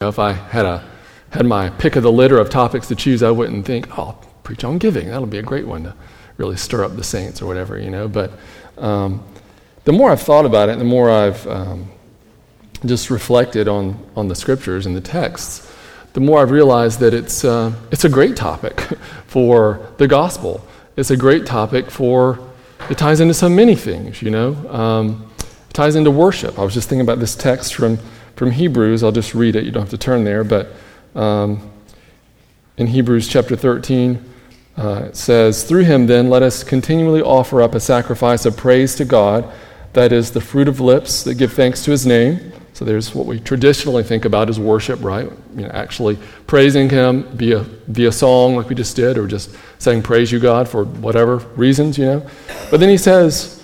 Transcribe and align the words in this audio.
know, 0.00 0.08
if 0.08 0.18
I 0.18 0.32
had 0.32 0.64
a 0.64 0.82
had 1.28 1.44
my 1.44 1.68
pick 1.68 1.94
of 1.94 2.02
the 2.02 2.10
litter 2.10 2.38
of 2.38 2.48
topics 2.48 2.88
to 2.88 2.94
choose, 2.94 3.22
I 3.22 3.30
wouldn't 3.30 3.66
think, 3.66 3.98
oh, 3.98 4.02
I'll 4.02 4.12
preach 4.44 4.64
on 4.64 4.78
giving. 4.78 5.08
That'll 5.08 5.26
be 5.26 5.36
a 5.36 5.42
great 5.42 5.66
one 5.66 5.84
to 5.84 5.94
really 6.38 6.56
stir 6.56 6.84
up 6.84 6.96
the 6.96 7.04
saints 7.04 7.42
or 7.42 7.46
whatever, 7.46 7.78
you 7.78 7.90
know. 7.90 8.08
But 8.08 8.32
um, 8.78 9.22
the 9.84 9.92
more 9.92 10.10
I've 10.10 10.22
thought 10.22 10.46
about 10.46 10.70
it, 10.70 10.78
the 10.78 10.86
more 10.86 11.10
I've 11.10 11.46
um, 11.46 11.90
just 12.86 13.10
reflected 13.10 13.68
on, 13.68 14.02
on 14.16 14.28
the 14.28 14.34
scriptures 14.34 14.86
and 14.86 14.96
the 14.96 15.02
texts, 15.02 15.70
the 16.14 16.20
more 16.20 16.40
I've 16.40 16.50
realized 16.50 17.00
that 17.00 17.12
it's, 17.12 17.44
uh, 17.44 17.70
it's 17.92 18.06
a 18.06 18.08
great 18.08 18.36
topic 18.36 18.80
for 19.26 19.86
the 19.98 20.08
gospel. 20.08 20.66
It's 20.96 21.10
a 21.10 21.16
great 21.16 21.44
topic 21.44 21.90
for, 21.90 22.38
it 22.88 22.96
ties 22.96 23.20
into 23.20 23.34
so 23.34 23.50
many 23.50 23.74
things, 23.74 24.22
you 24.22 24.30
know. 24.30 24.54
Um, 24.70 25.30
it 25.38 25.74
ties 25.74 25.94
into 25.94 26.10
worship. 26.10 26.58
I 26.58 26.64
was 26.64 26.72
just 26.72 26.88
thinking 26.88 27.04
about 27.04 27.20
this 27.20 27.36
text 27.36 27.74
from, 27.74 27.98
from 28.40 28.52
Hebrews. 28.52 29.04
I'll 29.04 29.12
just 29.12 29.34
read 29.34 29.54
it. 29.54 29.66
You 29.66 29.70
don't 29.70 29.82
have 29.82 29.90
to 29.90 29.98
turn 29.98 30.24
there. 30.24 30.44
But 30.44 30.72
um, 31.14 31.70
in 32.78 32.86
Hebrews 32.86 33.28
chapter 33.28 33.54
13, 33.54 34.18
uh, 34.78 35.02
it 35.08 35.16
says, 35.16 35.62
Through 35.62 35.84
him, 35.84 36.06
then, 36.06 36.30
let 36.30 36.42
us 36.42 36.64
continually 36.64 37.20
offer 37.20 37.60
up 37.60 37.74
a 37.74 37.80
sacrifice 37.80 38.46
of 38.46 38.56
praise 38.56 38.94
to 38.94 39.04
God, 39.04 39.52
that 39.92 40.10
is, 40.10 40.30
the 40.30 40.40
fruit 40.40 40.68
of 40.68 40.80
lips 40.80 41.22
that 41.24 41.34
give 41.34 41.52
thanks 41.52 41.84
to 41.84 41.90
his 41.90 42.06
name. 42.06 42.50
So 42.72 42.86
there's 42.86 43.14
what 43.14 43.26
we 43.26 43.40
traditionally 43.40 44.04
think 44.04 44.24
about 44.24 44.48
as 44.48 44.58
worship, 44.58 45.04
right? 45.04 45.30
You 45.54 45.64
know, 45.64 45.70
actually 45.74 46.16
praising 46.46 46.88
Him 46.88 47.24
via 47.36 47.58
via 47.88 48.10
song, 48.10 48.56
like 48.56 48.70
we 48.70 48.74
just 48.74 48.96
did, 48.96 49.18
or 49.18 49.26
just 49.26 49.54
saying 49.78 50.02
"Praise 50.02 50.32
you, 50.32 50.38
God" 50.38 50.66
for 50.66 50.84
whatever 50.84 51.38
reasons, 51.56 51.98
you 51.98 52.06
know. 52.06 52.26
But 52.70 52.80
then 52.80 52.88
He 52.88 52.96
says, 52.96 53.59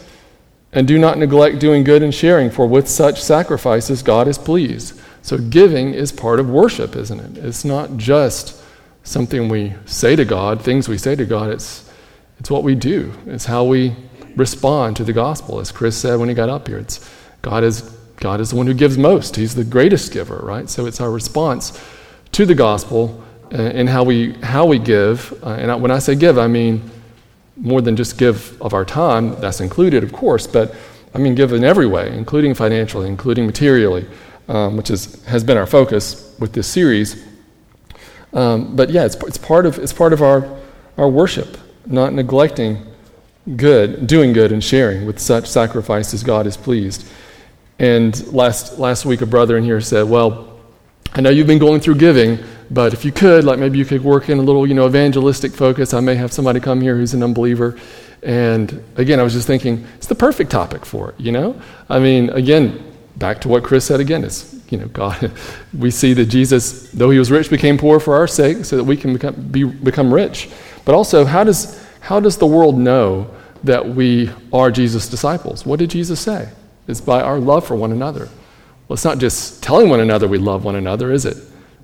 "And 0.73 0.87
do 0.87 0.99
not 0.99 1.19
neglect 1.19 1.59
doing 1.59 1.85
good 1.85 2.03
and 2.03 2.15
sharing, 2.15 2.51
for 2.51 2.67
with 2.67 2.89
such 2.89 3.23
sacrifices 3.23 4.03
God 4.03 4.29
is 4.29 4.39
pleased." 4.39 4.99
So 5.23 5.39
giving 5.39 5.93
is 5.95 6.13
part 6.13 6.39
of 6.39 6.49
worship, 6.49 6.95
isn't 6.95 7.19
it? 7.19 7.45
It's 7.45 7.65
not 7.65 7.97
just 7.97 8.61
something 9.03 9.49
we 9.49 9.75
say 9.85 10.17
to 10.17 10.25
God, 10.25 10.63
things 10.63 10.89
we 10.89 10.99
say 10.99 11.17
to 11.17 11.25
God. 11.25 11.51
It's 11.51 11.89
it's 12.39 12.51
what 12.51 12.63
we 12.63 12.75
do. 12.75 13.13
It's 13.27 13.47
how 13.47 13.65
we 13.65 13.97
respond 14.37 14.97
to 14.97 15.05
the 15.05 15.13
gospel, 15.13 15.59
as 15.61 15.73
Chris 15.73 15.97
said 15.97 16.19
when 16.19 16.29
he 16.29 16.35
got 16.35 16.49
up 16.49 16.69
here. 16.69 16.79
It's 16.79 17.09
God 17.43 17.65
is 17.65 17.97
God 18.17 18.41
is 18.41 18.51
the 18.51 18.57
one 18.57 18.67
who 18.67 18.75
gives 18.75 18.97
most. 18.97 19.37
He's 19.37 19.55
the 19.55 19.65
greatest 19.65 20.13
giver, 20.13 20.41
right? 20.43 20.69
So 20.69 20.87
it's 20.87 21.01
our 21.01 21.11
response 21.11 21.79
to 22.33 22.47
the 22.47 22.55
gospel 22.55 23.23
uh, 23.53 23.57
and 23.57 23.89
how 23.89 24.05
we, 24.05 24.33
how 24.43 24.67
we 24.67 24.79
give. 24.79 25.39
Uh, 25.43 25.51
and 25.51 25.83
when 25.83 25.91
I 25.91 25.99
say 25.99 26.15
give, 26.15 26.39
I 26.39 26.47
mean 26.47 26.91
more 27.57 27.81
than 27.81 27.97
just 27.97 28.19
give 28.19 28.61
of 28.61 28.75
our 28.75 28.85
time. 28.85 29.39
That's 29.41 29.61
included, 29.61 30.05
of 30.05 30.13
course, 30.13 30.47
but 30.47 30.75
I 31.15 31.19
mean 31.19 31.35
give 31.35 31.53
in 31.53 31.65
every 31.65 31.87
way, 31.87 32.17
including 32.17 32.55
financially, 32.55 33.09
including 33.09 33.47
materially, 33.47 34.07
um, 34.49 34.77
which 34.77 34.91
is, 34.91 35.25
has 35.25 35.43
been 35.43 35.57
our 35.57 35.67
focus 35.67 36.37
with 36.39 36.53
this 36.53 36.67
series. 36.67 37.25
Um, 38.33 38.77
but 38.77 38.91
yeah, 38.91 39.05
it's, 39.05 39.17
it's, 39.25 39.39
part 39.39 39.67
of, 39.67 39.79
it's 39.79 39.93
part 39.93 40.13
of 40.13 40.23
our, 40.23 40.59
our 40.99 41.09
worship, 41.09 41.57
not 41.87 42.13
neglecting 42.13 42.87
good, 43.57 44.07
doing 44.07 44.33
good, 44.33 44.53
and 44.53 44.63
sharing 44.63 45.07
with 45.07 45.19
such 45.19 45.47
sacrifice 45.47 46.13
as 46.13 46.23
God 46.23 46.47
is 46.47 46.57
pleased. 46.57 47.07
And 47.79 48.27
last, 48.33 48.79
last 48.79 49.05
week, 49.05 49.21
a 49.21 49.27
brother 49.27 49.57
in 49.57 49.65
here 49.65 49.81
said, 49.81 50.09
Well, 50.09 50.59
I 51.15 51.21
know 51.21 51.31
you've 51.31 51.47
been 51.47 51.59
going 51.59 51.81
through 51.81 51.97
giving, 51.97 52.39
but 52.71 52.93
if 52.93 53.05
you 53.05 53.13
could, 53.13 53.45
like 53.45 53.59
maybe 53.59 53.79
you 53.79 53.85
could 53.85 54.03
work 54.03 54.29
in 54.29 54.39
a 54.39 54.43
little, 54.43 54.67
you 54.67 54.75
know, 54.75 54.87
evangelistic 54.87 55.53
focus. 55.53 55.95
I 55.95 56.01
may 56.01 56.15
have 56.17 56.33
somebody 56.33 56.61
come 56.61 56.81
here 56.81 56.97
who's 56.97 57.15
an 57.15 57.23
unbeliever. 57.23 57.79
And 58.23 58.83
again, 58.97 59.21
I 59.21 59.23
was 59.23 59.35
just 59.35 59.47
thinking, 59.47 59.87
it's 59.97 60.07
the 60.07 60.15
perfect 60.15 60.51
topic 60.51 60.85
for 60.85 61.11
it, 61.11 61.21
you 61.21 61.33
know? 61.33 61.61
I 61.89 61.99
mean, 61.99 62.31
again, 62.31 62.93
back 63.17 63.41
to 63.43 63.49
what 63.49 63.63
Chris 63.63 63.85
said 63.85 64.01
again, 64.01 64.25
it's, 64.25 64.55
you 64.71 64.79
know, 64.79 64.87
God, 64.89 65.31
we 65.79 65.91
see 65.91 66.13
that 66.15 66.27
Jesus, 66.27 66.91
though 66.91 67.11
he 67.11 67.19
was 67.19 67.31
rich, 67.31 67.51
became 67.51 67.79
poor 67.79 68.01
for 68.01 68.17
our 68.17 68.27
sake 68.27 68.65
so 68.65 68.77
that 68.77 68.85
we 68.85 68.97
can 68.97 69.13
become, 69.13 69.35
be, 69.51 69.65
become 69.65 70.13
rich. 70.13 70.49
But 70.85 70.95
also, 70.95 71.25
how 71.25 71.45
does, 71.45 71.83
how 72.01 72.21
does 72.21 72.37
the 72.39 72.47
world 72.47 72.79
know 72.79 73.31
that 73.65 73.87
we 73.87 74.31
are 74.53 74.71
Jesus' 74.71 75.09
disciples? 75.09 75.65
What 75.65 75.79
did 75.79 75.91
Jesus 75.91 76.21
say? 76.21 76.49
It's 76.89 77.01
by 77.01 77.21
our 77.23 77.39
love 77.39 77.67
for 77.67 77.77
one 77.77 77.93
another. 77.93 78.29
Well, 78.89 78.95
it's 78.95 79.05
not 79.05 79.19
just 79.19 79.63
telling 79.63 79.89
one 79.89 80.01
another 80.01 80.29
we 80.29 80.39
love 80.39 80.65
one 80.65 80.77
another, 80.77 81.13
is 81.13 81.25
it? 81.25 81.37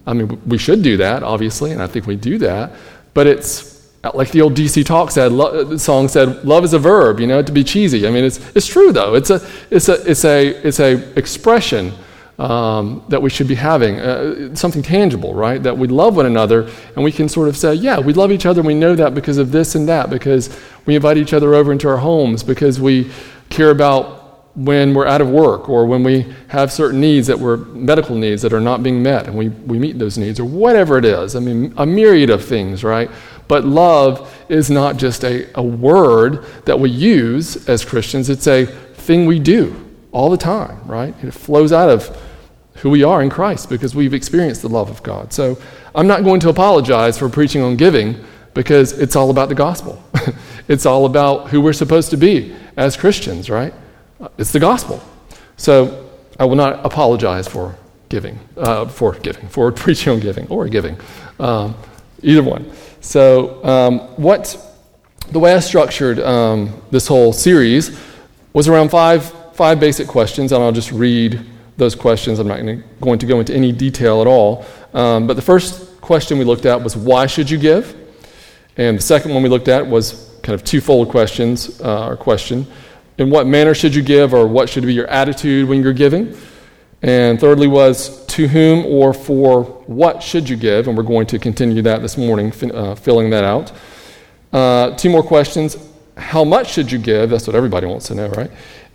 I 0.07 0.15
mean, 0.15 0.41
we 0.47 0.59
should 0.59 0.83
do 0.83 0.97
that, 0.99 1.23
obviously, 1.23 1.73
and 1.73 1.83
I 1.83 1.87
think 1.87 2.07
we 2.07 2.17
do 2.17 2.39
that, 2.39 2.73
but 3.15 3.27
it's 3.27 3.73
like 4.15 4.33
the 4.33 4.41
old 4.41 4.55
DC 4.55 4.85
Talk 4.85 5.11
said, 5.13 5.31
lo- 5.31 5.77
song 5.77 6.09
said, 6.09 6.45
love 6.45 6.65
is 6.65 6.73
a 6.73 6.79
verb, 6.79 7.21
you 7.21 7.27
know, 7.27 7.41
to 7.41 7.53
be 7.53 7.63
cheesy. 7.63 8.07
I 8.07 8.11
mean, 8.11 8.25
it's, 8.25 8.41
it's 8.57 8.67
true, 8.67 8.93
though. 8.93 9.15
It's 9.15 9.31
a, 9.31 9.41
it's 9.71 9.89
a, 9.89 10.11
it's 10.11 10.25
a, 10.25 10.47
it's 10.67 10.81
a 10.81 11.17
expression 11.17 11.93
um, 12.39 13.05
that 13.09 13.23
we 13.23 13.31
should 13.31 13.47
be 13.47 13.55
having, 13.55 14.01
uh, 14.01 14.55
something 14.57 14.83
tangible, 14.83 15.35
right? 15.35 15.63
That 15.63 15.79
we 15.79 15.87
love 15.87 16.17
one 16.17 16.27
another, 16.27 16.69
and 16.97 17.05
we 17.05 17.13
can 17.13 17.29
sort 17.29 17.49
of 17.49 17.57
say, 17.57 17.75
yeah, 17.75 18.01
we 18.01 18.13
love 18.13 18.33
each 18.33 18.45
other, 18.47 18.61
we 18.63 18.75
know 18.75 18.97
that 18.97 19.15
because 19.15 19.39
of 19.39 19.53
this 19.53 19.77
and 19.77 19.89
that, 19.89 20.11
because 20.11 20.59
we 20.85 20.97
invite 20.97 21.17
each 21.17 21.33
other 21.33 21.55
over 21.55 21.71
into 21.71 21.89
our 21.89 21.99
homes, 21.99 22.43
because 22.43 22.81
we 22.81 23.09
care 23.51 23.71
about 23.71 24.22
when 24.55 24.93
we're 24.93 25.07
out 25.07 25.21
of 25.23 25.31
work 25.31 25.69
or 25.69 25.87
when 25.87 26.03
we 26.03 26.27
have 26.49 26.71
certain 26.71 27.01
needs 27.01 27.27
that 27.27 27.39
were 27.39 27.57
medical 27.57 28.15
needs 28.15 28.43
that 28.43 28.53
are 28.53 28.61
not 28.61 28.83
being 28.83 29.03
met 29.03 29.27
and 29.27 29.37
we, 29.37 29.49
we 29.49 29.79
meet 29.79 29.99
those 29.99 30.19
needs 30.19 30.39
or 30.39 30.45
whatever 30.45 30.99
it 30.99 31.05
is. 31.07 31.35
I 31.35 31.41
mean, 31.41 31.73
a 31.79 31.87
myriad 31.87 32.29
of 32.29 32.45
things, 32.45 32.85
right? 32.85 33.11
But 33.49 33.65
love 33.65 34.35
is 34.51 34.71
not 34.71 34.99
just 34.99 35.25
a, 35.25 35.49
a 35.59 35.63
word 35.63 36.45
that 36.67 36.79
we 36.79 36.91
use 36.91 37.67
as 37.69 37.85
Christians, 37.85 38.29
it's 38.29 38.47
a 38.47 38.67
thing 38.67 39.27
we 39.27 39.39
do 39.39 39.91
all 40.13 40.29
the 40.29 40.37
time, 40.37 40.81
right? 40.87 41.15
It 41.25 41.33
flows 41.33 41.73
out 41.73 41.89
of 41.89 42.15
who 42.77 42.91
we 42.91 43.03
are 43.03 43.23
in 43.23 43.31
Christ 43.31 43.71
because 43.71 43.95
we've 43.95 44.15
experienced 44.15 44.63
the 44.63 44.69
love 44.69 44.91
of 44.91 45.03
God. 45.03 45.33
So 45.33 45.59
I'm 45.95 46.07
not 46.07 46.25
going 46.25 46.41
to 46.41 46.51
apologize 46.51 47.19
for 47.19 47.29
preaching 47.29 47.63
on 47.63 47.77
giving 47.77 48.23
because 48.55 48.93
it's 48.99 49.17
all 49.17 49.31
about 49.31 49.49
the 49.49 49.55
gospel. 49.55 50.03
it's 50.69 50.85
all 50.85 51.07
about 51.07 51.49
who 51.49 51.61
we're 51.61 51.73
supposed 51.73 52.11
to 52.11 52.17
be 52.19 52.55
as 52.77 52.97
Christians, 52.97 53.49
right? 53.49 53.73
It's 54.39 54.53
the 54.53 54.61
gospel. 54.61 55.03
So 55.57 56.11
I 56.39 56.45
will 56.45 56.57
not 56.57 56.85
apologize 56.85 57.49
for 57.49 57.77
giving, 58.09 58.39
uh, 58.57 58.87
for 58.87 59.15
giving, 59.15 59.49
for 59.49 59.73
preaching 59.85 60.13
on 60.13 60.21
giving 60.21 60.47
or 60.49 60.69
giving, 60.69 60.97
um, 61.41 61.75
either 62.23 62.43
one. 62.43 62.71
So 63.01 63.65
um, 63.65 64.01
what 64.17 64.57
the 65.31 65.39
way 65.39 65.55
I 65.55 65.61
structured 65.61 66.21
um, 66.21 66.83
this 66.91 67.07
whole 67.07 67.33
series 67.33 67.99
was 68.53 68.69
around 68.69 68.91
five 68.91 69.33
five 69.55 69.81
basic 69.81 70.09
questions, 70.09 70.53
and 70.53 70.63
I'll 70.63 70.73
just 70.73 70.93
read 70.93 71.45
those 71.77 71.95
questions. 71.95 72.39
I'm 72.39 72.49
not 72.49 72.61
going 73.01 73.19
to 73.19 73.27
go 73.27 73.39
into 73.41 73.55
any 73.55 73.73
detail 73.73 74.21
at 74.21 74.27
all. 74.27 74.65
Um, 74.95 75.27
but 75.27 75.35
the 75.35 75.43
first 75.43 76.01
question 76.01 76.39
we 76.39 76.45
looked 76.45 76.67
at 76.67 76.83
was 76.83 76.97
why 76.97 77.27
should 77.27 77.51
you 77.51 77.59
give, 77.59 77.95
and 78.77 78.99
the 78.99 79.03
second 79.03 79.33
one 79.35 79.43
we 79.43 79.49
looked 79.49 79.69
at 79.69 79.87
was 79.87 80.31
kind 80.43 80.55
of 80.55 80.65
twofold 80.65 81.09
questions 81.09 81.81
uh, 81.81 82.09
or 82.09 82.17
question 82.17 82.67
in 83.23 83.31
what 83.31 83.47
manner 83.47 83.73
should 83.73 83.95
you 83.95 84.03
give, 84.03 84.35
or 84.35 84.47
what 84.47 84.69
should 84.69 84.85
be 84.85 84.93
your 84.93 85.07
attitude 85.07 85.69
when 85.69 85.83
you're 85.83 85.93
giving? 85.93 86.37
And 87.01 87.41
thirdly, 87.41 87.69
was 87.69 88.27
to 88.27 88.49
whom 88.49 88.85
or 88.87 89.15
for 89.15 89.65
what 89.87 90.23
should 90.23 90.49
you 90.49 90.57
give? 90.57 90.89
And 90.89 90.97
we're 90.97 91.03
going 91.05 91.27
to 91.29 91.39
continue 91.39 91.83
that 91.83 92.03
this 92.03 92.19
morning, 92.19 92.53
uh, 92.73 92.95
filling 92.95 93.31
that 93.31 93.45
out. 93.45 93.73
Uh, 94.53 94.97
two 94.97 95.09
more 95.09 95.23
questions. 95.23 95.77
How 96.17 96.45
much 96.45 96.73
should 96.73 96.93
you 96.93 96.99
give? 96.99 97.31
That's 97.31 97.47
what 97.47 97.57
everybody 97.57 97.87
wants 97.87 98.09
to 98.09 98.15
know, 98.15 98.29
right? 98.31 98.51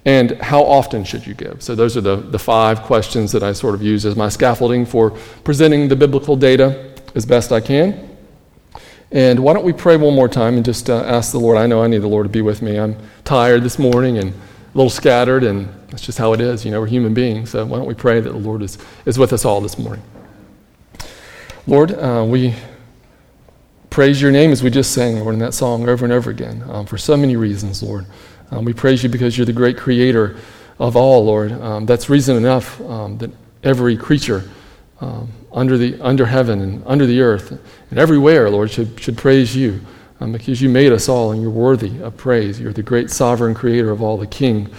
And 0.05 0.31
how 0.41 0.61
often 0.63 1.03
should 1.03 1.25
you 1.25 1.33
give? 1.33 1.61
So, 1.61 1.75
those 1.75 1.97
are 1.97 2.01
the, 2.01 2.17
the 2.17 2.39
five 2.39 2.81
questions 2.83 3.31
that 3.31 3.43
I 3.43 3.51
sort 3.53 3.75
of 3.75 3.81
use 3.81 4.05
as 4.05 4.15
my 4.15 4.29
scaffolding 4.29 4.85
for 4.85 5.11
presenting 5.43 5.87
the 5.87 5.95
biblical 5.95 6.35
data 6.35 6.93
as 7.15 7.25
best 7.25 7.51
I 7.51 7.59
can. 7.59 8.06
And 9.11 9.39
why 9.39 9.53
don't 9.53 9.63
we 9.63 9.73
pray 9.73 9.95
one 9.95 10.13
more 10.13 10.27
time 10.27 10.55
and 10.55 10.65
just 10.65 10.89
uh, 10.89 11.03
ask 11.03 11.31
the 11.31 11.39
Lord? 11.39 11.57
I 11.57 11.65
know 11.65 11.81
I 11.81 11.87
need 11.87 11.99
the 11.99 12.07
Lord 12.07 12.25
to 12.25 12.29
be 12.29 12.41
with 12.41 12.61
me. 12.61 12.77
I'm 12.77 12.97
tired 13.23 13.63
this 13.63 13.79
morning 13.79 14.17
and 14.17 14.31
a 14.31 14.77
little 14.77 14.89
scattered, 14.89 15.43
and 15.43 15.69
that's 15.89 16.01
just 16.01 16.17
how 16.17 16.33
it 16.33 16.41
is. 16.41 16.65
You 16.65 16.71
know, 16.71 16.81
we're 16.81 16.87
human 16.87 17.13
beings. 17.13 17.51
So 17.51 17.65
why 17.65 17.77
don't 17.77 17.87
we 17.87 17.93
pray 17.93 18.19
that 18.19 18.29
the 18.29 18.37
Lord 18.37 18.61
is, 18.61 18.77
is 19.05 19.17
with 19.17 19.31
us 19.31 19.45
all 19.45 19.61
this 19.61 19.77
morning? 19.77 20.03
Lord, 21.65 21.91
uh, 21.91 22.25
we 22.27 22.53
praise 23.89 24.21
your 24.21 24.31
name 24.31 24.51
as 24.51 24.61
we 24.61 24.69
just 24.69 24.91
sang, 24.91 25.19
Lord, 25.19 25.33
in 25.33 25.39
that 25.39 25.53
song 25.53 25.87
over 25.87 26.03
and 26.03 26.13
over 26.13 26.29
again 26.29 26.63
um, 26.69 26.85
for 26.85 26.97
so 26.97 27.15
many 27.15 27.35
reasons, 27.35 27.81
Lord. 27.81 28.05
Um, 28.51 28.65
we 28.65 28.73
praise 28.73 29.03
you 29.03 29.09
because 29.09 29.37
you're 29.37 29.45
the 29.45 29.53
great 29.53 29.77
creator 29.77 30.37
of 30.79 30.95
all, 30.95 31.25
Lord. 31.25 31.53
Um, 31.53 31.85
that's 31.85 32.09
reason 32.09 32.35
enough 32.35 32.79
um, 32.81 33.17
that 33.19 33.31
every 33.63 33.97
creature 33.97 34.49
um, 34.99 35.29
under, 35.57 35.77
the, 35.77 35.99
under 36.01 36.25
heaven 36.25 36.61
and 36.61 36.83
under 36.85 37.05
the 37.05 37.19
earth 37.19 37.51
and 37.89 37.99
everywhere, 37.99 38.49
Lord, 38.49 38.69
should, 38.69 38.99
should 38.99 39.17
praise 39.17 39.55
you 39.55 39.81
um, 40.19 40.31
because 40.31 40.61
you 40.61 40.69
made 40.69 40.91
us 40.91 41.09
all 41.09 41.31
and 41.31 41.41
you're 41.41 41.49
worthy 41.49 41.99
of 42.01 42.15
praise. 42.15 42.59
You're 42.59 42.73
the 42.73 42.83
great 42.83 43.09
sovereign 43.09 43.55
creator 43.55 43.89
of 43.89 44.01
all, 44.01 44.17
the 44.17 44.27
king 44.27 44.69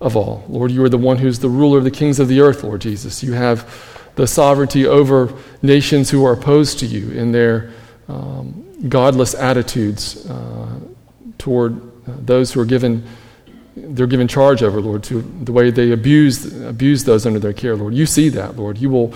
of 0.00 0.16
all. 0.16 0.44
Lord, 0.48 0.72
you 0.72 0.82
are 0.82 0.88
the 0.88 0.98
one 0.98 1.18
who's 1.18 1.38
the 1.38 1.48
ruler 1.48 1.78
of 1.78 1.84
the 1.84 1.92
kings 1.92 2.18
of 2.18 2.26
the 2.26 2.40
earth, 2.40 2.64
Lord 2.64 2.80
Jesus. 2.80 3.22
You 3.22 3.34
have 3.34 4.10
the 4.16 4.26
sovereignty 4.26 4.84
over 4.86 5.32
nations 5.62 6.10
who 6.10 6.24
are 6.24 6.32
opposed 6.32 6.80
to 6.80 6.86
you 6.86 7.12
in 7.12 7.30
their 7.30 7.70
um, 8.08 8.64
godless 8.88 9.34
attitudes 9.34 10.28
uh, 10.28 10.80
toward 11.38 11.76
uh, 11.78 12.14
those 12.18 12.52
who 12.52 12.60
are 12.60 12.66
given 12.66 13.04
they're 13.78 14.06
given 14.06 14.26
charge 14.26 14.62
over, 14.62 14.80
Lord, 14.80 15.02
to 15.04 15.20
the 15.20 15.52
way 15.52 15.70
they 15.70 15.92
abuse 15.92 16.62
abuse 16.62 17.04
those 17.04 17.26
under 17.26 17.38
their 17.38 17.52
care, 17.52 17.76
Lord. 17.76 17.92
You 17.92 18.06
see 18.06 18.30
that, 18.30 18.56
Lord. 18.56 18.78
You 18.78 18.88
will 18.88 19.14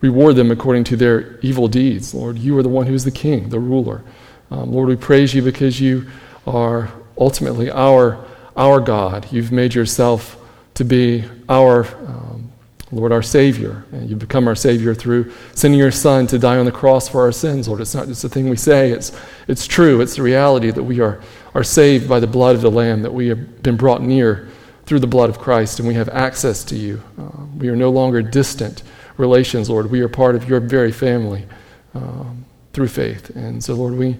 reward 0.00 0.36
them 0.36 0.50
according 0.50 0.84
to 0.84 0.96
their 0.96 1.38
evil 1.40 1.68
deeds. 1.68 2.14
Lord, 2.14 2.38
you 2.38 2.56
are 2.58 2.62
the 2.62 2.68
one 2.68 2.86
who 2.86 2.94
is 2.94 3.04
the 3.04 3.10
king, 3.10 3.48
the 3.50 3.58
ruler. 3.58 4.02
Um, 4.50 4.72
Lord, 4.72 4.88
we 4.88 4.96
praise 4.96 5.34
you 5.34 5.42
because 5.42 5.80
you 5.80 6.06
are 6.46 6.90
ultimately 7.18 7.70
our, 7.70 8.24
our 8.56 8.80
God. 8.80 9.30
You've 9.30 9.52
made 9.52 9.74
yourself 9.74 10.36
to 10.74 10.84
be 10.84 11.24
our, 11.48 11.84
um, 12.06 12.50
Lord, 12.90 13.12
our 13.12 13.22
Savior. 13.22 13.84
And 13.92 14.08
you've 14.08 14.18
become 14.18 14.48
our 14.48 14.54
Savior 14.54 14.94
through 14.94 15.32
sending 15.54 15.78
your 15.78 15.90
Son 15.90 16.26
to 16.28 16.38
die 16.38 16.56
on 16.56 16.64
the 16.64 16.72
cross 16.72 17.08
for 17.08 17.20
our 17.20 17.32
sins, 17.32 17.68
Lord. 17.68 17.80
It's 17.80 17.94
not 17.94 18.06
just 18.06 18.24
a 18.24 18.28
thing 18.28 18.48
we 18.48 18.56
say, 18.56 18.90
it's, 18.90 19.12
it's 19.46 19.66
true. 19.66 20.00
It's 20.00 20.16
the 20.16 20.22
reality 20.22 20.70
that 20.70 20.82
we 20.82 21.00
are, 21.00 21.20
are 21.54 21.64
saved 21.64 22.08
by 22.08 22.20
the 22.20 22.26
blood 22.26 22.56
of 22.56 22.62
the 22.62 22.70
Lamb, 22.70 23.02
that 23.02 23.12
we 23.12 23.28
have 23.28 23.62
been 23.62 23.76
brought 23.76 24.02
near 24.02 24.48
through 24.86 24.98
the 24.98 25.06
blood 25.06 25.30
of 25.30 25.38
Christ, 25.38 25.78
and 25.78 25.86
we 25.86 25.94
have 25.94 26.08
access 26.08 26.64
to 26.64 26.74
you. 26.74 27.00
Uh, 27.16 27.44
we 27.56 27.68
are 27.68 27.76
no 27.76 27.90
longer 27.90 28.22
distant 28.22 28.82
relations, 29.20 29.70
Lord. 29.70 29.90
We 29.90 30.00
are 30.00 30.08
part 30.08 30.34
of 30.34 30.48
your 30.48 30.60
very 30.60 30.92
family 30.92 31.46
um, 31.94 32.44
through 32.72 32.88
faith. 32.88 33.30
And 33.36 33.62
so, 33.62 33.74
Lord, 33.74 33.94
we, 33.94 34.16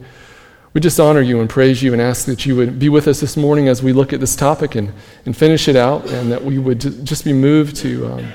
we 0.73 0.81
just 0.81 1.00
honor 1.00 1.20
you 1.20 1.41
and 1.41 1.49
praise 1.49 1.82
you 1.82 1.93
and 1.93 2.00
ask 2.00 2.26
that 2.26 2.47
you 2.47 2.55
would 2.56 2.79
be 2.79 2.88
with 2.88 3.08
us 3.08 3.20
this 3.20 3.37
morning 3.37 3.69
as 3.69 3.82
we 3.82 3.93
look 3.93 4.12
at 4.12 4.20
this 4.20 4.37
topic 4.37 4.75
and, 4.76 4.93
and 5.26 5.37
finish 5.37 5.67
it 5.69 5.76
out, 5.76 6.08
and 6.11 6.31
that 6.31 6.44
we 6.44 6.58
would 6.58 6.81
just 7.05 7.25
be 7.25 7.32
moved 7.32 7.76
to, 7.76 8.12
um, 8.12 8.32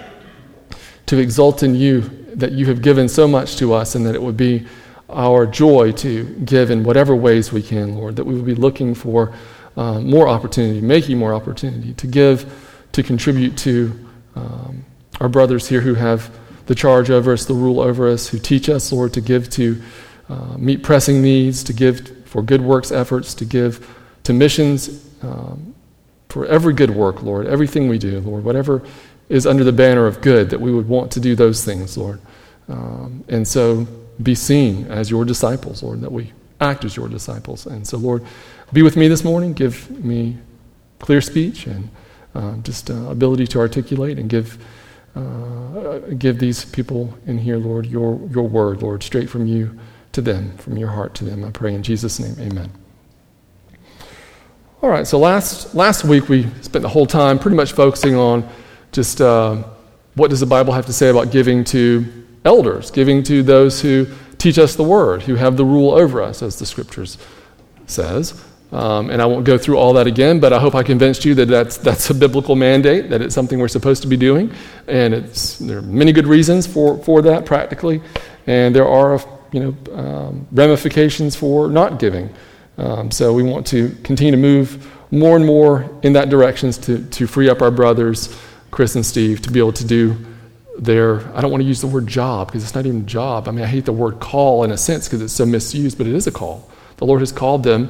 to 1.06 1.18
exult 1.18 1.64
in 1.64 1.76
you, 1.76 2.02
that 2.36 2.52
you 2.52 2.66
have 2.66 2.82
given 2.82 3.08
so 3.08 3.28
much 3.28 3.56
to 3.58 3.74
us, 3.74 3.96
and 3.96 4.06
that 4.06 4.16
it 4.16 4.22
would 4.22 4.38
be 4.38 4.66
our 5.10 5.46
joy 5.46 5.92
to 5.92 6.26
give 6.46 6.72
in 6.72 6.84
whatever 6.84 7.16
ways 7.16 7.52
we 7.54 7.62
can, 7.62 7.96
Lord, 7.96 8.16
that 8.16 8.26
we 8.26 8.36
would 8.36 8.46
be 8.46 8.56
looking 8.56 8.96
for 8.96 9.34
uh, 9.78 10.00
more 10.00 10.28
opportunity, 10.28 10.82
making 10.82 11.18
more 11.18 11.34
opportunity 11.34 11.94
to 11.94 12.08
give, 12.08 12.46
to 12.92 13.04
contribute 13.04 13.58
to 13.58 13.92
um, 14.36 14.84
our 15.20 15.30
brothers 15.30 15.68
here 15.68 15.82
who 15.82 15.94
have 15.94 16.30
the 16.66 16.76
charge 16.76 17.10
over 17.10 17.34
us, 17.34 17.46
the 17.46 17.54
rule 17.54 17.80
over 17.80 18.08
us, 18.08 18.28
who 18.28 18.40
teach 18.40 18.70
us, 18.70 18.92
Lord, 18.92 19.14
to 19.14 19.22
give 19.22 19.50
to 19.52 19.82
uh, 20.30 20.58
meet 20.58 20.84
pressing 20.84 21.22
needs, 21.22 21.64
to 21.64 21.74
give 21.74 22.26
for 22.26 22.42
good 22.42 22.62
works 22.62 22.92
efforts, 22.92 23.34
to 23.36 23.46
give 23.46 23.88
to 24.24 24.34
missions, 24.34 25.06
um, 25.22 25.76
for 26.30 26.46
every 26.48 26.74
good 26.74 26.92
work, 26.92 27.24
Lord, 27.24 27.48
everything 27.48 27.88
we 27.88 27.98
do, 27.98 28.20
Lord, 28.20 28.44
whatever 28.44 28.82
is 29.30 29.48
under 29.48 29.64
the 29.64 29.72
banner 29.72 30.06
of 30.06 30.22
good, 30.22 30.50
that 30.50 30.60
we 30.60 30.74
would 30.74 30.88
want 30.88 31.12
to 31.14 31.20
do 31.20 31.36
those 31.36 31.64
things, 31.64 31.98
Lord. 31.98 32.20
Um, 32.68 33.24
and 33.28 33.48
so 33.48 33.88
be 34.22 34.36
seen 34.36 34.88
as 34.88 35.10
your 35.10 35.26
disciples, 35.26 35.82
Lord, 35.82 36.02
that 36.02 36.12
we 36.12 36.34
act 36.60 36.86
as 36.86 36.96
your 36.96 37.08
disciples. 37.08 37.66
And 37.66 37.88
so, 37.88 37.98
Lord, 37.98 38.24
be 38.74 38.82
with 38.82 38.96
me 38.96 39.08
this 39.08 39.24
morning. 39.24 39.54
Give 39.54 39.90
me 39.90 40.38
clear 41.00 41.22
speech 41.22 41.68
and 41.68 41.90
uh, 42.34 42.58
just 42.58 42.90
uh, 42.90 42.96
ability 43.10 43.48
to 43.48 43.60
articulate 43.60 44.20
and 44.20 44.30
give 44.30 44.58
uh, 45.16 46.00
give 46.18 46.40
these 46.40 46.66
people 46.66 47.14
in 47.26 47.38
here, 47.38 47.58
Lord, 47.58 47.86
your, 47.86 48.20
your 48.30 48.48
word, 48.48 48.82
Lord, 48.82 49.04
straight 49.04 49.30
from 49.30 49.48
you 49.48 49.78
to 50.12 50.22
them, 50.22 50.58
from 50.58 50.78
your 50.78 50.90
heart 50.90 51.16
to 51.16 51.24
them. 51.24 51.44
I 51.44 51.52
pray 51.52 51.74
in 51.74 51.84
Jesus' 51.84 52.20
name, 52.20 52.36
amen. 52.40 52.72
All 54.82 54.90
right, 54.90 55.08
so 55.08 55.18
last, 55.18 55.74
last 55.74 56.04
week 56.04 56.30
we 56.30 56.44
spent 56.62 56.84
the 56.84 56.90
whole 56.90 57.06
time 57.06 57.40
pretty 57.40 57.58
much 57.58 57.72
focusing 57.72 58.16
on 58.16 58.48
just 58.92 59.22
uh, 59.22 59.64
what 60.16 60.30
does 60.30 60.40
the 60.40 60.46
Bible 60.46 60.74
have 60.74 60.86
to 60.86 60.94
say 60.94 61.10
about 61.10 61.32
giving 61.32 61.64
to 61.66 62.06
elders, 62.46 62.92
giving 62.92 63.24
to 63.24 63.42
those 63.42 63.82
who 63.82 64.08
teach 64.38 64.60
us 64.60 64.76
the 64.76 64.84
word, 64.84 65.24
who 65.24 65.36
have 65.36 65.58
the 65.58 65.66
rule 65.66 65.92
over 65.92 66.22
us, 66.22 66.44
as 66.44 66.60
the 66.60 66.66
scriptures 66.66 67.18
says. 67.88 68.42
Um, 68.76 69.10
and 69.10 69.22
I 69.22 69.26
won't 69.26 69.46
go 69.46 69.58
through 69.58 69.78
all 69.78 69.94
that 69.94 70.06
again, 70.06 70.42
but 70.42 70.52
I 70.52 70.60
hope 70.60 70.76
I 70.76 70.84
convinced 70.84 71.24
you 71.24 71.34
that 71.36 71.46
that's, 71.46 71.78
that's 71.78 72.10
a 72.10 72.14
biblical 72.14 72.58
mandate, 72.58 73.10
that 73.10 73.22
it's 73.22 73.34
something 73.34 73.58
we're 73.58 73.70
supposed 73.70 74.02
to 74.02 74.08
be 74.10 74.18
doing. 74.18 74.52
And 74.88 75.14
it's, 75.14 75.58
there 75.60 75.78
are 75.78 75.82
many 75.82 76.12
good 76.12 76.28
reasons 76.28 76.68
for, 76.68 77.02
for 77.06 77.22
that 77.22 77.46
practically. 77.46 78.02
And 78.48 78.76
there 78.76 78.86
are 78.86 79.22
you 79.54 79.62
know, 79.62 79.94
um, 79.94 80.48
ramifications 80.52 81.38
for 81.38 81.70
not 81.70 82.00
giving. 82.00 82.30
Um, 82.78 83.12
so 83.12 83.32
we 83.32 83.44
want 83.44 83.66
to 83.68 83.96
continue 84.04 84.32
to 84.32 84.38
move 84.38 84.86
more 85.10 85.38
and 85.38 85.46
more 85.46 85.90
in 86.04 86.12
that 86.12 86.30
direction 86.30 86.70
to, 86.74 87.02
to 87.06 87.28
free 87.28 87.50
up 87.50 87.62
our 87.62 87.72
brothers, 87.72 88.38
Chris 88.72 88.96
and 88.96 89.06
Steve, 89.06 89.42
to 89.44 89.52
be 89.52 89.60
able 89.60 89.72
to 89.72 89.88
do 89.88 90.18
their, 90.78 91.26
I 91.34 91.40
don't 91.40 91.50
want 91.50 91.62
to 91.62 91.68
use 91.68 91.80
the 91.80 91.88
word 91.88 92.08
job 92.08 92.48
because 92.48 92.62
it's 92.62 92.76
not 92.76 92.86
even 92.86 93.04
a 93.04 93.06
job. 93.06 93.48
I 93.48 93.52
mean, 93.52 93.64
I 93.64 93.68
hate 93.68 93.86
the 93.86 93.94
word 93.94 94.20
call 94.20 94.66
in 94.66 94.72
a 94.72 94.78
sense 94.78 95.08
because 95.08 95.22
it's 95.22 95.32
so 95.32 95.46
misused, 95.46 95.98
but 95.98 96.08
it 96.08 96.14
is 96.14 96.28
a 96.28 96.32
call. 96.32 96.70
The 96.98 97.06
Lord 97.06 97.22
has 97.22 97.32
called 97.32 97.64
them 97.64 97.90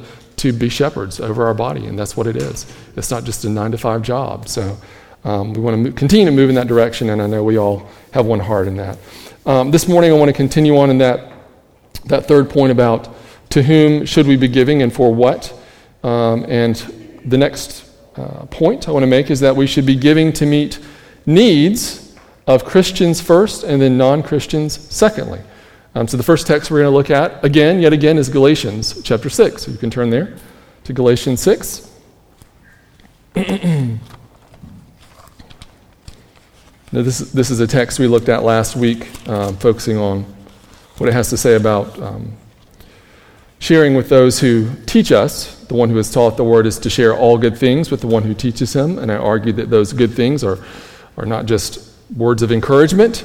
to 0.52 0.58
be 0.58 0.68
shepherds 0.68 1.20
over 1.20 1.46
our 1.46 1.54
body, 1.54 1.86
and 1.86 1.98
that's 1.98 2.16
what 2.16 2.26
it 2.26 2.36
is. 2.36 2.66
It's 2.96 3.10
not 3.10 3.24
just 3.24 3.44
a 3.44 3.48
nine 3.48 3.72
to 3.72 3.78
five 3.78 4.02
job. 4.02 4.48
So 4.48 4.76
um, 5.24 5.52
we 5.52 5.60
want 5.60 5.84
to 5.84 5.92
continue 5.92 6.26
to 6.26 6.32
move 6.32 6.48
in 6.48 6.54
that 6.54 6.66
direction, 6.66 7.10
and 7.10 7.20
I 7.20 7.26
know 7.26 7.42
we 7.42 7.58
all 7.58 7.88
have 8.12 8.26
one 8.26 8.40
heart 8.40 8.68
in 8.68 8.76
that. 8.76 8.98
Um, 9.44 9.70
this 9.70 9.88
morning, 9.88 10.10
I 10.10 10.14
want 10.14 10.28
to 10.28 10.32
continue 10.32 10.76
on 10.76 10.90
in 10.90 10.98
that, 10.98 11.32
that 12.06 12.26
third 12.26 12.50
point 12.50 12.72
about 12.72 13.08
to 13.50 13.62
whom 13.62 14.04
should 14.06 14.26
we 14.26 14.36
be 14.36 14.48
giving 14.48 14.82
and 14.82 14.92
for 14.92 15.14
what. 15.14 15.52
Um, 16.02 16.44
and 16.48 16.76
the 17.24 17.38
next 17.38 17.90
uh, 18.16 18.46
point 18.46 18.88
I 18.88 18.92
want 18.92 19.02
to 19.02 19.08
make 19.08 19.30
is 19.30 19.40
that 19.40 19.54
we 19.54 19.66
should 19.66 19.86
be 19.86 19.96
giving 19.96 20.32
to 20.34 20.46
meet 20.46 20.78
needs 21.26 22.14
of 22.46 22.64
Christians 22.64 23.20
first 23.20 23.64
and 23.64 23.80
then 23.82 23.98
non 23.98 24.22
Christians 24.22 24.78
secondly. 24.94 25.40
Um, 25.96 26.06
so 26.06 26.18
the 26.18 26.22
first 26.22 26.46
text 26.46 26.70
we're 26.70 26.80
going 26.82 26.92
to 26.92 26.94
look 26.94 27.08
at, 27.08 27.42
again, 27.42 27.80
yet 27.80 27.94
again, 27.94 28.18
is 28.18 28.28
Galatians 28.28 29.00
chapter 29.02 29.30
6. 29.30 29.62
So 29.62 29.70
you 29.70 29.78
can 29.78 29.88
turn 29.88 30.10
there 30.10 30.36
to 30.84 30.92
Galatians 30.92 31.40
6. 31.40 31.90
now, 33.34 33.98
this, 36.90 37.20
this 37.20 37.50
is 37.50 37.60
a 37.60 37.66
text 37.66 37.98
we 37.98 38.08
looked 38.08 38.28
at 38.28 38.42
last 38.42 38.76
week, 38.76 39.26
um, 39.26 39.56
focusing 39.56 39.96
on 39.96 40.24
what 40.98 41.08
it 41.08 41.14
has 41.14 41.30
to 41.30 41.38
say 41.38 41.54
about 41.54 41.98
um, 42.02 42.36
sharing 43.58 43.94
with 43.94 44.10
those 44.10 44.38
who 44.38 44.68
teach 44.84 45.12
us. 45.12 45.64
The 45.64 45.74
one 45.74 45.88
who 45.88 45.96
has 45.96 46.12
taught 46.12 46.36
the 46.36 46.44
word 46.44 46.66
is 46.66 46.78
to 46.80 46.90
share 46.90 47.16
all 47.16 47.38
good 47.38 47.56
things 47.56 47.90
with 47.90 48.02
the 48.02 48.06
one 48.06 48.22
who 48.22 48.34
teaches 48.34 48.76
him. 48.76 48.98
And 48.98 49.10
I 49.10 49.16
argue 49.16 49.54
that 49.54 49.70
those 49.70 49.94
good 49.94 50.12
things 50.12 50.44
are, 50.44 50.58
are 51.16 51.24
not 51.24 51.46
just 51.46 51.90
words 52.14 52.42
of 52.42 52.52
encouragement, 52.52 53.24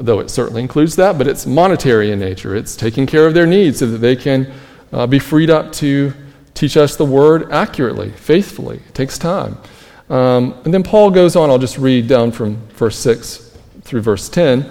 though 0.00 0.20
it 0.20 0.30
certainly 0.30 0.62
includes 0.62 0.96
that, 0.96 1.18
but 1.18 1.26
it's 1.26 1.46
monetary 1.46 2.10
in 2.10 2.18
nature. 2.18 2.54
It's 2.54 2.76
taking 2.76 3.06
care 3.06 3.26
of 3.26 3.34
their 3.34 3.46
needs 3.46 3.78
so 3.78 3.86
that 3.86 3.98
they 3.98 4.16
can 4.16 4.52
uh, 4.92 5.06
be 5.06 5.18
freed 5.18 5.50
up 5.50 5.72
to 5.74 6.12
teach 6.54 6.76
us 6.76 6.96
the 6.96 7.04
word 7.04 7.50
accurately, 7.52 8.10
faithfully. 8.10 8.76
It 8.76 8.94
takes 8.94 9.18
time. 9.18 9.56
Um, 10.10 10.54
and 10.64 10.72
then 10.72 10.82
Paul 10.82 11.10
goes 11.10 11.36
on, 11.36 11.50
I'll 11.50 11.58
just 11.58 11.78
read 11.78 12.08
down 12.08 12.32
from 12.32 12.56
verse 12.68 12.98
6 12.98 13.56
through 13.82 14.00
verse 14.00 14.28
10. 14.28 14.70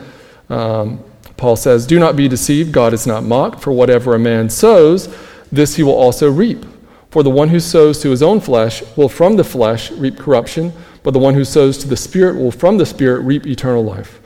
Um, 0.50 1.04
Paul 1.38 1.56
says, 1.56 1.86
Do 1.86 2.00
not 2.00 2.16
be 2.16 2.28
deceived, 2.28 2.72
God 2.72 2.94
is 2.94 3.06
not 3.06 3.24
mocked, 3.24 3.62
for 3.62 3.72
whatever 3.72 4.16
a 4.16 4.20
man 4.20 4.50
sows, 4.50 5.16
this 5.52 5.76
he 5.76 5.84
will 5.84 5.94
also 5.94 6.32
reap. 6.32 6.66
For 7.12 7.24
the 7.24 7.30
one 7.30 7.50
who 7.50 7.60
sows 7.60 8.02
to 8.02 8.10
his 8.10 8.22
own 8.22 8.40
flesh 8.40 8.84
will 8.98 9.10
from 9.10 9.38
the 9.38 9.44
flesh 9.44 9.92
reap 9.92 10.18
corruption, 10.18 10.74
but 11.04 11.12
the 11.12 11.20
one 11.20 11.36
who 11.36 11.46
sows 11.46 11.78
to 11.80 11.88
the 11.88 11.96
Spirit 11.96 12.36
will 12.36 12.52
from 12.52 12.78
the 12.78 12.86
Spirit 12.86 13.22
reap 13.22 13.46
eternal 13.48 13.84
life. 13.84 14.20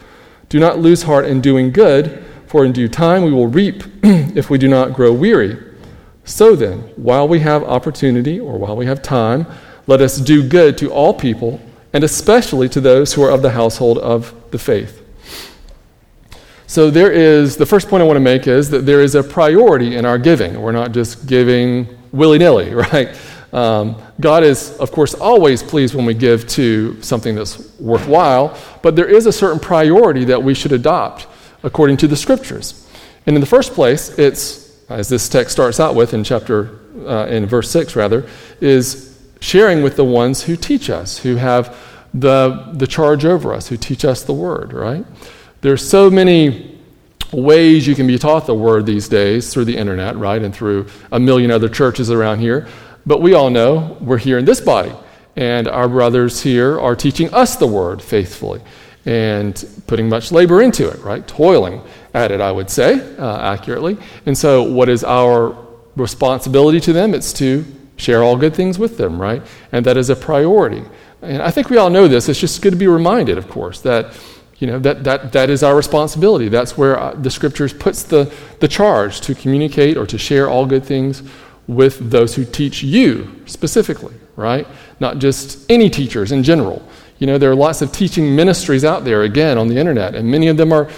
Do 0.52 0.60
not 0.60 0.80
lose 0.80 1.04
heart 1.04 1.24
in 1.28 1.40
doing 1.40 1.72
good, 1.72 2.26
for 2.46 2.66
in 2.66 2.74
due 2.74 2.90
time 2.90 3.24
we 3.24 3.32
will 3.32 3.48
reap 3.48 3.86
if 4.04 4.50
we 4.50 4.58
do 4.58 4.68
not 4.68 4.92
grow 4.92 5.14
weary. 5.14 5.58
So 6.26 6.58
then, 6.58 6.80
while 6.98 7.26
we 7.26 7.40
have 7.40 7.64
opportunity 7.64 8.38
or 8.38 8.58
while 8.58 8.76
we 8.76 8.86
have 8.86 9.02
time, 9.02 9.48
let 9.88 10.02
us 10.02 10.18
do 10.18 10.46
good 10.46 10.78
to 10.80 10.92
all 10.92 11.14
people, 11.14 11.62
and 11.94 12.04
especially 12.04 12.68
to 12.68 12.82
those 12.82 13.14
who 13.14 13.24
are 13.24 13.32
of 13.32 13.42
the 13.42 13.52
household 13.52 13.98
of 14.00 14.36
the 14.52 14.60
faith. 14.60 15.02
So, 16.68 16.90
there 16.92 17.14
is 17.14 17.56
the 17.56 17.66
first 17.66 17.88
point 17.88 18.04
I 18.04 18.06
want 18.06 18.18
to 18.18 18.22
make 18.22 18.46
is 18.46 18.70
that 18.72 18.86
there 18.86 19.00
is 19.00 19.16
a 19.16 19.24
priority 19.24 19.96
in 19.96 20.06
our 20.06 20.18
giving. 20.18 20.62
We're 20.62 20.74
not 20.74 20.92
just 20.92 21.28
giving 21.28 21.88
willy 22.12 22.40
nilly, 22.40 22.74
right? 22.92 23.16
Um, 23.54 24.02
God 24.20 24.44
is, 24.44 24.78
of 24.78 24.92
course, 24.92 25.14
always 25.14 25.62
pleased 25.62 25.94
when 25.94 26.06
we 26.06 26.14
give 26.14 26.48
to 26.50 27.02
something 27.02 27.36
that's 27.36 27.78
worthwhile, 27.80 28.58
but 28.82 28.96
there 28.96 29.08
is 29.08 29.26
a 29.26 29.32
certain 29.32 29.60
priority 29.60 30.26
that 30.26 30.42
we 30.42 30.54
should 30.54 30.72
adopt 30.72 31.28
according 31.64 31.98
to 31.98 32.08
the 32.08 32.16
scriptures. 32.16 32.88
And 33.26 33.36
in 33.36 33.42
the 33.42 33.48
first 33.48 33.74
place, 33.74 34.18
it's, 34.18 34.90
as 34.90 35.10
this 35.10 35.28
text 35.30 35.52
starts 35.52 35.80
out 35.80 35.96
with 35.96 36.14
in 36.14 36.24
chapter, 36.24 36.80
uh, 37.06 37.28
in 37.28 37.46
verse 37.46 37.70
6 37.72 37.96
rather, 37.96 38.28
is 38.62 39.20
sharing 39.42 39.84
with 39.84 39.96
the 39.96 40.06
ones 40.06 40.44
who 40.44 40.56
teach 40.56 40.90
us, 40.90 41.18
who 41.18 41.36
have 41.36 41.78
the, 42.14 42.72
the 42.74 42.88
charge 42.88 43.26
over 43.26 43.54
us, 43.54 43.68
who 43.68 43.78
teach 43.78 44.06
us 44.06 44.24
the 44.24 44.34
word, 44.34 44.74
right? 44.74 45.06
There's 45.62 45.88
so 45.88 46.10
many 46.10 46.80
ways 47.32 47.88
you 47.88 47.96
can 47.96 48.08
be 48.08 48.18
taught 48.18 48.46
the 48.46 48.56
word 48.56 48.86
these 48.86 49.08
days 49.08 49.54
through 49.54 49.66
the 49.66 49.78
internet, 49.78 50.18
right, 50.18 50.42
and 50.42 50.54
through 50.54 50.88
a 51.12 51.20
million 51.20 51.52
other 51.52 51.70
churches 51.70 52.12
around 52.12 52.40
here. 52.40 52.68
But 53.06 53.22
we 53.22 53.34
all 53.34 53.50
know 53.50 53.98
we're 54.00 54.18
here 54.18 54.38
in 54.38 54.46
this 54.46 54.62
body, 54.62 54.94
and 55.36 55.68
our 55.68 55.90
brothers 55.90 56.42
here 56.42 56.80
are 56.80 56.96
teaching 56.96 57.34
us 57.34 57.56
the 57.56 57.68
word 57.68 58.02
faithfully 58.02 58.62
and 59.06 59.66
putting 59.88 60.08
much 60.08 60.32
labor 60.32 60.62
into 60.62 60.88
it, 60.88 61.00
right? 61.00 61.28
Toiling 61.28 61.82
at 62.14 62.32
it, 62.32 62.40
I 62.40 62.52
would 62.52 62.70
say, 62.70 63.16
uh, 63.18 63.40
accurately. 63.40 63.98
And 64.26 64.38
so, 64.38 64.62
what 64.62 64.90
is 64.90 65.04
our 65.04 65.58
responsibility 65.96 66.80
to 66.82 66.94
them? 66.94 67.16
It's 67.16 67.34
to 67.34 67.66
share 67.98 68.22
all 68.24 68.38
good 68.38 68.56
things 68.56 68.78
with 68.78 68.98
them, 68.98 69.20
right? 69.20 69.42
And 69.72 69.86
that 69.86 69.98
is 69.98 70.10
a 70.10 70.16
priority. 70.16 70.84
And 71.24 71.42
I 71.42 71.52
think 71.52 71.70
we 71.70 71.78
all 71.78 71.90
know 71.90 72.08
this. 72.08 72.30
It's 72.30 72.40
just 72.40 72.62
good 72.62 72.72
to 72.72 72.78
be 72.78 72.88
reminded, 72.88 73.38
of 73.38 73.50
course, 73.50 73.82
that 73.82 74.14
You 74.60 74.68
know, 74.68 74.80
that, 74.80 75.04
that, 75.06 75.32
that 75.32 75.50
is 75.50 75.64
our 75.64 75.76
responsibility. 75.76 76.48
That's 76.48 76.78
where 76.78 77.00
uh, 77.00 77.16
the 77.16 77.32
scriptures 77.32 77.74
puts 77.74 78.04
the, 78.04 78.32
the 78.60 78.68
charge 78.68 79.20
to 79.22 79.34
communicate 79.34 79.98
or 79.98 80.06
to 80.06 80.20
share 80.20 80.48
all 80.48 80.68
good 80.68 80.86
things 80.86 81.24
with 81.72 82.12
those 82.12 82.36
who 82.36 82.44
teach 82.44 82.84
you 82.84 83.42
specifically, 83.46 84.14
right? 84.36 84.68
Not 85.00 85.20
just 85.20 85.72
any 85.72 85.90
teachers 85.90 86.34
in 86.34 86.44
general. 86.44 86.86
You 87.20 87.28
know, 87.28 87.38
there 87.38 87.50
are 87.50 87.56
lots 87.56 87.82
of 87.82 87.94
teaching 87.94 88.36
ministries 88.36 88.84
out 88.84 89.06
there, 89.06 89.24
again, 89.24 89.58
on 89.58 89.68
the 89.68 89.78
internet, 89.78 90.14
and 90.14 90.30
many 90.30 90.48
of 90.48 90.58
them 90.58 90.74
are 90.74 90.90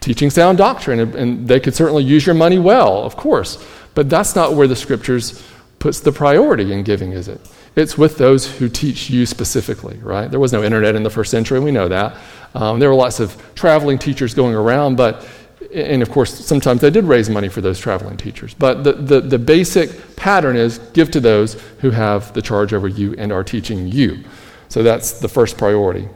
teaching 0.00 0.28
sound 0.28 0.58
doctrine, 0.58 1.00
and, 1.00 1.14
and 1.14 1.48
they 1.48 1.58
could 1.58 1.74
certainly 1.74 2.04
use 2.04 2.26
your 2.26 2.34
money 2.34 2.58
well, 2.58 3.02
of 3.02 3.16
course. 3.16 3.64
But 3.94 4.10
that's 4.10 4.36
not 4.36 4.52
where 4.52 4.68
the 4.68 4.76
scriptures 4.76 5.42
puts 5.78 6.00
the 6.00 6.12
priority 6.12 6.72
in 6.72 6.82
giving, 6.82 7.12
is 7.12 7.28
it? 7.28 7.40
It's 7.74 7.96
with 7.96 8.18
those 8.18 8.46
who 8.58 8.68
teach 8.68 9.08
you 9.08 9.24
specifically, 9.24 9.96
right? 10.02 10.30
There 10.30 10.40
was 10.40 10.52
no 10.52 10.62
internet 10.62 10.96
in 10.96 11.02
the 11.02 11.10
first 11.10 11.30
century, 11.30 11.60
we 11.60 11.70
know 11.70 11.88
that. 11.88 12.16
Um, 12.54 12.78
there 12.78 12.90
were 12.90 12.94
lots 12.94 13.20
of 13.20 13.34
traveling 13.54 13.98
teachers 13.98 14.34
going 14.34 14.54
around, 14.54 14.96
but, 14.96 15.26
and 15.72 16.02
of 16.02 16.10
course, 16.10 16.32
sometimes 16.44 16.80
they 16.80 16.90
did 16.90 17.04
raise 17.04 17.30
money 17.30 17.48
for 17.48 17.60
those 17.60 17.78
traveling 17.78 18.16
teachers. 18.16 18.54
But 18.54 18.84
the, 18.84 18.92
the, 18.92 19.20
the 19.20 19.38
basic 19.38 20.16
pattern 20.16 20.56
is 20.56 20.78
give 20.92 21.10
to 21.12 21.20
those 21.20 21.54
who 21.80 21.90
have 21.90 22.32
the 22.34 22.42
charge 22.42 22.72
over 22.72 22.88
you 22.88 23.14
and 23.16 23.32
are 23.32 23.44
teaching 23.44 23.86
you. 23.88 24.24
So 24.68 24.82
that's 24.82 25.12
the 25.12 25.28
first 25.28 25.56
priority. 25.56 26.08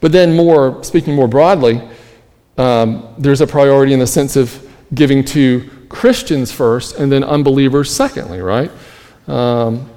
But 0.00 0.12
then, 0.12 0.34
more 0.34 0.82
speaking 0.82 1.14
more 1.14 1.28
broadly, 1.28 1.82
um, 2.56 3.14
there's 3.18 3.40
a 3.40 3.46
priority 3.46 3.92
in 3.92 3.98
the 3.98 4.06
sense 4.06 4.36
of 4.36 4.68
giving 4.94 5.24
to 5.24 5.68
Christians 5.88 6.52
first 6.52 6.96
and 6.96 7.10
then 7.10 7.24
unbelievers 7.24 7.90
secondly, 7.90 8.40
right? 8.40 8.70
Um, 9.26 9.90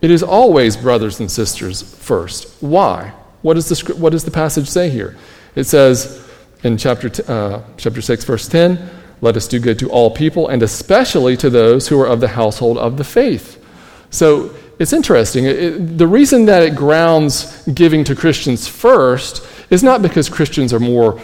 it 0.00 0.10
is 0.10 0.22
always 0.22 0.76
brothers 0.76 1.20
and 1.20 1.30
sisters 1.30 1.82
first. 1.82 2.62
Why? 2.62 3.12
What 3.42 3.54
does 3.54 3.68
the, 3.68 3.94
what 3.94 4.10
does 4.10 4.24
the 4.24 4.30
passage 4.30 4.68
say 4.68 4.90
here? 4.90 5.16
It 5.54 5.64
says 5.64 6.29
in 6.62 6.76
chapter, 6.76 7.08
t- 7.08 7.22
uh, 7.26 7.60
chapter 7.76 8.00
6, 8.00 8.24
verse 8.24 8.48
10, 8.48 8.90
let 9.20 9.36
us 9.36 9.46
do 9.46 9.58
good 9.58 9.78
to 9.78 9.90
all 9.90 10.10
people, 10.10 10.48
and 10.48 10.62
especially 10.62 11.36
to 11.36 11.50
those 11.50 11.88
who 11.88 12.00
are 12.00 12.06
of 12.06 12.20
the 12.20 12.28
household 12.28 12.78
of 12.78 12.96
the 12.96 13.04
faith. 13.04 13.62
So 14.10 14.54
it's 14.78 14.92
interesting. 14.92 15.44
It, 15.44 15.98
the 15.98 16.06
reason 16.06 16.46
that 16.46 16.62
it 16.62 16.74
grounds 16.74 17.62
giving 17.66 18.02
to 18.04 18.14
Christians 18.14 18.66
first 18.66 19.46
is 19.68 19.82
not 19.82 20.02
because 20.02 20.28
Christians 20.28 20.72
are 20.72 20.80
more 20.80 21.20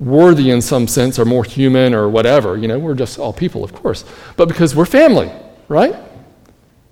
worthy 0.00 0.50
in 0.50 0.60
some 0.60 0.88
sense 0.88 1.18
or 1.18 1.24
more 1.24 1.44
human 1.44 1.94
or 1.94 2.08
whatever. 2.08 2.56
You 2.56 2.68
know, 2.68 2.78
we're 2.78 2.94
just 2.94 3.18
all 3.18 3.32
people, 3.32 3.62
of 3.62 3.72
course, 3.72 4.04
but 4.36 4.48
because 4.48 4.74
we're 4.74 4.86
family, 4.86 5.30
right? 5.68 5.94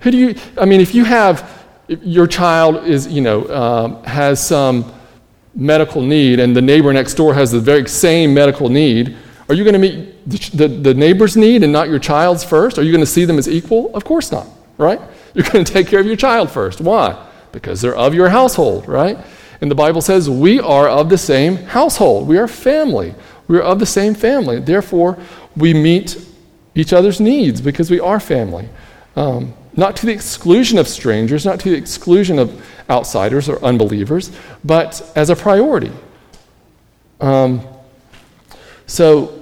Who 0.00 0.10
do 0.10 0.18
you, 0.18 0.34
I 0.58 0.64
mean, 0.64 0.80
if 0.80 0.94
you 0.94 1.04
have, 1.04 1.64
if 1.88 2.02
your 2.02 2.26
child 2.26 2.84
is, 2.86 3.06
you 3.06 3.20
know, 3.20 3.48
um, 3.48 4.04
has 4.04 4.44
some 4.44 4.92
medical 5.54 6.00
need 6.00 6.40
and 6.40 6.56
the 6.56 6.62
neighbor 6.62 6.92
next 6.92 7.14
door 7.14 7.34
has 7.34 7.50
the 7.50 7.60
very 7.60 7.88
same 7.88 8.32
medical 8.32 8.68
need, 8.68 9.16
are 9.48 9.54
you 9.54 9.64
going 9.64 9.74
to 9.74 9.78
meet 9.78 10.28
the, 10.28 10.56
the, 10.56 10.68
the 10.68 10.94
neighbor's 10.94 11.36
need 11.36 11.62
and 11.62 11.72
not 11.72 11.88
your 11.88 11.98
child's 11.98 12.44
first? 12.44 12.78
Are 12.78 12.82
you 12.82 12.92
going 12.92 13.04
to 13.04 13.10
see 13.10 13.24
them 13.24 13.38
as 13.38 13.48
equal? 13.48 13.94
Of 13.94 14.04
course 14.04 14.32
not, 14.32 14.46
right? 14.78 15.00
You're 15.34 15.44
going 15.44 15.64
to 15.64 15.72
take 15.72 15.88
care 15.88 16.00
of 16.00 16.06
your 16.06 16.16
child 16.16 16.50
first. 16.50 16.80
Why? 16.80 17.26
Because 17.52 17.80
they're 17.80 17.96
of 17.96 18.14
your 18.14 18.28
household, 18.28 18.86
right? 18.86 19.18
And 19.62 19.70
the 19.70 19.74
Bible 19.74 20.02
says 20.02 20.28
we 20.28 20.60
are 20.60 20.88
of 20.88 21.08
the 21.08 21.16
same 21.16 21.56
household. 21.56 22.28
We 22.28 22.36
are 22.36 22.48
family. 22.48 23.14
We 23.48 23.58
are 23.58 23.62
of 23.62 23.78
the 23.78 23.86
same 23.86 24.14
family. 24.14 24.60
Therefore, 24.60 25.18
we 25.56 25.72
meet 25.72 26.16
each 26.74 26.92
other's 26.92 27.20
needs 27.20 27.60
because 27.60 27.90
we 27.90 28.00
are 28.00 28.20
family. 28.20 28.68
Um, 29.16 29.54
not 29.74 29.96
to 29.96 30.06
the 30.06 30.12
exclusion 30.12 30.78
of 30.78 30.86
strangers, 30.86 31.44
not 31.46 31.60
to 31.60 31.70
the 31.70 31.76
exclusion 31.76 32.38
of 32.38 32.64
outsiders 32.90 33.48
or 33.48 33.62
unbelievers, 33.64 34.30
but 34.64 35.10
as 35.16 35.30
a 35.30 35.36
priority. 35.36 35.90
Um, 37.20 37.66
so, 38.86 39.38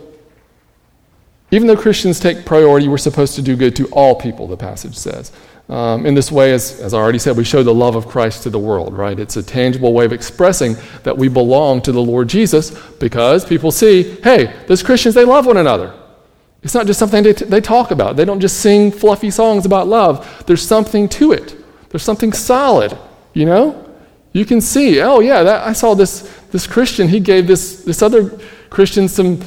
even 1.50 1.66
though 1.66 1.76
Christians 1.76 2.20
take 2.20 2.44
priority, 2.44 2.86
we're 2.86 2.98
supposed 2.98 3.34
to 3.34 3.42
do 3.42 3.56
good 3.56 3.74
to 3.76 3.86
all 3.86 4.14
people, 4.14 4.46
the 4.46 4.56
passage 4.56 4.96
says. 4.96 5.32
Um, 5.68 6.04
in 6.04 6.14
this 6.14 6.32
way, 6.32 6.52
as, 6.52 6.80
as 6.80 6.94
I 6.94 6.98
already 6.98 7.18
said, 7.18 7.36
we 7.36 7.44
show 7.44 7.62
the 7.62 7.74
love 7.74 7.94
of 7.94 8.08
Christ 8.08 8.42
to 8.42 8.50
the 8.50 8.58
world, 8.58 8.92
right? 8.92 9.18
It's 9.18 9.36
a 9.36 9.42
tangible 9.42 9.92
way 9.92 10.04
of 10.04 10.12
expressing 10.12 10.76
that 11.04 11.16
we 11.16 11.28
belong 11.28 11.80
to 11.82 11.92
the 11.92 12.02
Lord 12.02 12.28
Jesus 12.28 12.70
because 12.98 13.44
people 13.44 13.70
see, 13.70 14.16
hey, 14.22 14.52
those 14.66 14.82
Christians, 14.82 15.14
they 15.14 15.24
love 15.24 15.46
one 15.46 15.56
another. 15.56 15.94
It's 16.62 16.74
not 16.74 16.86
just 16.86 16.98
something 16.98 17.22
they, 17.22 17.32
t- 17.32 17.46
they 17.46 17.60
talk 17.60 17.90
about. 17.90 18.16
They 18.16 18.24
don't 18.24 18.40
just 18.40 18.60
sing 18.60 18.92
fluffy 18.92 19.30
songs 19.30 19.64
about 19.64 19.88
love. 19.88 20.44
There's 20.46 20.62
something 20.62 21.08
to 21.10 21.32
it. 21.32 21.56
There's 21.88 22.02
something 22.02 22.32
solid, 22.32 22.96
you 23.32 23.46
know? 23.46 23.86
You 24.32 24.44
can 24.44 24.60
see, 24.60 25.00
oh 25.00 25.20
yeah, 25.20 25.42
that, 25.42 25.66
I 25.66 25.72
saw 25.72 25.94
this, 25.94 26.20
this 26.52 26.66
Christian, 26.66 27.08
he 27.08 27.18
gave 27.18 27.46
this, 27.46 27.82
this 27.82 28.02
other 28.02 28.38
Christian 28.68 29.08
some, 29.08 29.40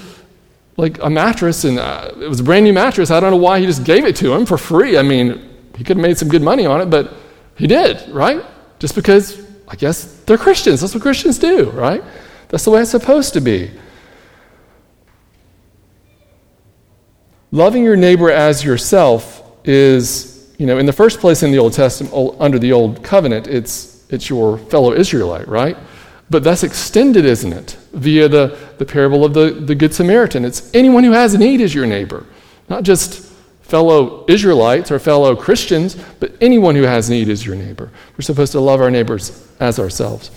like 0.75 1.01
a 1.01 1.09
mattress, 1.09 1.63
and 1.63 1.79
uh, 1.79 2.11
it 2.19 2.27
was 2.27 2.39
a 2.39 2.43
brand 2.43 2.65
new 2.65 2.73
mattress. 2.73 3.11
I 3.11 3.19
don't 3.19 3.31
know 3.31 3.37
why 3.37 3.59
he 3.59 3.65
just 3.65 3.83
gave 3.83 4.05
it 4.05 4.15
to 4.17 4.33
him 4.33 4.45
for 4.45 4.57
free. 4.57 4.97
I 4.97 5.03
mean, 5.03 5.49
he 5.77 5.83
could 5.83 5.97
have 5.97 6.05
made 6.05 6.17
some 6.17 6.27
good 6.27 6.41
money 6.41 6.65
on 6.65 6.81
it, 6.81 6.89
but 6.89 7.13
he 7.55 7.67
did, 7.67 8.09
right? 8.09 8.43
Just 8.79 8.95
because, 8.95 9.39
I 9.67 9.75
guess, 9.75 10.19
they're 10.25 10.37
Christians. 10.37 10.81
That's 10.81 10.93
what 10.93 11.03
Christians 11.03 11.37
do, 11.37 11.69
right? 11.69 12.03
That's 12.49 12.65
the 12.65 12.71
way 12.71 12.81
it's 12.81 12.91
supposed 12.91 13.33
to 13.33 13.41
be. 13.41 13.71
Loving 17.53 17.83
your 17.83 17.95
neighbor 17.95 18.31
as 18.31 18.63
yourself 18.63 19.43
is, 19.63 20.51
you 20.57 20.65
know, 20.65 20.79
in 20.79 20.87
the 20.87 20.91
first 20.91 21.19
place 21.19 21.43
in 21.43 21.51
the 21.51 21.59
Old 21.59 21.73
Testament, 21.73 22.11
under 22.39 22.57
the 22.57 22.71
Old 22.71 23.03
Covenant, 23.03 23.45
it's, 23.45 24.11
it's 24.11 24.27
your 24.27 24.57
fellow 24.57 24.91
Israelite, 24.91 25.47
right? 25.47 25.77
But 26.31 26.43
that's 26.43 26.63
extended, 26.63 27.25
isn't 27.25 27.53
it? 27.53 27.77
Via 27.93 28.27
the, 28.27 28.57
the 28.79 28.85
parable 28.85 29.23
of 29.23 29.35
the, 29.35 29.51
the 29.51 29.75
Good 29.75 29.93
Samaritan. 29.93 30.45
It's 30.45 30.73
anyone 30.73 31.03
who 31.03 31.11
has 31.11 31.35
a 31.35 31.37
need 31.37 31.61
is 31.61 31.75
your 31.75 31.85
neighbor, 31.85 32.25
not 32.69 32.81
just 32.81 33.31
fellow 33.61 34.25
Israelites 34.27 34.89
or 34.89 34.97
fellow 34.97 35.35
Christians, 35.35 35.95
but 36.19 36.33
anyone 36.41 36.73
who 36.73 36.83
has 36.83 37.07
need 37.07 37.29
is 37.29 37.45
your 37.45 37.55
neighbor. 37.55 37.91
We're 38.17 38.23
supposed 38.23 38.53
to 38.53 38.61
love 38.61 38.81
our 38.81 38.89
neighbors 38.89 39.47
as 39.59 39.77
ourselves. 39.77 40.31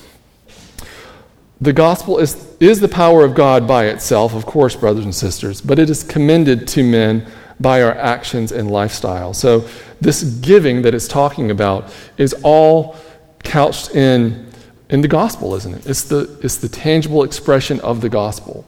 The 1.61 1.73
gospel 1.73 2.19
is, 2.19 2.55
is 2.61 2.81
the 2.81 2.89
power 2.89 3.25
of 3.25 3.35
God 3.35 3.67
by 3.67 3.87
itself, 3.87 4.35
of 4.35 4.45
course, 4.45 4.77
brothers 4.77 5.05
and 5.05 5.15
sisters, 5.15 5.61
but 5.61 5.79
it 5.79 5.89
is 5.89 6.03
commended 6.03 6.69
to 6.69 6.83
men 6.83 7.27
by 7.59 7.83
our 7.83 7.95
actions 7.95 8.53
and 8.53 8.71
lifestyle. 8.71 9.33
So, 9.33 9.67
this 9.99 10.23
giving 10.23 10.83
that 10.83 10.95
it's 10.95 11.09
talking 11.09 11.51
about 11.51 11.91
is 12.19 12.35
all 12.43 12.97
couched 13.43 13.95
in, 13.95 14.47
in 14.91 15.01
the 15.01 15.09
gospel, 15.09 15.55
isn't 15.55 15.75
it? 15.75 15.87
It's 15.87 16.03
the, 16.03 16.39
it's 16.43 16.57
the 16.57 16.69
tangible 16.69 17.23
expression 17.23 17.81
of 17.81 18.03
the 18.03 18.11
gospel. 18.11 18.67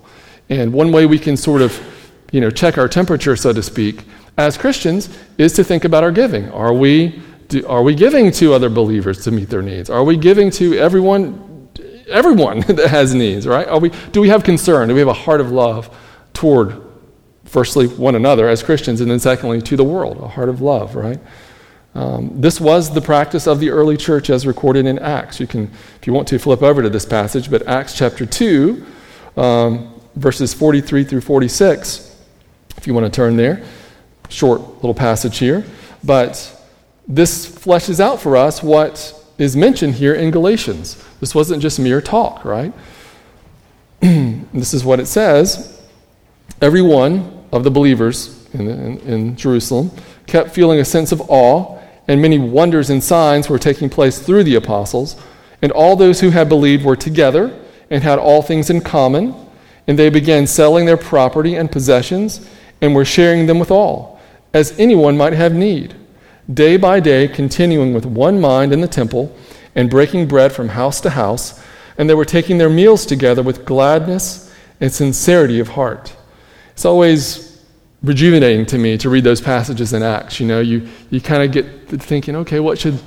And 0.49 0.73
one 0.73 0.91
way 0.91 1.05
we 1.05 1.19
can 1.19 1.37
sort 1.37 1.61
of, 1.61 1.79
you 2.33 2.41
know, 2.41 2.49
check 2.49 2.79
our 2.79 2.89
temperature, 2.89 3.37
so 3.37 3.53
to 3.53 3.63
speak, 3.63 4.05
as 4.39 4.57
Christians, 4.57 5.11
is 5.37 5.53
to 5.55 5.65
think 5.65 5.85
about 5.85 6.03
our 6.03 6.13
giving. 6.13 6.49
Are 6.53 6.73
we, 6.73 7.21
do, 7.49 7.67
are 7.67 7.83
we 7.83 7.95
giving 7.95 8.31
to 8.33 8.55
other 8.55 8.71
believers 8.71 9.23
to 9.25 9.31
meet 9.31 9.51
their 9.51 9.61
needs? 9.61 9.91
Are 9.91 10.05
we 10.05 10.17
giving 10.17 10.51
to 10.53 10.79
everyone 10.79 11.58
everyone 12.09 12.61
that 12.69 12.89
has 12.91 13.15
needs, 13.15 13.47
right? 13.47 13.67
Are 13.69 13.79
we, 13.79 13.91
do 14.13 14.21
we 14.21 14.29
have 14.29 14.45
concern? 14.45 14.89
Do 14.89 14.95
we 14.95 15.01
have 15.01 15.09
a 15.09 15.13
heart 15.13 15.41
of 15.41 15.51
love 15.51 15.95
toward, 16.33 16.83
firstly, 17.45 17.87
one 17.87 18.15
another 18.15 18.49
as 18.49 18.63
Christians, 18.63 19.01
and 19.01 19.11
then 19.11 19.21
secondly, 19.21 19.61
to 19.63 19.77
the 19.77 19.85
world, 19.85 20.19
a 20.19 20.29
heart 20.29 20.49
of 20.49 20.61
love, 20.61 20.95
right? 20.95 21.19
Um, 21.95 22.41
this 22.41 22.61
was 22.61 22.93
the 22.93 23.01
practice 23.01 23.47
of 23.47 23.61
the 23.61 23.71
early 23.71 23.97
church 23.97 24.31
as 24.31 24.47
recorded 24.47 24.87
in 24.87 24.99
Acts. 24.99 25.41
You 25.41 25.47
can, 25.47 25.71
if 26.01 26.07
you 26.07 26.13
want 26.13 26.29
to, 26.29 26.39
flip 26.39 26.63
over 26.63 26.83
to 26.83 26.91
this 26.91 27.05
passage, 27.05 27.51
but 27.51 27.67
Acts 27.67 27.97
chapter 27.97 28.25
2, 28.25 28.87
um, 29.37 30.01
verses 30.15 30.55
43 30.55 31.05
through 31.05 31.23
46, 31.23 32.17
if 32.77 32.87
you 32.87 32.95
want 32.95 33.07
to 33.07 33.11
turn 33.11 33.37
there. 33.37 33.65
Short 34.29 34.61
little 34.61 34.95
passage 34.95 35.39
here. 35.39 35.65
But 36.05 36.55
this 37.09 37.51
fleshes 37.51 37.99
out 38.01 38.21
for 38.21 38.37
us 38.37 38.63
what 38.63 39.15
is 39.39 39.57
mentioned 39.57 39.95
here 39.95 40.15
in 40.15 40.31
Galatians. 40.31 41.03
This 41.21 41.35
wasn't 41.35 41.63
just 41.63 41.81
mere 41.81 42.01
talk, 42.01 42.45
right? 42.45 42.73
this 44.01 44.73
is 44.75 44.85
what 44.85 45.01
it 45.01 45.07
says. 45.07 45.83
Every 46.61 46.83
one 46.83 47.45
of 47.53 47.65
the 47.65 47.71
believers 47.71 48.49
in, 48.53 48.69
in, 48.69 48.99
in, 49.01 49.37
Jerusalem 49.37 49.91
kept 50.27 50.51
feeling 50.51 50.81
a 50.81 50.85
sense 50.85 51.13
of 51.13 51.21
awe, 51.29 51.79
and 52.07 52.23
many 52.23 52.39
wonders 52.39 52.91
and 52.91 53.03
signs 53.03 53.49
were 53.49 53.59
taking 53.59 53.91
place 53.91 54.19
through 54.19 54.45
the 54.45 54.55
apostles. 54.55 55.17
And 55.61 55.73
all 55.73 55.97
those 55.97 56.21
who 56.21 56.31
had 56.31 56.49
believed 56.49 56.85
were 56.85 56.97
together 56.97 57.59
and 57.91 58.03
had 58.03 58.19
all 58.19 58.43
things 58.43 58.71
in 58.71 58.81
common, 58.81 59.35
and 59.87 59.99
they 59.99 60.11
began 60.11 60.47
selling 60.47 60.87
their 60.87 60.97
property 60.97 61.57
and 61.57 61.71
possessions 61.71 62.47
and 62.81 62.95
were 62.95 63.05
sharing 63.05 63.47
them 63.47 63.59
with 63.59 63.71
all, 63.71 64.21
as 64.55 64.79
anyone 64.79 65.17
might 65.17 65.33
have 65.33 65.55
need. 65.55 65.95
Day 66.53 66.77
by 66.77 67.01
day, 67.01 67.29
continuing 67.29 67.93
with 67.93 68.07
one 68.07 68.41
mind 68.41 68.73
in 68.73 68.81
the 68.81 68.89
temple 68.89 69.35
and 69.79 69.89
breaking 69.89 70.27
bread 70.27 70.51
from 70.53 70.69
house 70.69 71.01
to 71.01 71.11
house, 71.11 71.47
and 71.97 72.11
they 72.11 72.15
were 72.15 72.27
taking 72.27 72.59
their 72.59 72.69
meals 72.71 73.07
together 73.07 73.43
with 73.43 73.65
gladness 73.65 74.53
and 74.81 74.93
sincerity 74.93 75.61
of 75.61 75.69
heart. 75.69 76.15
It's 76.73 76.85
always 76.85 77.63
rejuvenating 78.03 78.67
to 78.67 78.79
me 78.79 78.99
to 78.99 79.09
read 79.09 79.25
those 79.25 79.41
passages 79.41 79.93
in 79.93 80.03
Acts. 80.03 80.41
You 80.41 80.47
know, 80.47 80.61
you, 80.61 80.87
you 81.11 81.21
kind 81.21 81.43
of 81.43 81.53
get 81.53 81.67
thinking, 82.03 82.37
okay, 82.37 82.61
what 82.61 82.79
should, 82.79 82.99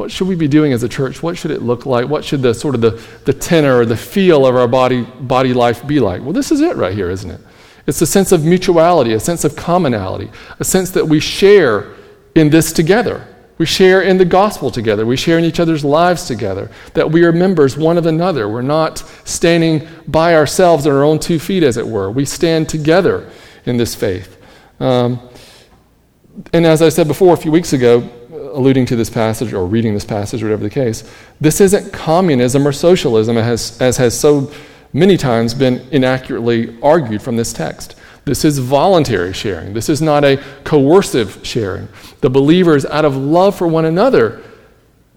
What 0.00 0.10
should 0.10 0.28
we 0.28 0.36
be 0.36 0.48
doing 0.48 0.72
as 0.72 0.82
a 0.82 0.88
church? 0.88 1.22
What 1.22 1.36
should 1.36 1.50
it 1.50 1.60
look 1.60 1.84
like? 1.84 2.08
What 2.08 2.24
should 2.24 2.40
the 2.40 2.54
sort 2.54 2.74
of 2.74 2.80
the, 2.80 2.92
the 3.26 3.34
tenor 3.34 3.80
or 3.80 3.84
the 3.84 3.96
feel 3.96 4.46
of 4.46 4.56
our 4.56 4.68
body, 4.68 5.02
body 5.20 5.52
life 5.52 5.86
be 5.86 6.00
like? 6.00 6.22
Well, 6.22 6.32
this 6.32 6.50
is 6.50 6.60
it 6.62 6.76
right 6.76 6.94
here, 6.94 7.10
isn't 7.10 7.30
it? 7.30 7.40
It's 7.86 8.00
a 8.00 8.06
sense 8.06 8.32
of 8.32 8.42
mutuality, 8.42 9.12
a 9.12 9.20
sense 9.20 9.44
of 9.44 9.56
commonality, 9.56 10.30
a 10.58 10.64
sense 10.64 10.90
that 10.92 11.06
we 11.06 11.20
share 11.20 11.92
in 12.34 12.48
this 12.48 12.72
together. 12.72 13.26
We 13.60 13.66
share 13.66 14.00
in 14.00 14.16
the 14.16 14.24
gospel 14.24 14.70
together. 14.70 15.04
We 15.04 15.18
share 15.18 15.36
in 15.36 15.44
each 15.44 15.60
other's 15.60 15.84
lives 15.84 16.24
together. 16.24 16.70
That 16.94 17.10
we 17.10 17.24
are 17.24 17.30
members 17.30 17.76
one 17.76 17.98
of 17.98 18.06
another. 18.06 18.48
We're 18.48 18.62
not 18.62 19.00
standing 19.26 19.86
by 20.08 20.34
ourselves 20.34 20.86
on 20.86 20.94
our 20.94 21.04
own 21.04 21.18
two 21.18 21.38
feet, 21.38 21.62
as 21.62 21.76
it 21.76 21.86
were. 21.86 22.10
We 22.10 22.24
stand 22.24 22.70
together 22.70 23.30
in 23.66 23.76
this 23.76 23.94
faith. 23.94 24.42
Um, 24.80 25.20
and 26.54 26.64
as 26.64 26.80
I 26.80 26.88
said 26.88 27.06
before 27.06 27.34
a 27.34 27.36
few 27.36 27.52
weeks 27.52 27.74
ago, 27.74 28.08
alluding 28.30 28.86
to 28.86 28.96
this 28.96 29.10
passage 29.10 29.52
or 29.52 29.66
reading 29.66 29.92
this 29.92 30.06
passage, 30.06 30.42
whatever 30.42 30.62
the 30.62 30.70
case, 30.70 31.04
this 31.38 31.60
isn't 31.60 31.92
communism 31.92 32.66
or 32.66 32.72
socialism, 32.72 33.36
as, 33.36 33.78
as 33.78 33.98
has 33.98 34.18
so 34.18 34.50
many 34.94 35.18
times 35.18 35.52
been 35.52 35.86
inaccurately 35.90 36.78
argued 36.80 37.20
from 37.20 37.36
this 37.36 37.52
text. 37.52 37.94
This 38.30 38.44
is 38.44 38.58
voluntary 38.58 39.32
sharing. 39.32 39.74
This 39.74 39.88
is 39.88 40.00
not 40.00 40.22
a 40.22 40.40
coercive 40.62 41.40
sharing. 41.42 41.88
The 42.20 42.30
believers, 42.30 42.86
out 42.86 43.04
of 43.04 43.16
love 43.16 43.56
for 43.56 43.66
one 43.66 43.84
another, 43.84 44.40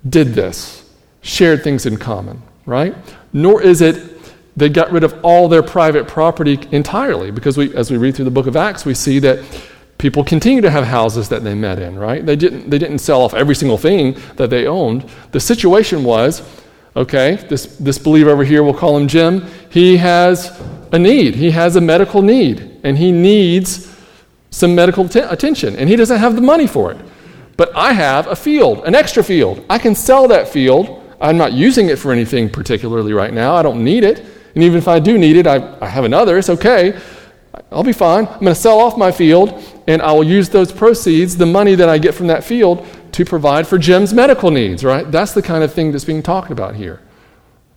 did 0.09 0.29
this, 0.29 0.83
shared 1.21 1.63
things 1.63 1.85
in 1.85 1.97
common, 1.97 2.41
right? 2.65 2.95
Nor 3.31 3.61
is 3.61 3.81
it 3.81 4.19
they 4.57 4.67
got 4.67 4.91
rid 4.91 5.03
of 5.03 5.23
all 5.23 5.47
their 5.47 5.61
private 5.61 6.07
property 6.07 6.57
entirely, 6.71 7.29
because 7.29 7.55
we, 7.55 7.71
as 7.75 7.91
we 7.91 7.97
read 7.97 8.15
through 8.15 8.25
the 8.25 8.31
book 8.31 8.47
of 8.47 8.55
Acts, 8.55 8.83
we 8.83 8.95
see 8.95 9.19
that 9.19 9.45
people 9.99 10.23
continue 10.23 10.61
to 10.61 10.71
have 10.71 10.83
houses 10.83 11.29
that 11.29 11.43
they 11.43 11.53
met 11.53 11.77
in, 11.77 11.99
right? 11.99 12.25
They 12.25 12.35
didn't, 12.35 12.71
they 12.71 12.79
didn't 12.79 12.97
sell 12.97 13.21
off 13.21 13.35
every 13.35 13.53
single 13.53 13.77
thing 13.77 14.17
that 14.37 14.49
they 14.49 14.65
owned. 14.65 15.07
The 15.33 15.39
situation 15.39 16.03
was 16.03 16.41
okay, 16.95 17.35
this, 17.47 17.77
this 17.77 17.99
believer 17.99 18.31
over 18.31 18.43
here, 18.43 18.63
we'll 18.63 18.73
call 18.73 18.97
him 18.97 19.07
Jim, 19.07 19.45
he 19.69 19.97
has 19.97 20.59
a 20.93 20.99
need. 20.99 21.35
He 21.35 21.51
has 21.51 21.75
a 21.75 21.81
medical 21.81 22.21
need, 22.21 22.79
and 22.83 22.97
he 22.97 23.11
needs 23.11 23.93
some 24.51 24.75
medical 24.75 25.09
t- 25.09 25.19
attention, 25.19 25.75
and 25.75 25.89
he 25.89 25.95
doesn't 25.95 26.19
have 26.19 26.35
the 26.35 26.41
money 26.41 26.67
for 26.67 26.91
it. 26.91 26.97
But 27.57 27.75
I 27.75 27.93
have 27.93 28.27
a 28.27 28.35
field, 28.35 28.85
an 28.85 28.95
extra 28.95 29.23
field. 29.23 29.65
I 29.69 29.79
can 29.79 29.95
sell 29.95 30.27
that 30.27 30.47
field. 30.47 31.01
I'm 31.19 31.37
not 31.37 31.53
using 31.53 31.89
it 31.89 31.97
for 31.97 32.11
anything 32.11 32.49
particularly 32.49 33.11
right 33.13 33.33
now. 33.33 33.55
I 33.55 33.63
don't 33.63 33.83
need 33.83 34.03
it. 34.03 34.19
And 34.53 34.63
even 34.63 34.77
if 34.77 34.87
I 34.87 34.99
do 34.99 35.17
need 35.17 35.35
it, 35.35 35.47
I, 35.47 35.77
I 35.81 35.87
have 35.87 36.05
another. 36.05 36.37
It's 36.37 36.49
okay. 36.49 36.99
I'll 37.71 37.83
be 37.83 37.93
fine. 37.93 38.25
I'm 38.27 38.39
going 38.39 38.45
to 38.45 38.55
sell 38.55 38.79
off 38.79 38.97
my 38.97 39.11
field, 39.11 39.63
and 39.87 40.01
I 40.01 40.11
will 40.11 40.23
use 40.23 40.49
those 40.49 40.71
proceeds, 40.71 41.37
the 41.37 41.45
money 41.45 41.73
that 41.75 41.89
I 41.89 41.97
get 41.97 42.13
from 42.13 42.27
that 42.27 42.43
field, 42.43 42.85
to 43.13 43.25
provide 43.25 43.67
for 43.67 43.79
Jim's 43.79 44.13
medical 44.13 44.51
needs, 44.51 44.83
right? 44.83 45.09
That's 45.11 45.33
the 45.33 45.41
kind 45.41 45.63
of 45.63 45.73
thing 45.73 45.91
that's 45.91 46.05
being 46.05 46.23
talked 46.23 46.51
about 46.51 46.75
here, 46.75 47.01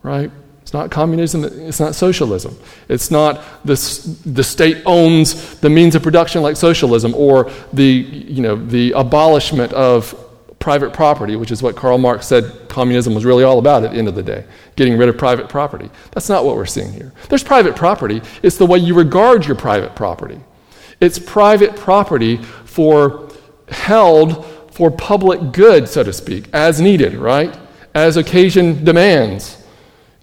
right? 0.03 0.31
It's 0.67 0.73
not 0.73 0.91
communism, 0.91 1.45
it's 1.45 1.79
not 1.79 1.95
socialism. 1.95 2.59
It's 2.89 3.09
not 3.09 3.41
this, 3.65 4.03
the 4.03 4.43
state 4.43 4.83
owns 4.85 5.61
the 5.61 5.71
means 5.71 5.95
of 5.95 6.03
production 6.03 6.43
like 6.43 6.57
socialism 6.57 7.15
or 7.15 7.53
the, 7.73 7.85
you 7.85 8.43
know, 8.43 8.57
the 8.57 8.91
abolishment 8.97 9.73
of 9.75 10.13
private 10.59 10.93
property, 10.93 11.37
which 11.37 11.53
is 11.53 11.63
what 11.63 11.77
Karl 11.77 11.99
Marx 11.99 12.27
said 12.27 12.69
communism 12.69 13.15
was 13.15 13.25
really 13.25 13.45
all 13.45 13.61
about 13.61 13.85
at 13.85 13.93
the 13.93 13.97
end 13.97 14.09
of 14.09 14.17
the 14.17 14.25
day, 14.25 14.45
getting 14.75 14.99
rid 14.99 15.09
of 15.09 15.17
private 15.17 15.49
property. 15.49 15.89
That's 16.11 16.29
not 16.29 16.45
what 16.45 16.57
we're 16.57 16.67
seeing 16.67 16.93
here. 16.93 17.13
There's 17.29 17.45
private 17.45 17.77
property, 17.77 18.21
it's 18.43 18.57
the 18.57 18.67
way 18.67 18.79
you 18.79 18.95
regard 18.95 19.47
your 19.47 19.55
private 19.55 19.95
property. 19.95 20.41
It's 21.01 21.21
private 21.21 21.77
property 21.77 22.39
for 22.39 23.31
held 23.69 24.45
for 24.73 24.91
public 24.91 25.53
good, 25.53 25.89
so 25.89 26.03
to 26.03 26.13
speak, 26.13 26.49
as 26.53 26.81
needed, 26.81 27.15
right? 27.15 27.57
As 27.95 28.17
occasion 28.17 28.85
demands. 28.85 29.63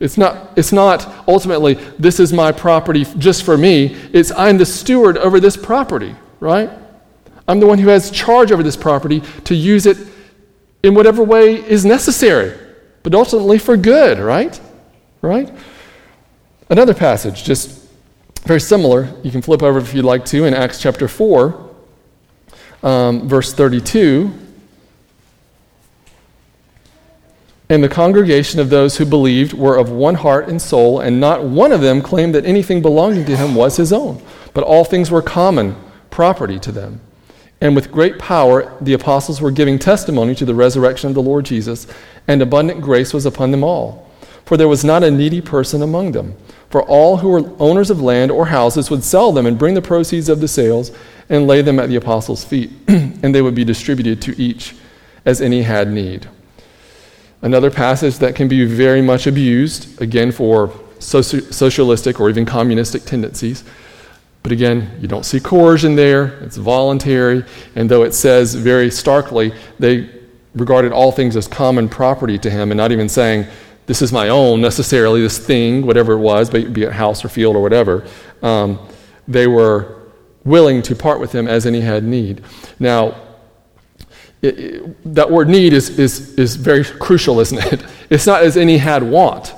It's 0.03 0.17
not, 0.17 0.51
it's 0.57 0.73
not 0.73 1.29
ultimately, 1.29 1.75
this 1.97 2.19
is 2.19 2.33
my 2.33 2.51
property 2.51 3.05
just 3.17 3.43
for 3.43 3.57
me. 3.57 3.95
It's 4.11 4.33
I'm 4.33 4.57
the 4.57 4.65
steward 4.65 5.17
over 5.17 5.39
this 5.39 5.55
property, 5.55 6.13
right? 6.41 6.69
I'm 7.47 7.61
the 7.61 7.67
one 7.67 7.79
who 7.79 7.87
has 7.87 8.11
charge 8.11 8.51
over 8.51 8.63
this 8.63 8.75
property 8.75 9.21
to 9.45 9.55
use 9.55 9.85
it 9.85 9.97
in 10.83 10.93
whatever 10.93 11.23
way 11.23 11.55
is 11.55 11.85
necessary, 11.85 12.53
but 13.01 13.15
ultimately 13.15 13.57
for 13.57 13.77
good, 13.77 14.19
right? 14.19 14.59
Right? 15.21 15.49
Another 16.69 16.93
passage, 16.93 17.45
just 17.45 17.87
very 18.43 18.59
similar, 18.59 19.07
you 19.23 19.31
can 19.31 19.41
flip 19.41 19.63
over 19.63 19.79
if 19.79 19.93
you'd 19.93 20.03
like 20.03 20.25
to, 20.25 20.43
in 20.43 20.53
Acts 20.53 20.81
chapter 20.81 21.07
4, 21.07 21.75
um, 22.83 23.29
verse 23.29 23.53
32. 23.53 24.42
And 27.73 27.83
the 27.83 27.89
congregation 27.89 28.59
of 28.59 28.69
those 28.69 28.97
who 28.97 29.03
believed 29.03 29.53
were 29.53 29.77
of 29.77 29.89
one 29.89 30.13
heart 30.13 30.47
and 30.47 30.61
soul, 30.61 30.99
and 30.99 31.19
not 31.19 31.43
one 31.43 31.71
of 31.71 31.81
them 31.81 32.03
claimed 32.03 32.35
that 32.35 32.45
anything 32.45 32.83
belonging 32.83 33.25
to 33.25 33.35
him 33.35 33.55
was 33.55 33.77
his 33.77 33.91
own, 33.91 34.21
but 34.53 34.63
all 34.63 34.85
things 34.85 35.09
were 35.09 35.23
common 35.23 35.75
property 36.11 36.59
to 36.59 36.71
them. 36.71 37.01
And 37.61 37.75
with 37.75 37.91
great 37.91 38.19
power, 38.19 38.77
the 38.79 38.93
apostles 38.93 39.41
were 39.41 39.49
giving 39.49 39.79
testimony 39.79 40.35
to 40.35 40.45
the 40.45 40.53
resurrection 40.53 41.07
of 41.07 41.15
the 41.15 41.23
Lord 41.23 41.45
Jesus, 41.45 41.87
and 42.27 42.43
abundant 42.43 42.79
grace 42.79 43.11
was 43.11 43.25
upon 43.25 43.49
them 43.49 43.63
all. 43.63 44.07
For 44.45 44.55
there 44.55 44.67
was 44.67 44.83
not 44.83 45.01
a 45.01 45.09
needy 45.09 45.41
person 45.41 45.81
among 45.81 46.11
them. 46.11 46.37
For 46.69 46.83
all 46.83 47.17
who 47.17 47.29
were 47.29 47.51
owners 47.57 47.89
of 47.89 47.99
land 47.99 48.29
or 48.29 48.45
houses 48.45 48.91
would 48.91 49.03
sell 49.03 49.31
them 49.31 49.47
and 49.47 49.57
bring 49.57 49.73
the 49.73 49.81
proceeds 49.81 50.29
of 50.29 50.41
the 50.41 50.47
sales 50.47 50.91
and 51.27 51.47
lay 51.47 51.63
them 51.63 51.79
at 51.79 51.89
the 51.89 51.95
apostles' 51.95 52.45
feet, 52.45 52.69
and 52.87 53.33
they 53.33 53.41
would 53.41 53.55
be 53.55 53.65
distributed 53.65 54.21
to 54.21 54.39
each 54.39 54.75
as 55.25 55.41
any 55.41 55.63
had 55.63 55.91
need. 55.91 56.27
Another 57.43 57.69
passage 57.69 58.17
that 58.19 58.35
can 58.35 58.47
be 58.47 58.65
very 58.65 59.01
much 59.01 59.27
abused, 59.27 60.01
again, 60.01 60.31
for 60.31 60.69
soci- 60.99 61.53
socialistic 61.53 62.19
or 62.19 62.29
even 62.29 62.45
communistic 62.45 63.03
tendencies, 63.03 63.63
but 64.43 64.51
again, 64.51 64.97
you 64.99 65.07
don't 65.07 65.25
see 65.25 65.39
coercion 65.39 65.95
there, 65.95 66.39
it's 66.39 66.57
voluntary, 66.57 67.43
and 67.75 67.89
though 67.89 68.03
it 68.03 68.13
says 68.13 68.55
very 68.55 68.89
starkly, 68.89 69.53
they 69.77 70.09
regarded 70.55 70.91
all 70.91 71.11
things 71.11 71.35
as 71.35 71.47
common 71.47 71.89
property 71.89 72.37
to 72.39 72.49
him, 72.49 72.71
and 72.71 72.77
not 72.77 72.91
even 72.91 73.09
saying, 73.09 73.45
this 73.85 74.01
is 74.01 74.13
my 74.13 74.29
own 74.29 74.61
necessarily, 74.61 75.21
this 75.21 75.37
thing, 75.37 75.85
whatever 75.85 76.13
it 76.13 76.19
was, 76.19 76.49
be 76.49 76.83
it 76.83 76.93
house 76.93 77.25
or 77.25 77.29
field 77.29 77.55
or 77.55 77.61
whatever. 77.61 78.05
Um, 78.41 78.79
they 79.27 79.47
were 79.47 80.01
willing 80.45 80.81
to 80.83 80.95
part 80.95 81.19
with 81.19 81.33
him 81.33 81.47
as 81.47 81.65
any 81.65 81.81
had 81.81 82.03
need. 82.03 82.43
Now, 82.79 83.15
it, 84.43 85.15
that 85.15 85.31
word 85.31 85.47
need 85.47 85.73
is, 85.73 85.97
is, 85.97 86.33
is 86.35 86.55
very 86.55 86.83
crucial, 86.83 87.39
isn't 87.39 87.59
it? 87.73 87.83
It's 88.09 88.27
not 88.27 88.43
as 88.43 88.57
any 88.57 88.77
had 88.77 89.01
want. 89.01 89.55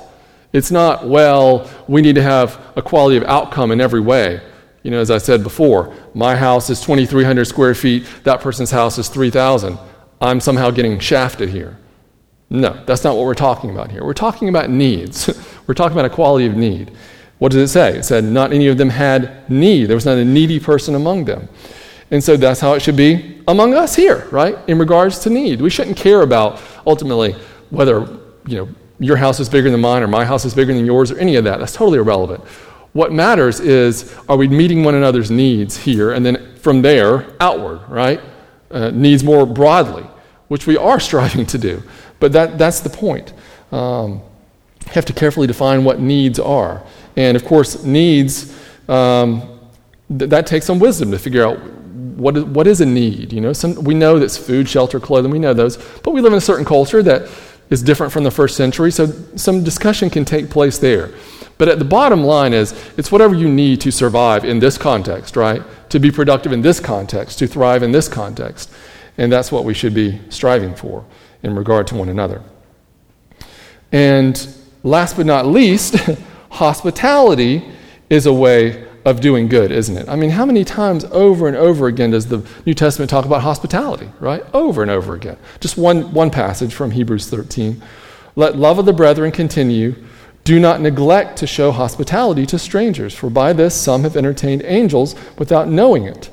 It's 0.54 0.70
not, 0.70 1.06
well, 1.06 1.68
we 1.88 2.00
need 2.00 2.14
to 2.14 2.22
have 2.22 2.58
a 2.74 2.80
quality 2.80 3.18
of 3.18 3.24
outcome 3.24 3.70
in 3.70 3.82
every 3.82 4.00
way. 4.00 4.40
You 4.82 4.90
know, 4.92 5.00
as 5.00 5.10
I 5.10 5.18
said 5.18 5.42
before, 5.42 5.94
my 6.14 6.36
house 6.36 6.70
is 6.70 6.80
2,300 6.80 7.44
square 7.44 7.74
feet, 7.74 8.06
that 8.22 8.40
person's 8.40 8.70
house 8.70 8.96
is 8.96 9.08
3,000. 9.10 9.78
I'm 10.22 10.40
somehow 10.40 10.70
getting 10.70 10.98
shafted 10.98 11.50
here. 11.50 11.76
No, 12.48 12.82
that's 12.86 13.04
not 13.04 13.16
what 13.16 13.26
we're 13.26 13.34
talking 13.34 13.70
about 13.70 13.90
here. 13.90 14.04
We're 14.04 14.14
talking 14.14 14.48
about 14.48 14.70
needs. 14.70 15.28
we're 15.66 15.74
talking 15.74 15.98
about 15.98 16.10
a 16.10 16.14
quality 16.14 16.46
of 16.46 16.56
need. 16.56 16.92
What 17.38 17.52
does 17.52 17.60
it 17.60 17.72
say? 17.72 17.98
It 17.98 18.04
said, 18.04 18.24
not 18.24 18.52
any 18.52 18.68
of 18.68 18.78
them 18.78 18.88
had 18.88 19.50
need. 19.50 19.86
There 19.86 19.96
was 19.96 20.06
not 20.06 20.16
a 20.16 20.24
needy 20.24 20.60
person 20.60 20.94
among 20.94 21.26
them. 21.26 21.48
And 22.10 22.22
so 22.22 22.36
that's 22.36 22.60
how 22.60 22.74
it 22.74 22.82
should 22.82 22.96
be 22.96 23.42
among 23.48 23.74
us 23.74 23.96
here, 23.96 24.28
right? 24.30 24.56
In 24.68 24.78
regards 24.78 25.18
to 25.20 25.30
need. 25.30 25.60
We 25.60 25.70
shouldn't 25.70 25.96
care 25.96 26.22
about 26.22 26.60
ultimately 26.86 27.34
whether, 27.70 28.00
you 28.46 28.56
know, 28.56 28.68
your 28.98 29.16
house 29.16 29.40
is 29.40 29.48
bigger 29.48 29.70
than 29.70 29.80
mine 29.80 30.02
or 30.02 30.06
my 30.06 30.24
house 30.24 30.44
is 30.44 30.54
bigger 30.54 30.72
than 30.72 30.86
yours 30.86 31.10
or 31.10 31.18
any 31.18 31.36
of 31.36 31.44
that. 31.44 31.58
That's 31.58 31.72
totally 31.72 31.98
irrelevant. 31.98 32.42
What 32.92 33.12
matters 33.12 33.60
is 33.60 34.14
are 34.28 34.36
we 34.36 34.48
meeting 34.48 34.84
one 34.84 34.94
another's 34.94 35.30
needs 35.30 35.76
here 35.76 36.12
and 36.12 36.24
then 36.24 36.56
from 36.56 36.80
there 36.80 37.26
outward, 37.40 37.80
right? 37.88 38.20
Uh, 38.70 38.90
needs 38.90 39.22
more 39.22 39.44
broadly, 39.44 40.04
which 40.48 40.66
we 40.66 40.76
are 40.76 40.98
striving 41.08 41.44
to 41.46 41.58
do. 41.58 41.82
But 42.20 42.32
that, 42.32 42.56
that's 42.56 42.80
the 42.80 42.90
point. 42.90 43.32
Um, 43.72 44.22
you 44.86 44.92
have 44.92 45.04
to 45.06 45.12
carefully 45.12 45.46
define 45.46 45.84
what 45.84 46.00
needs 46.00 46.38
are. 46.38 46.82
And 47.16 47.36
of 47.36 47.44
course, 47.44 47.82
needs, 47.82 48.56
um, 48.88 49.42
th- 50.08 50.30
that 50.30 50.46
takes 50.46 50.64
some 50.66 50.78
wisdom 50.78 51.10
to 51.10 51.18
figure 51.18 51.44
out 51.44 51.58
what 52.16 52.36
is, 52.36 52.44
what 52.44 52.66
is 52.66 52.80
a 52.80 52.86
need. 52.86 53.32
You 53.32 53.40
know, 53.40 53.52
some, 53.52 53.74
we 53.84 53.94
know 53.94 54.18
that's 54.18 54.36
food, 54.36 54.68
shelter, 54.68 54.98
clothing, 54.98 55.30
we 55.30 55.38
know 55.38 55.54
those. 55.54 55.76
But 56.02 56.12
we 56.12 56.20
live 56.20 56.32
in 56.32 56.38
a 56.38 56.40
certain 56.42 56.64
culture 56.64 57.02
that 57.02 57.28
is 57.70 57.82
different 57.82 58.12
from 58.12 58.24
the 58.24 58.30
first 58.30 58.56
century, 58.56 58.90
so 58.90 59.06
some 59.36 59.64
discussion 59.64 60.08
can 60.08 60.24
take 60.24 60.50
place 60.50 60.78
there. 60.78 61.12
But 61.58 61.68
at 61.68 61.78
the 61.78 61.84
bottom 61.84 62.22
line 62.22 62.52
is 62.52 62.72
it's 62.96 63.10
whatever 63.10 63.34
you 63.34 63.48
need 63.48 63.80
to 63.82 63.90
survive 63.90 64.44
in 64.44 64.58
this 64.58 64.78
context, 64.78 65.36
right? 65.36 65.62
To 65.90 65.98
be 65.98 66.10
productive 66.10 66.52
in 66.52 66.62
this 66.62 66.80
context, 66.80 67.38
to 67.38 67.46
thrive 67.46 67.82
in 67.82 67.92
this 67.92 68.08
context. 68.08 68.70
And 69.18 69.32
that's 69.32 69.50
what 69.50 69.64
we 69.64 69.72
should 69.72 69.94
be 69.94 70.20
striving 70.28 70.74
for 70.74 71.04
in 71.42 71.54
regard 71.54 71.86
to 71.88 71.94
one 71.94 72.08
another. 72.08 72.42
And 73.90 74.46
last 74.82 75.16
but 75.16 75.26
not 75.26 75.46
least, 75.46 75.96
hospitality 76.50 77.64
is 78.10 78.26
a 78.26 78.32
way 78.32 78.85
of 79.06 79.20
doing 79.20 79.46
good, 79.46 79.70
isn't 79.70 79.96
it? 79.96 80.08
I 80.08 80.16
mean, 80.16 80.30
how 80.30 80.44
many 80.44 80.64
times 80.64 81.04
over 81.06 81.46
and 81.46 81.56
over 81.56 81.86
again 81.86 82.10
does 82.10 82.26
the 82.26 82.44
New 82.66 82.74
Testament 82.74 83.08
talk 83.08 83.24
about 83.24 83.40
hospitality, 83.40 84.10
right? 84.18 84.42
Over 84.52 84.82
and 84.82 84.90
over 84.90 85.14
again. 85.14 85.38
Just 85.60 85.78
one, 85.78 86.12
one 86.12 86.28
passage 86.28 86.74
from 86.74 86.90
Hebrews 86.90 87.30
13. 87.30 87.80
Let 88.34 88.56
love 88.56 88.80
of 88.80 88.84
the 88.84 88.92
brethren 88.92 89.30
continue. 89.30 89.94
Do 90.42 90.58
not 90.58 90.80
neglect 90.80 91.38
to 91.38 91.46
show 91.46 91.70
hospitality 91.70 92.46
to 92.46 92.58
strangers, 92.58 93.14
for 93.14 93.30
by 93.30 93.52
this 93.52 93.76
some 93.76 94.02
have 94.02 94.16
entertained 94.16 94.62
angels 94.64 95.14
without 95.38 95.68
knowing 95.68 96.02
it. 96.04 96.28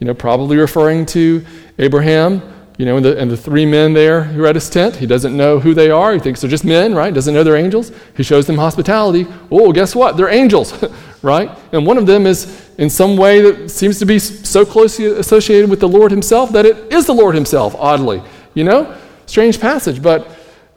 You 0.00 0.08
know, 0.08 0.14
probably 0.14 0.56
referring 0.56 1.06
to 1.06 1.46
Abraham, 1.78 2.42
you 2.76 2.84
know, 2.84 2.96
and 2.96 3.04
the, 3.04 3.18
and 3.18 3.30
the 3.30 3.36
three 3.36 3.64
men 3.64 3.94
there 3.94 4.24
who 4.24 4.44
are 4.44 4.48
at 4.48 4.54
his 4.54 4.68
tent. 4.68 4.96
He 4.96 5.06
doesn't 5.06 5.34
know 5.34 5.58
who 5.58 5.74
they 5.74 5.90
are. 5.90 6.12
He 6.12 6.18
thinks 6.18 6.40
they're 6.40 6.50
just 6.50 6.64
men, 6.64 6.94
right? 6.94 7.14
Doesn't 7.14 7.32
know 7.32 7.42
they're 7.42 7.56
angels. 7.56 7.90
He 8.16 8.22
shows 8.22 8.46
them 8.46 8.58
hospitality. 8.58 9.26
Oh, 9.50 9.72
guess 9.72 9.94
what? 9.94 10.16
They're 10.16 10.28
angels, 10.28 10.84
right? 11.26 11.50
And 11.72 11.84
one 11.84 11.98
of 11.98 12.06
them 12.06 12.24
is 12.24 12.70
in 12.78 12.88
some 12.88 13.16
way 13.16 13.42
that 13.42 13.68
seems 13.68 13.98
to 13.98 14.06
be 14.06 14.18
so 14.18 14.64
closely 14.64 15.06
associated 15.06 15.68
with 15.68 15.80
the 15.80 15.88
Lord 15.88 16.12
himself 16.12 16.52
that 16.52 16.64
it 16.64 16.92
is 16.92 17.04
the 17.06 17.12
Lord 17.12 17.34
himself, 17.34 17.74
oddly. 17.76 18.22
You 18.54 18.64
know? 18.64 18.96
Strange 19.26 19.60
passage. 19.60 20.00
But 20.00 20.28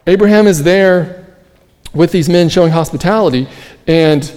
Abraham 0.08 0.48
is 0.48 0.64
there 0.64 1.28
with 1.94 2.12
these 2.12 2.28
men 2.28 2.50
showing 2.50 2.72
hospitality, 2.72 3.48
and 3.88 4.32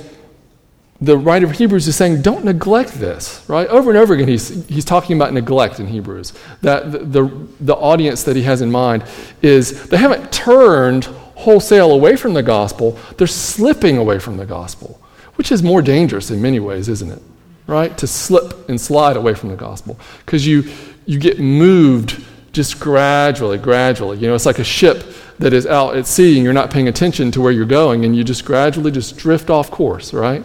the 1.00 1.16
writer 1.16 1.46
of 1.46 1.52
Hebrews 1.52 1.88
is 1.88 1.96
saying, 1.96 2.22
don't 2.22 2.44
neglect 2.44 2.92
this, 2.92 3.42
right? 3.48 3.66
Over 3.68 3.90
and 3.90 3.98
over 3.98 4.14
again, 4.14 4.28
he's, 4.28 4.66
he's 4.68 4.84
talking 4.84 5.16
about 5.16 5.32
neglect 5.32 5.80
in 5.80 5.86
Hebrews. 5.88 6.32
That 6.60 6.92
the, 6.92 6.98
the, 6.98 7.48
the 7.58 7.74
audience 7.74 8.22
that 8.24 8.36
he 8.36 8.42
has 8.42 8.60
in 8.60 8.70
mind 8.70 9.04
is 9.40 9.88
they 9.88 9.96
haven't 9.96 10.30
turned 10.30 11.06
wholesale 11.34 11.90
away 11.90 12.16
from 12.16 12.34
the 12.34 12.42
gospel, 12.42 12.98
they're 13.16 13.26
slipping 13.26 13.96
away 13.96 14.18
from 14.20 14.36
the 14.36 14.46
gospel, 14.46 15.01
which 15.36 15.52
is 15.52 15.62
more 15.62 15.82
dangerous 15.82 16.30
in 16.30 16.40
many 16.40 16.60
ways, 16.60 16.88
isn't 16.88 17.10
it? 17.10 17.22
Right? 17.66 17.96
To 17.98 18.06
slip 18.06 18.68
and 18.68 18.80
slide 18.80 19.16
away 19.16 19.34
from 19.34 19.50
the 19.50 19.56
gospel. 19.56 19.98
Because 20.24 20.46
you, 20.46 20.70
you 21.06 21.18
get 21.18 21.38
moved 21.38 22.24
just 22.52 22.78
gradually, 22.78 23.58
gradually. 23.58 24.18
You 24.18 24.28
know, 24.28 24.34
it's 24.34 24.46
like 24.46 24.58
a 24.58 24.64
ship 24.64 25.04
that 25.38 25.52
is 25.52 25.66
out 25.66 25.96
at 25.96 26.06
sea 26.06 26.36
and 26.36 26.44
you're 26.44 26.52
not 26.52 26.70
paying 26.70 26.88
attention 26.88 27.30
to 27.32 27.40
where 27.40 27.52
you're 27.52 27.64
going, 27.64 28.04
and 28.04 28.14
you 28.14 28.24
just 28.24 28.44
gradually 28.44 28.90
just 28.90 29.16
drift 29.16 29.50
off 29.50 29.70
course, 29.70 30.12
right? 30.12 30.44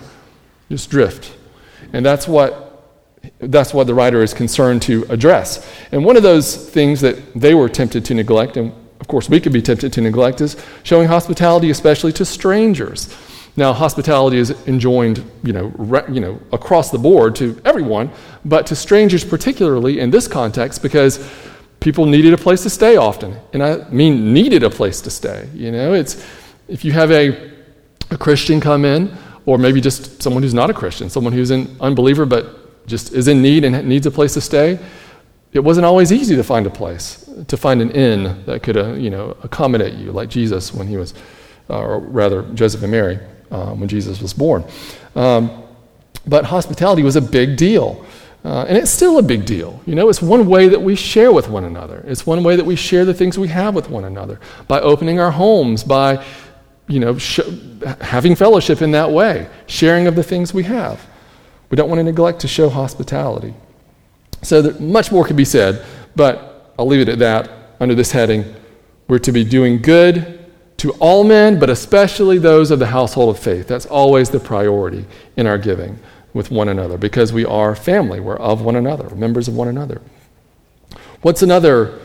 Just 0.70 0.90
drift. 0.90 1.36
And 1.94 2.06
that's 2.06 2.28
what 2.28 2.64
that's 3.40 3.74
what 3.74 3.88
the 3.88 3.94
writer 3.94 4.22
is 4.24 4.34
concerned 4.34 4.82
to 4.84 5.06
address. 5.10 5.68
And 5.92 6.06
one 6.06 6.16
of 6.16 6.24
those 6.24 6.56
things 6.70 7.02
that 7.02 7.34
they 7.34 7.54
were 7.54 7.68
tempted 7.68 8.06
to 8.06 8.14
neglect, 8.14 8.58
and 8.58 8.72
of 9.02 9.08
course 9.08 9.30
we 9.30 9.42
could 9.42 9.52
be 9.52 9.62
tempted 9.62 9.92
to 9.94 10.02
neglect, 10.02 10.40
is 10.40 10.56
showing 10.84 11.08
hospitality, 11.08 11.70
especially 11.70 12.14
to 12.14 12.26
strangers. 12.26 13.14
Now, 13.58 13.74
hospitality 13.74 14.38
is 14.38 14.52
enjoined, 14.68 15.24
you 15.44 15.52
know, 15.52 15.74
re, 15.78 16.04
you 16.12 16.20
know, 16.20 16.40
across 16.54 16.92
the 16.92 17.00
board 17.00 17.36
to 17.38 17.60
everyone, 17.66 18.12
but 18.46 18.68
to 18.68 18.76
strangers 18.76 19.26
particularly 19.26 20.00
in 20.00 20.12
this 20.12 20.28
context 20.28 20.84
because 20.84 21.28
people 21.80 22.06
needed 22.06 22.34
a 22.34 22.38
place 22.38 22.62
to 22.64 22.70
stay 22.70 22.98
often, 22.98 23.36
and 23.54 23.64
I 23.64 23.90
mean 23.90 24.32
needed 24.32 24.62
a 24.62 24.70
place 24.70 25.02
to 25.02 25.10
stay. 25.10 25.50
You 25.56 25.72
know, 25.72 25.94
it's 25.94 26.24
if 26.68 26.86
you 26.86 26.92
have 26.92 27.12
a 27.12 27.56
a 28.12 28.18
Christian 28.18 28.62
come 28.62 28.86
in 28.86 29.12
or 29.46 29.58
maybe 29.58 29.82
just 29.82 30.22
someone 30.22 30.44
who's 30.44 30.54
not 30.54 30.70
a 30.70 30.74
Christian, 30.74 31.10
someone 31.10 31.34
who's 31.34 31.52
an 31.52 31.76
unbeliever 31.82 32.26
but 32.26 32.86
just 32.86 33.12
is 33.14 33.28
in 33.28 33.42
need 33.42 33.66
and 33.66 33.88
needs 33.88 34.06
a 34.06 34.12
place 34.12 34.34
to 34.36 34.42
stay. 34.42 34.80
It 35.52 35.60
wasn't 35.60 35.86
always 35.86 36.12
easy 36.12 36.36
to 36.36 36.44
find 36.44 36.68
a 36.68 36.70
place, 36.70 37.28
to 37.48 37.58
find 37.58 37.82
an 37.82 37.90
inn 37.92 38.44
that 38.46 38.62
could, 38.64 38.78
uh, 38.78 38.94
you 38.94 39.10
know, 39.10 39.36
accommodate 39.44 39.96
you, 39.96 40.12
like 40.12 40.30
Jesus 40.30 40.74
when 40.74 40.88
he 40.88 40.96
was, 40.96 41.14
uh, 41.70 41.80
or 41.80 42.00
rather 42.00 42.44
Joseph 42.54 42.84
and 42.84 42.92
Mary 42.92 43.20
um, 43.52 43.80
when 43.80 43.90
Jesus 43.90 44.22
was 44.22 44.34
born. 44.34 44.64
Um, 45.16 45.64
but 46.26 46.46
hospitality 46.46 47.04
was 47.04 47.16
a 47.16 47.22
big 47.22 47.58
deal. 47.58 48.06
Uh, 48.46 48.66
and 48.68 48.78
it's 48.78 48.92
still 48.92 49.18
a 49.18 49.22
big 49.22 49.46
deal. 49.46 49.82
You 49.86 49.96
know, 49.96 50.10
it's 50.10 50.22
one 50.22 50.48
way 50.48 50.70
that 50.70 50.82
we 50.82 50.96
share 50.96 51.32
with 51.32 51.50
one 51.50 51.66
another. 51.66 52.04
It's 52.08 52.26
one 52.26 52.44
way 52.44 52.56
that 52.56 52.66
we 52.66 52.76
share 52.76 53.04
the 53.04 53.14
things 53.14 53.38
we 53.38 53.50
have 53.50 53.76
with 53.76 53.90
one 53.90 54.06
another 54.06 54.40
by 54.68 54.80
opening 54.80 55.20
our 55.20 55.32
homes, 55.32 55.84
by 55.84 56.24
you 56.88 57.00
know, 57.00 57.18
sh- 57.18 57.42
having 58.00 58.36
fellowship 58.36 58.82
in 58.82 58.92
that 58.92 59.12
way, 59.12 59.50
sharing 59.66 60.08
of 60.08 60.16
the 60.16 60.24
things 60.24 60.54
we 60.54 60.64
have. 60.64 61.06
We 61.70 61.76
don't 61.76 61.90
want 61.90 62.00
to 62.00 62.04
neglect 62.04 62.40
to 62.42 62.48
show 62.48 62.70
hospitality. 62.70 63.54
So, 64.44 64.72
much 64.80 65.12
more 65.12 65.26
could 65.26 65.36
be 65.36 65.44
said, 65.44 65.86
but 66.16 66.74
I'll 66.80 66.88
leave 66.88 67.02
it 67.02 67.10
at 67.10 67.20
that 67.20 67.50
under 67.80 67.96
this 67.96 68.12
heading. 68.12 68.46
We're 69.08 69.20
to 69.20 69.32
be 69.32 69.44
doing 69.44 69.82
good 69.82 70.47
to 70.78 70.92
all 70.94 71.24
men, 71.24 71.60
but 71.60 71.70
especially 71.70 72.38
those 72.38 72.72
of 72.72 72.80
the 72.80 72.88
household 72.88 73.36
of 73.36 73.42
faith. 73.42 73.68
That's 73.68 73.86
always 73.86 74.30
the 74.30 74.40
priority 74.40 75.06
in 75.36 75.48
our 75.48 75.58
giving 75.58 76.00
with 76.34 76.52
one 76.52 76.70
another 76.70 76.98
because 76.98 77.34
we 77.34 77.46
are 77.46 77.76
family. 77.76 78.20
We're 78.20 78.38
of 78.38 78.62
one 78.62 78.76
another, 78.76 79.14
members 79.16 79.48
of 79.48 79.56
one 79.56 79.68
another. 79.68 80.02
What's 81.22 81.42
another 81.42 82.00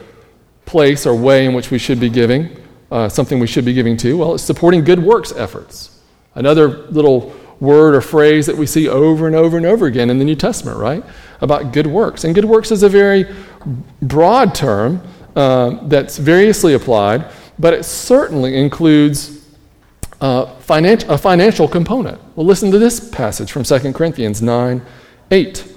place 0.64 1.06
or 1.06 1.14
way 1.14 1.44
in 1.44 1.52
which 1.52 1.70
we 1.70 1.78
should 1.78 2.00
be 2.00 2.08
giving? 2.08 2.56
uh, 2.92 3.08
something 3.08 3.40
we 3.40 3.46
should 3.46 3.64
be 3.64 3.72
giving 3.72 3.96
to? 3.96 4.18
Well, 4.18 4.34
it's 4.34 4.44
supporting 4.44 4.84
good 4.84 5.02
works 5.02 5.32
efforts. 5.32 5.98
Another 6.34 6.68
little 6.68 7.34
word 7.58 7.94
or 7.94 8.02
phrase 8.02 8.46
that 8.46 8.56
we 8.56 8.66
see 8.66 8.86
over 8.86 9.26
and 9.26 9.34
over 9.34 9.56
and 9.56 9.64
over 9.64 9.86
again 9.86 10.10
in 10.10 10.18
the 10.18 10.24
New 10.24 10.36
Testament, 10.36 10.76
right? 10.76 11.02
About 11.40 11.72
good 11.72 11.86
works. 11.86 12.24
And 12.24 12.34
good 12.34 12.44
works 12.44 12.70
is 12.70 12.82
a 12.82 12.88
very 12.90 13.34
broad 14.02 14.54
term 14.54 15.00
uh, 15.34 15.78
that's 15.88 16.18
variously 16.18 16.74
applied, 16.74 17.24
but 17.62 17.72
it 17.72 17.84
certainly 17.84 18.58
includes 18.58 19.46
uh, 20.20 20.44
finan- 20.56 21.08
a 21.08 21.16
financial 21.16 21.66
component. 21.66 22.20
Well, 22.36 22.44
listen 22.44 22.70
to 22.70 22.78
this 22.78 23.08
passage 23.08 23.50
from 23.50 23.62
2 23.64 23.92
Corinthians 23.94 24.42
9 24.42 24.82
8. 25.30 25.68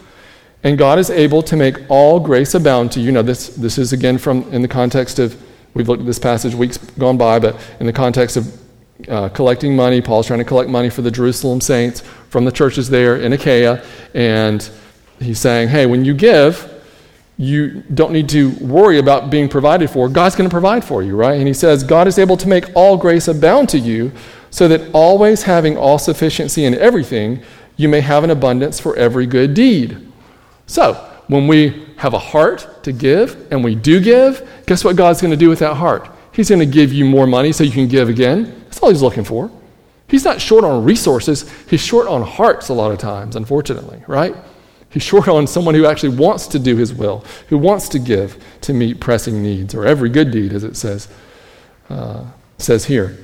And 0.63 0.77
God 0.77 0.99
is 0.99 1.09
able 1.09 1.41
to 1.43 1.55
make 1.55 1.77
all 1.89 2.19
grace 2.19 2.53
abound 2.55 2.91
to 2.93 2.99
you. 2.99 3.11
Now, 3.13 3.21
this, 3.21 3.49
this 3.49 3.77
is 3.77 3.93
again 3.93 4.17
from 4.17 4.51
in 4.51 4.61
the 4.61 4.67
context 4.67 5.19
of 5.19 5.41
We've 5.75 5.89
looked 5.89 5.99
at 5.99 6.05
this 6.05 6.19
passage 6.19 6.55
weeks 6.55 6.77
gone 6.77 7.17
by, 7.17 7.37
but 7.37 7.59
in 7.81 7.85
the 7.85 7.91
context 7.91 8.37
of 8.37 8.61
uh, 9.09 9.27
collecting 9.27 9.75
money, 9.75 10.01
Paul's 10.01 10.25
trying 10.25 10.39
to 10.39 10.45
collect 10.45 10.69
money 10.69 10.89
for 10.89 11.01
the 11.01 11.11
Jerusalem 11.11 11.59
saints 11.59 11.99
from 12.29 12.45
the 12.45 12.51
churches 12.51 12.89
there 12.89 13.17
in 13.17 13.33
Achaia. 13.33 13.83
And 14.13 14.67
he's 15.19 15.37
saying, 15.37 15.67
hey, 15.67 15.85
when 15.85 16.05
you 16.05 16.13
give, 16.13 16.74
you 17.37 17.83
don't 17.93 18.13
need 18.13 18.29
to 18.29 18.51
worry 18.61 18.97
about 18.97 19.29
being 19.29 19.49
provided 19.49 19.89
for. 19.89 20.07
God's 20.07 20.35
going 20.35 20.49
to 20.49 20.53
provide 20.53 20.85
for 20.85 21.03
you, 21.03 21.15
right? 21.15 21.37
And 21.37 21.47
he 21.47 21.53
says, 21.53 21.83
God 21.83 22.07
is 22.07 22.17
able 22.17 22.37
to 22.37 22.47
make 22.47 22.73
all 22.75 22.95
grace 22.95 23.27
abound 23.27 23.69
to 23.69 23.79
you, 23.79 24.11
so 24.49 24.69
that 24.69 24.89
always 24.93 25.43
having 25.43 25.75
all 25.75 25.99
sufficiency 25.99 26.63
in 26.63 26.73
everything, 26.75 27.43
you 27.75 27.89
may 27.89 27.99
have 27.99 28.23
an 28.23 28.29
abundance 28.29 28.79
for 28.79 28.95
every 28.95 29.25
good 29.25 29.53
deed. 29.53 29.97
So, 30.65 30.93
when 31.27 31.47
we 31.47 31.87
have 31.97 32.13
a 32.13 32.19
heart 32.19 32.83
to 32.83 32.93
give 32.93 33.51
and 33.51 33.63
we 33.63 33.75
do 33.75 33.99
give, 33.99 34.47
guess 34.65 34.85
what 34.85 34.95
God's 34.95 35.19
going 35.19 35.31
to 35.31 35.37
do 35.37 35.49
with 35.49 35.59
that 35.59 35.75
heart? 35.75 36.09
He's 36.31 36.49
going 36.49 36.59
to 36.59 36.65
give 36.65 36.93
you 36.93 37.03
more 37.03 37.27
money 37.27 37.51
so 37.51 37.63
you 37.63 37.71
can 37.71 37.87
give 37.87 38.07
again. 38.07 38.63
That's 38.65 38.79
all 38.79 38.89
He's 38.89 39.01
looking 39.01 39.23
for. 39.25 39.51
He's 40.07 40.23
not 40.23 40.39
short 40.39 40.63
on 40.63 40.85
resources, 40.85 41.51
He's 41.69 41.81
short 41.81 42.07
on 42.07 42.21
hearts 42.21 42.69
a 42.69 42.73
lot 42.73 42.91
of 42.91 42.97
times, 42.97 43.35
unfortunately, 43.35 44.03
right? 44.07 44.35
He's 44.95 45.03
short 45.03 45.27
on 45.27 45.45
someone 45.45 45.75
who 45.75 45.85
actually 45.85 46.15
wants 46.15 46.47
to 46.47 46.57
do 46.57 46.77
His 46.77 46.93
will, 46.93 47.25
who 47.49 47.57
wants 47.57 47.89
to 47.89 47.99
give 47.99 48.41
to 48.61 48.73
meet 48.73 49.01
pressing 49.01 49.43
needs, 49.43 49.75
or 49.75 49.85
every 49.85 50.07
good 50.07 50.31
deed, 50.31 50.53
as 50.53 50.63
it 50.63 50.77
says, 50.77 51.09
uh, 51.89 52.23
says 52.59 52.85
here. 52.85 53.17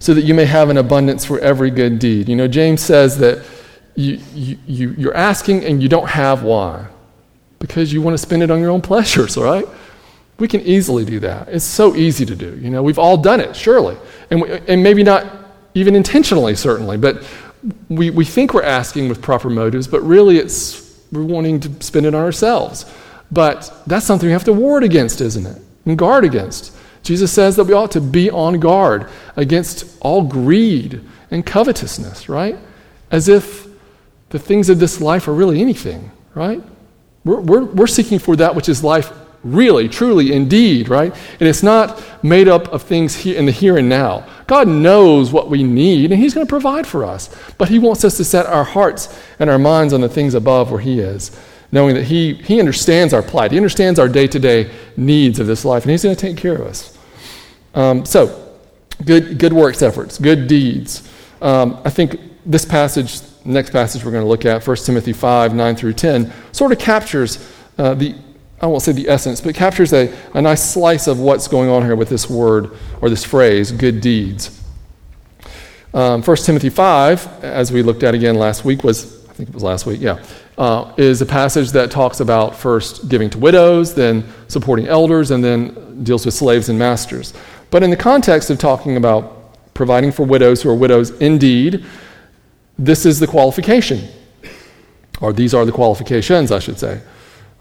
So 0.00 0.12
that 0.12 0.22
you 0.22 0.34
may 0.34 0.44
have 0.44 0.68
an 0.68 0.76
abundance 0.76 1.24
for 1.24 1.38
every 1.38 1.70
good 1.70 2.00
deed. 2.00 2.28
You 2.28 2.34
know, 2.34 2.48
James 2.48 2.82
says 2.82 3.16
that 3.18 3.46
you, 3.94 4.18
you, 4.34 4.58
you, 4.66 4.94
you're 4.98 5.14
asking 5.14 5.64
and 5.64 5.80
you 5.80 5.88
don't 5.88 6.08
have 6.08 6.42
why? 6.42 6.88
Because 7.60 7.92
you 7.92 8.02
want 8.02 8.14
to 8.14 8.18
spend 8.18 8.42
it 8.42 8.50
on 8.50 8.58
your 8.58 8.70
own 8.70 8.82
pleasures, 8.82 9.36
all 9.36 9.44
right? 9.52 9.68
We 10.40 10.48
can 10.48 10.62
easily 10.62 11.04
do 11.04 11.20
that. 11.20 11.46
It's 11.46 11.64
so 11.64 11.94
easy 11.94 12.26
to 12.26 12.34
do. 12.34 12.58
You 12.60 12.70
know, 12.70 12.82
we've 12.82 12.98
all 12.98 13.16
done 13.16 13.38
it, 13.38 13.54
surely. 13.54 13.96
And, 14.30 14.42
we, 14.42 14.50
and 14.66 14.82
maybe 14.82 15.04
not 15.04 15.32
even 15.74 15.94
intentionally, 15.94 16.56
certainly, 16.56 16.96
but 16.96 17.22
we, 17.88 18.10
we 18.10 18.24
think 18.24 18.54
we're 18.54 18.62
asking 18.62 19.08
with 19.08 19.20
proper 19.22 19.50
motives, 19.50 19.86
but 19.86 20.02
really 20.02 20.38
it's 20.38 20.86
we're 21.12 21.24
wanting 21.24 21.60
to 21.60 21.82
spend 21.82 22.06
it 22.06 22.14
on 22.14 22.22
ourselves. 22.22 22.92
But 23.30 23.72
that's 23.86 24.06
something 24.06 24.26
we 24.26 24.32
have 24.32 24.44
to 24.44 24.52
ward 24.52 24.84
against, 24.84 25.20
isn't 25.20 25.46
it? 25.46 25.60
And 25.84 25.98
guard 25.98 26.24
against. 26.24 26.76
Jesus 27.02 27.32
says 27.32 27.56
that 27.56 27.64
we 27.64 27.72
ought 27.72 27.92
to 27.92 28.00
be 28.00 28.30
on 28.30 28.58
guard 28.58 29.08
against 29.36 29.96
all 30.00 30.22
greed 30.22 31.00
and 31.30 31.44
covetousness, 31.46 32.28
right? 32.28 32.58
As 33.10 33.28
if 33.28 33.66
the 34.30 34.38
things 34.38 34.68
of 34.68 34.80
this 34.80 35.00
life 35.00 35.28
are 35.28 35.34
really 35.34 35.60
anything, 35.60 36.10
right? 36.34 36.62
We're, 37.24 37.40
we're, 37.40 37.64
we're 37.64 37.86
seeking 37.86 38.18
for 38.18 38.36
that 38.36 38.54
which 38.54 38.68
is 38.68 38.82
life 38.82 39.12
really, 39.52 39.88
truly, 39.88 40.32
indeed, 40.32 40.88
right? 40.88 41.14
And 41.40 41.48
it's 41.48 41.62
not 41.62 42.02
made 42.22 42.48
up 42.48 42.68
of 42.68 42.82
things 42.82 43.16
here 43.16 43.38
in 43.38 43.46
the 43.46 43.52
here 43.52 43.78
and 43.78 43.88
now. 43.88 44.26
God 44.46 44.68
knows 44.68 45.32
what 45.32 45.48
we 45.48 45.62
need, 45.62 46.10
and 46.10 46.20
He's 46.20 46.34
going 46.34 46.46
to 46.46 46.50
provide 46.50 46.86
for 46.86 47.04
us. 47.04 47.34
But 47.58 47.68
He 47.68 47.78
wants 47.78 48.04
us 48.04 48.16
to 48.16 48.24
set 48.24 48.46
our 48.46 48.64
hearts 48.64 49.18
and 49.38 49.48
our 49.48 49.58
minds 49.58 49.92
on 49.92 50.00
the 50.00 50.08
things 50.08 50.34
above 50.34 50.70
where 50.70 50.80
He 50.80 51.00
is, 51.00 51.38
knowing 51.72 51.94
that 51.94 52.04
He, 52.04 52.34
he 52.34 52.58
understands 52.60 53.12
our 53.14 53.22
plight. 53.22 53.52
He 53.52 53.56
understands 53.56 53.98
our 53.98 54.08
day 54.08 54.26
to 54.26 54.38
day 54.38 54.70
needs 54.96 55.38
of 55.38 55.46
this 55.46 55.64
life, 55.64 55.84
and 55.84 55.90
He's 55.90 56.02
going 56.02 56.16
to 56.16 56.20
take 56.20 56.36
care 56.36 56.54
of 56.54 56.62
us. 56.62 56.96
Um, 57.74 58.04
so, 58.04 58.54
good, 59.04 59.38
good 59.38 59.52
works 59.52 59.82
efforts, 59.82 60.18
good 60.18 60.46
deeds. 60.46 61.10
Um, 61.40 61.80
I 61.84 61.90
think 61.90 62.18
this 62.44 62.64
passage 62.64 63.20
next 63.46 63.70
passage 63.70 64.04
we're 64.04 64.10
going 64.10 64.24
to 64.24 64.28
look 64.28 64.44
at, 64.44 64.66
1 64.66 64.76
Timothy 64.78 65.12
5 65.12 65.54
9 65.54 65.76
through 65.76 65.92
10, 65.92 66.32
sort 66.52 66.72
of 66.72 66.78
captures 66.78 67.52
uh, 67.78 67.94
the, 67.94 68.14
I 68.60 68.66
won't 68.66 68.82
say 68.82 68.92
the 68.92 69.08
essence, 69.08 69.40
but 69.40 69.54
captures 69.54 69.92
a, 69.92 70.12
a 70.32 70.40
nice 70.40 70.62
slice 70.72 71.06
of 71.06 71.20
what's 71.20 71.46
going 71.46 71.68
on 71.68 71.82
here 71.82 71.94
with 71.96 72.08
this 72.08 72.28
word 72.30 72.70
or 73.02 73.10
this 73.10 73.24
phrase, 73.24 73.70
good 73.70 74.00
deeds. 74.00 74.62
Um, 75.92 76.22
1 76.22 76.36
Timothy 76.38 76.70
5, 76.70 77.44
as 77.44 77.70
we 77.70 77.82
looked 77.82 78.02
at 78.02 78.14
again 78.14 78.34
last 78.34 78.64
week, 78.64 78.82
was, 78.82 79.26
I 79.28 79.32
think 79.34 79.50
it 79.50 79.54
was 79.54 79.62
last 79.62 79.84
week, 79.84 80.00
yeah, 80.00 80.22
uh, 80.56 80.92
is 80.96 81.20
a 81.20 81.26
passage 81.26 81.70
that 81.72 81.90
talks 81.90 82.20
about 82.20 82.56
first 82.56 83.08
giving 83.08 83.28
to 83.30 83.38
widows, 83.38 83.94
then 83.94 84.24
supporting 84.48 84.86
elders, 84.86 85.30
and 85.30 85.44
then 85.44 86.02
deals 86.02 86.24
with 86.24 86.34
slaves 86.34 86.68
and 86.70 86.78
masters. 86.78 87.34
But 87.70 87.82
in 87.82 87.90
the 87.90 87.96
context 87.96 88.48
of 88.48 88.58
talking 88.58 88.96
about 88.96 89.74
providing 89.74 90.12
for 90.12 90.24
widows 90.24 90.62
who 90.62 90.70
are 90.70 90.74
widows 90.74 91.10
indeed, 91.20 91.84
this 92.78 93.04
is 93.04 93.20
the 93.20 93.26
qualification. 93.26 94.08
Or 95.20 95.32
these 95.32 95.54
are 95.54 95.64
the 95.64 95.72
qualifications, 95.72 96.52
I 96.52 96.58
should 96.58 96.78
say. 96.78 97.00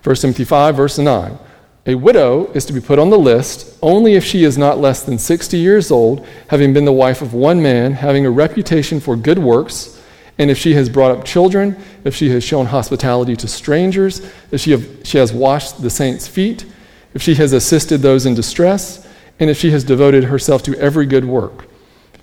1 0.06 0.16
Timothy 0.18 0.44
5, 0.44 0.76
verse 0.76 1.00
9. 1.00 1.40
A 1.88 1.96
widow 1.96 2.52
is 2.52 2.64
to 2.66 2.74
be 2.74 2.80
put 2.80 3.00
on 3.00 3.10
the 3.10 3.18
list 3.18 3.76
only 3.82 4.14
if 4.14 4.24
she 4.24 4.44
is 4.44 4.56
not 4.56 4.78
less 4.78 5.02
than 5.02 5.18
60 5.18 5.58
years 5.58 5.90
old, 5.90 6.28
having 6.50 6.74
been 6.74 6.86
the 6.86 6.94
wife 6.94 7.24
of 7.24 7.34
one 7.34 7.60
man, 7.60 7.94
having 7.94 8.24
a 8.24 8.30
reputation 8.30 9.00
for 9.00 9.16
good 9.16 9.40
works, 9.40 10.00
and 10.38 10.52
if 10.52 10.60
she 10.60 10.76
has 10.76 10.90
brought 10.90 11.10
up 11.10 11.26
children, 11.26 11.76
if 12.04 12.16
she 12.16 12.30
has 12.30 12.44
shown 12.44 12.68
hospitality 12.68 13.36
to 13.36 13.48
strangers, 13.48 14.22
if 14.52 14.62
she, 14.62 14.72
have, 14.72 14.88
she 15.04 15.18
has 15.18 15.34
washed 15.34 15.82
the 15.82 15.90
saints' 15.90 16.28
feet, 16.28 16.68
if 17.16 17.24
she 17.24 17.34
has 17.34 17.52
assisted 17.52 18.02
those 18.02 18.28
in 18.28 18.36
distress, 18.36 19.08
and 19.40 19.50
if 19.50 19.58
she 19.58 19.72
has 19.72 19.84
devoted 19.84 20.26
herself 20.26 20.62
to 20.62 20.80
every 20.80 21.08
good 21.08 21.26
work. 21.26 21.66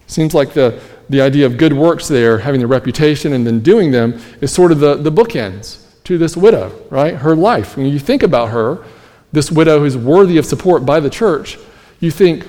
Seems 0.07 0.35
like 0.35 0.53
the, 0.53 0.81
the 1.11 1.21
idea 1.21 1.47
of 1.47 1.57
good 1.57 1.73
works 1.73 2.07
there, 2.07 2.39
having 2.39 2.61
the 2.61 2.67
reputation 2.69 3.33
and 3.33 3.45
then 3.45 3.59
doing 3.59 3.91
them, 3.91 4.21
is 4.41 4.53
sort 4.53 4.71
of 4.71 4.79
the, 4.79 4.95
the 4.95 5.11
bookends 5.11 5.82
to 6.05 6.19
this 6.19 6.37
widow, 6.37 6.73
right? 6.91 7.15
Her 7.15 7.35
life. 7.37 7.77
When 7.77 7.87
you 7.87 7.99
think 7.99 8.23
about 8.23 8.51
her, 8.51 8.85
this 9.33 9.51
widow 9.51 9.81
who's 9.81 9.97
worthy 9.97 10.37
of 10.39 10.47
support 10.47 10.85
by 10.85 11.01
the 11.01 11.11
church, 11.11 11.59
you 12.01 12.11
think, 12.11 12.47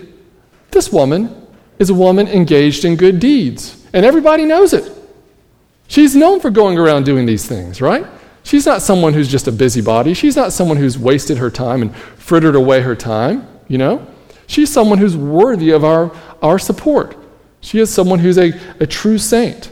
this 0.72 0.92
woman 0.92 1.48
is 1.80 1.90
a 1.90 1.94
woman 1.94 2.28
engaged 2.28 2.84
in 2.84 2.96
good 2.96 3.20
deeds. 3.20 3.86
And 3.94 4.06
everybody 4.06 4.46
knows 4.46 4.74
it. 4.74 4.92
She's 5.88 6.16
known 6.16 6.40
for 6.40 6.50
going 6.50 6.78
around 6.78 7.06
doing 7.06 7.26
these 7.26 7.46
things, 7.46 7.82
right? 7.82 8.06
She's 8.44 8.66
not 8.66 8.82
someone 8.82 9.14
who's 9.14 9.30
just 9.30 9.48
a 9.48 9.52
busybody. 9.52 10.14
She's 10.14 10.36
not 10.36 10.52
someone 10.52 10.78
who's 10.78 10.98
wasted 10.98 11.38
her 11.38 11.50
time 11.50 11.82
and 11.82 11.96
frittered 11.96 12.56
away 12.56 12.82
her 12.82 12.96
time, 12.96 13.48
you 13.68 13.78
know? 13.78 14.06
She's 14.48 14.72
someone 14.72 14.98
who's 14.98 15.16
worthy 15.16 15.72
of 15.72 15.84
our, 15.84 16.12
our 16.42 16.60
support. 16.60 17.16
She 17.62 17.80
is 17.80 17.94
someone 17.94 18.20
who's 18.20 18.38
a, 18.38 18.60
a 18.80 18.88
true 18.88 19.18
saint. 19.18 19.72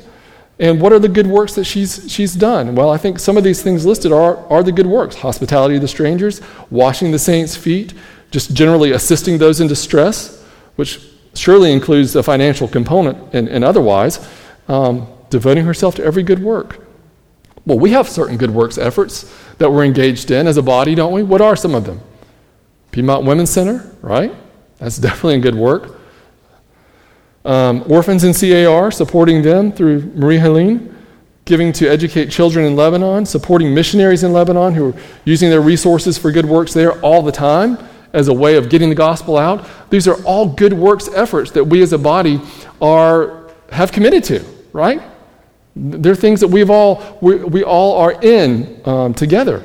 And 0.61 0.79
what 0.79 0.93
are 0.93 0.99
the 0.99 1.09
good 1.09 1.25
works 1.25 1.55
that 1.55 1.65
she's, 1.65 2.09
she's 2.09 2.35
done? 2.35 2.75
Well, 2.75 2.91
I 2.91 2.97
think 2.97 3.17
some 3.17 3.35
of 3.35 3.43
these 3.43 3.63
things 3.63 3.83
listed 3.83 4.11
are, 4.11 4.37
are 4.47 4.61
the 4.61 4.71
good 4.71 4.85
works 4.85 5.15
hospitality 5.15 5.73
to 5.73 5.79
the 5.79 5.87
strangers, 5.87 6.39
washing 6.69 7.09
the 7.09 7.17
saints' 7.17 7.55
feet, 7.55 7.95
just 8.29 8.53
generally 8.53 8.91
assisting 8.91 9.39
those 9.39 9.59
in 9.59 9.67
distress, 9.67 10.45
which 10.75 10.99
surely 11.33 11.71
includes 11.71 12.13
the 12.13 12.21
financial 12.21 12.67
component 12.67 13.33
and, 13.33 13.49
and 13.49 13.63
otherwise, 13.63 14.25
um, 14.67 15.07
devoting 15.31 15.65
herself 15.65 15.95
to 15.95 16.03
every 16.03 16.21
good 16.21 16.39
work. 16.39 16.85
Well, 17.65 17.79
we 17.79 17.89
have 17.91 18.07
certain 18.07 18.37
good 18.37 18.51
works 18.51 18.77
efforts 18.77 19.33
that 19.57 19.71
we're 19.71 19.83
engaged 19.83 20.29
in 20.29 20.45
as 20.45 20.57
a 20.57 20.63
body, 20.63 20.93
don't 20.93 21.11
we? 21.11 21.23
What 21.23 21.41
are 21.41 21.55
some 21.55 21.73
of 21.73 21.85
them? 21.85 22.01
Piedmont 22.91 23.25
Women's 23.25 23.49
Center, 23.49 23.91
right? 24.03 24.31
That's 24.77 24.97
definitely 24.99 25.35
a 25.37 25.39
good 25.39 25.55
work. 25.55 25.97
Um, 27.43 27.83
orphans 27.89 28.23
in 28.23 28.33
CAR, 28.33 28.91
supporting 28.91 29.41
them 29.41 29.71
through 29.71 30.01
Marie 30.15 30.37
Helene, 30.37 30.95
giving 31.45 31.73
to 31.73 31.87
educate 31.87 32.29
children 32.29 32.65
in 32.65 32.75
Lebanon, 32.75 33.25
supporting 33.25 33.73
missionaries 33.73 34.23
in 34.23 34.31
Lebanon 34.31 34.73
who 34.73 34.89
are 34.89 34.95
using 35.25 35.49
their 35.49 35.61
resources 35.61 36.17
for 36.17 36.31
good 36.31 36.45
works 36.45 36.73
there 36.73 36.99
all 37.01 37.21
the 37.21 37.31
time 37.31 37.77
as 38.13 38.27
a 38.27 38.33
way 38.33 38.57
of 38.57 38.69
getting 38.69 38.89
the 38.89 38.95
gospel 38.95 39.37
out. 39.37 39.67
These 39.89 40.07
are 40.07 40.21
all 40.23 40.47
good 40.47 40.73
works 40.73 41.09
efforts 41.13 41.51
that 41.51 41.63
we 41.63 41.81
as 41.81 41.93
a 41.93 41.97
body 41.97 42.41
are, 42.81 43.49
have 43.71 43.91
committed 43.91 44.23
to, 44.25 44.45
right? 44.73 45.01
They're 45.75 46.15
things 46.15 46.41
that 46.41 46.47
we've 46.47 46.69
all, 46.69 47.17
we, 47.21 47.35
we 47.35 47.63
all 47.63 47.97
are 47.97 48.21
in 48.21 48.81
um, 48.85 49.13
together. 49.13 49.63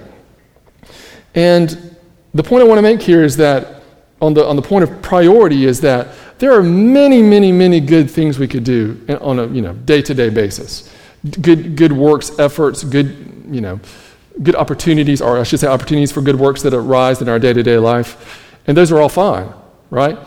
And 1.35 1.97
the 2.33 2.43
point 2.43 2.63
I 2.63 2.67
want 2.67 2.79
to 2.79 2.83
make 2.83 3.03
here 3.03 3.25
is 3.25 3.37
that 3.37 3.83
on 4.21 4.33
the, 4.33 4.47
on 4.47 4.57
the 4.57 4.63
point 4.63 4.85
of 4.85 5.03
priority 5.03 5.67
is 5.67 5.81
that 5.83 6.09
there 6.39 6.53
are 6.53 6.63
many, 6.63 7.23
many, 7.23 7.53
many 7.53 7.81
good 7.81 8.11
things 8.11 8.39
we 8.39 8.49
could 8.49 8.65
do 8.65 9.01
on 9.21 9.39
a 9.39 9.47
you 9.47 9.63
know, 9.63 9.73
day-to-day 9.73 10.31
basis. 10.31 10.93
Good, 11.41 11.77
good 11.77 11.93
works, 11.93 12.39
efforts, 12.39 12.85
good, 12.85 13.45
you 13.51 13.61
know, 13.61 13.81
good 14.43 14.55
opportunities, 14.55 15.23
or 15.23 15.39
I 15.39 15.45
should 15.45 15.61
say 15.61 15.67
opportunities 15.67 16.13
for 16.13 16.21
good 16.21 16.37
works 16.37 16.63
that 16.63 16.75
arise 16.75 17.23
in 17.23 17.29
our 17.29 17.39
day-to-day 17.39 17.79
life. 17.79 18.53
And 18.67 18.77
those 18.77 18.93
are 18.93 19.01
all 19.01 19.09
fine, 19.09 19.53
right? 19.91 20.19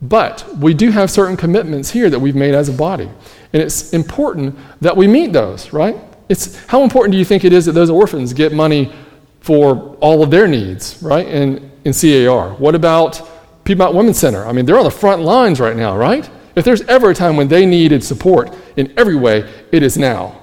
But 0.00 0.46
we 0.58 0.74
do 0.74 0.90
have 0.90 1.10
certain 1.10 1.36
commitments 1.36 1.90
here 1.90 2.10
that 2.10 2.18
we've 2.18 2.34
made 2.34 2.54
as 2.54 2.68
a 2.68 2.72
body. 2.72 3.08
And 3.52 3.62
it's 3.62 3.92
important 3.92 4.56
that 4.80 4.96
we 4.96 5.06
meet 5.06 5.32
those, 5.32 5.72
right? 5.72 5.96
It's, 6.28 6.64
how 6.66 6.82
important 6.82 7.12
do 7.12 7.18
you 7.18 7.24
think 7.24 7.44
it 7.44 7.52
is 7.52 7.66
that 7.66 7.72
those 7.72 7.90
orphans 7.90 8.32
get 8.32 8.52
money 8.52 8.92
for 9.40 9.96
all 10.00 10.22
of 10.22 10.30
their 10.30 10.48
needs, 10.48 11.02
right, 11.02 11.26
in, 11.26 11.70
in 11.84 11.92
CAR? 11.92 12.54
What 12.54 12.74
about 12.74 13.33
Piedmont 13.64 13.94
Women's 13.94 14.18
Center. 14.18 14.46
I 14.46 14.52
mean, 14.52 14.66
they're 14.66 14.78
on 14.78 14.84
the 14.84 14.90
front 14.90 15.22
lines 15.22 15.60
right 15.60 15.76
now, 15.76 15.96
right? 15.96 16.28
If 16.54 16.64
there's 16.64 16.82
ever 16.82 17.10
a 17.10 17.14
time 17.14 17.36
when 17.36 17.48
they 17.48 17.66
needed 17.66 18.04
support 18.04 18.54
in 18.76 18.92
every 18.96 19.16
way, 19.16 19.50
it 19.72 19.82
is 19.82 19.98
now, 19.98 20.40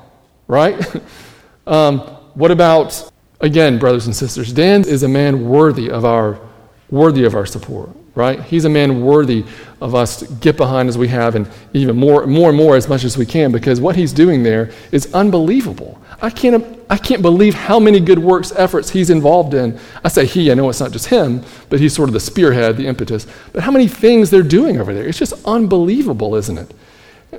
right? 0.48 0.78
um, 1.68 2.00
what 2.34 2.52
about, 2.52 3.12
again, 3.40 3.80
brothers 3.80 4.08
and 4.08 4.16
sisters, 4.16 4.52
Dan 4.52 4.84
is 4.84 5.04
a 5.04 5.08
man 5.08 5.48
worthy 5.48 5.90
of 5.90 6.04
our, 6.04 6.40
worthy 6.90 7.24
of 7.24 7.36
our 7.36 7.46
support, 7.46 7.90
right? 8.16 8.42
He's 8.42 8.66
a 8.66 8.70
man 8.70 9.02
worthy 9.02 9.46
of 9.80 9.96
us 9.96 10.18
to 10.20 10.34
get 10.36 10.58
behind 10.58 10.90
as 10.90 10.98
we 10.98 11.08
have 11.10 11.36
and 11.36 11.50
even 11.74 11.96
more, 11.96 12.28
more 12.28 12.50
and 12.50 12.58
more 12.58 12.76
as 12.76 12.90
much 12.90 13.04
as 13.04 13.18
we 13.18 13.26
can 13.26 13.52
because 13.52 13.80
what 13.80 13.96
he's 13.96 14.12
doing 14.12 14.44
there 14.44 14.72
is 14.92 15.14
unbelievable. 15.14 16.02
I 16.22 16.30
can't, 16.30 16.80
I 16.90 16.98
can't 16.98 17.22
believe 17.22 17.56
how 17.56 17.80
many 17.80 18.00
good 18.00 18.20
works 18.20 18.52
efforts 18.56 18.92
he's 18.92 19.10
involved 19.10 19.54
in. 19.56 19.80
I 20.04 20.08
say 20.08 20.26
he, 20.26 20.52
I 20.52 20.54
know 20.54 20.70
it's 20.70 20.80
not 20.80 20.92
just 20.92 21.08
him, 21.08 21.44
but 21.70 21.80
he's 21.80 21.94
sort 21.94 22.10
of 22.10 22.14
the 22.14 22.20
spearhead, 22.20 22.78
the 22.78 22.86
impetus. 22.86 23.26
But 23.54 23.64
how 23.64 23.72
many 23.72 23.88
things 23.88 24.30
they're 24.30 24.44
doing 24.44 24.80
over 24.80 24.94
there. 24.94 25.08
It's 25.08 25.18
just 25.18 25.34
unbelievable, 25.46 26.36
isn't 26.36 26.58
it? 26.58 26.72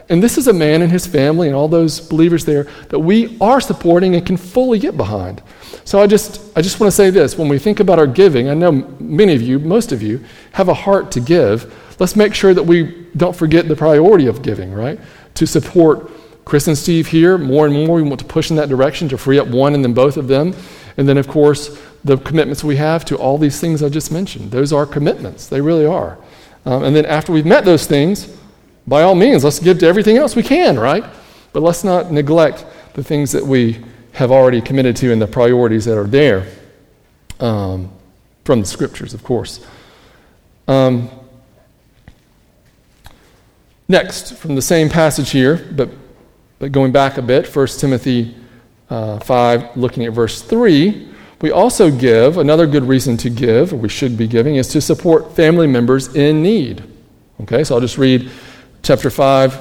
And 0.08 0.22
this 0.22 0.38
is 0.38 0.48
a 0.48 0.52
man 0.52 0.82
and 0.82 0.90
his 0.90 1.06
family 1.06 1.48
and 1.48 1.54
all 1.54 1.68
those 1.68 2.00
believers 2.00 2.44
there 2.44 2.64
that 2.88 2.98
we 2.98 3.36
are 3.40 3.60
supporting 3.60 4.14
and 4.14 4.26
can 4.26 4.36
fully 4.36 4.78
get 4.78 4.96
behind. 4.96 5.42
So 5.84 6.00
I 6.00 6.06
just, 6.06 6.40
I 6.56 6.62
just 6.62 6.80
want 6.80 6.88
to 6.88 6.96
say 6.96 7.10
this 7.10 7.36
when 7.36 7.48
we 7.48 7.58
think 7.58 7.78
about 7.78 7.98
our 7.98 8.06
giving, 8.06 8.48
I 8.48 8.54
know 8.54 8.72
many 8.72 9.34
of 9.34 9.42
you, 9.42 9.58
most 9.58 9.92
of 9.92 10.02
you, 10.02 10.24
have 10.52 10.68
a 10.68 10.74
heart 10.74 11.12
to 11.12 11.20
give. 11.20 11.72
Let's 12.00 12.16
make 12.16 12.34
sure 12.34 12.54
that 12.54 12.62
we 12.62 13.06
don't 13.16 13.36
forget 13.36 13.68
the 13.68 13.76
priority 13.76 14.26
of 14.26 14.42
giving, 14.42 14.72
right? 14.72 14.98
To 15.34 15.46
support 15.46 16.10
Chris 16.44 16.66
and 16.66 16.76
Steve 16.76 17.08
here, 17.08 17.38
more 17.38 17.66
and 17.66 17.74
more, 17.86 17.96
we 17.96 18.02
want 18.02 18.18
to 18.20 18.26
push 18.26 18.50
in 18.50 18.56
that 18.56 18.68
direction 18.68 19.08
to 19.08 19.18
free 19.18 19.38
up 19.38 19.48
one 19.48 19.74
and 19.74 19.84
then 19.84 19.94
both 19.94 20.16
of 20.16 20.28
them. 20.28 20.54
And 20.96 21.08
then, 21.08 21.16
of 21.16 21.28
course, 21.28 21.80
the 22.04 22.16
commitments 22.18 22.64
we 22.64 22.76
have 22.76 23.04
to 23.06 23.16
all 23.16 23.38
these 23.38 23.60
things 23.60 23.82
I 23.82 23.88
just 23.88 24.10
mentioned. 24.10 24.50
Those 24.50 24.72
are 24.72 24.84
commitments, 24.84 25.46
they 25.46 25.60
really 25.60 25.86
are. 25.86 26.18
Um, 26.64 26.84
and 26.84 26.94
then, 26.94 27.06
after 27.06 27.32
we've 27.32 27.46
met 27.46 27.64
those 27.64 27.86
things, 27.86 28.28
by 28.86 29.02
all 29.02 29.14
means, 29.14 29.44
let's 29.44 29.58
give 29.58 29.78
to 29.80 29.86
everything 29.86 30.16
else 30.16 30.34
we 30.34 30.42
can, 30.42 30.78
right? 30.78 31.04
But 31.52 31.62
let's 31.62 31.84
not 31.84 32.10
neglect 32.10 32.64
the 32.94 33.04
things 33.04 33.32
that 33.32 33.44
we 33.44 33.84
have 34.12 34.30
already 34.30 34.60
committed 34.60 34.96
to 34.96 35.12
and 35.12 35.22
the 35.22 35.26
priorities 35.26 35.84
that 35.84 35.96
are 35.96 36.06
there 36.06 36.46
um, 37.40 37.90
from 38.44 38.60
the 38.60 38.66
scriptures, 38.66 39.14
of 39.14 39.22
course. 39.22 39.64
Um, 40.68 41.08
next, 43.88 44.34
from 44.34 44.54
the 44.54 44.62
same 44.62 44.88
passage 44.88 45.30
here, 45.30 45.68
but 45.72 45.88
but 46.62 46.70
going 46.70 46.92
back 46.92 47.18
a 47.18 47.22
bit, 47.22 47.44
1 47.44 47.66
Timothy 47.66 48.36
uh, 48.88 49.18
5, 49.18 49.76
looking 49.76 50.04
at 50.04 50.12
verse 50.12 50.42
3, 50.42 51.08
we 51.40 51.50
also 51.50 51.90
give, 51.90 52.38
another 52.38 52.68
good 52.68 52.84
reason 52.84 53.16
to 53.16 53.30
give, 53.30 53.72
or 53.72 53.78
we 53.78 53.88
should 53.88 54.16
be 54.16 54.28
giving, 54.28 54.54
is 54.54 54.68
to 54.68 54.80
support 54.80 55.34
family 55.34 55.66
members 55.66 56.14
in 56.14 56.40
need. 56.40 56.84
Okay, 57.40 57.64
so 57.64 57.74
I'll 57.74 57.80
just 57.80 57.98
read 57.98 58.30
chapter 58.84 59.10
5, 59.10 59.60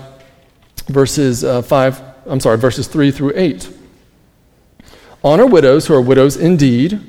verses 0.90 1.44
uh, 1.44 1.64
5, 1.64 2.04
I'm 2.28 2.40
sorry, 2.40 2.60
verses 2.60 2.88
3 2.88 3.10
through 3.10 3.34
8. 3.36 3.74
Honor 5.24 5.48
widows 5.48 5.88
who 5.88 5.96
are 5.96 6.02
widows 6.02 6.38
indeed, 6.38 7.02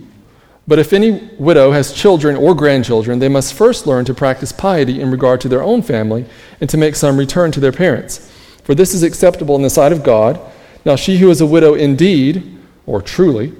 but 0.67 0.79
if 0.79 0.95
any 0.95 1.29
widow 1.39 1.71
has 1.73 1.93
children 1.93 2.35
or 2.35 2.55
grandchildren, 2.55 3.19
they 3.19 3.29
must 3.29 3.53
first 3.53 3.87
learn 3.87 4.07
to 4.07 4.15
practice 4.15 4.53
piety 4.53 5.03
in 5.03 5.11
regard 5.11 5.39
to 5.43 5.51
their 5.51 5.63
own 5.63 5.83
family 5.83 6.25
and 6.63 6.71
to 6.71 6.79
make 6.79 6.97
some 6.97 7.19
return 7.19 7.53
to 7.53 7.61
their 7.61 7.73
parents 7.73 8.32
for 8.65 8.75
this 8.75 8.95
is 8.95 9.03
acceptable 9.03 9.57
in 9.57 9.63
the 9.63 9.71
sight 9.71 9.93
of 9.93 10.05
God. 10.05 10.41
Now, 10.85 10.97
she 10.97 11.19
who 11.19 11.31
is 11.31 11.41
a 11.41 11.47
widow 11.47 11.75
indeed, 11.75 12.59
or 12.87 13.03
truly, 13.03 13.53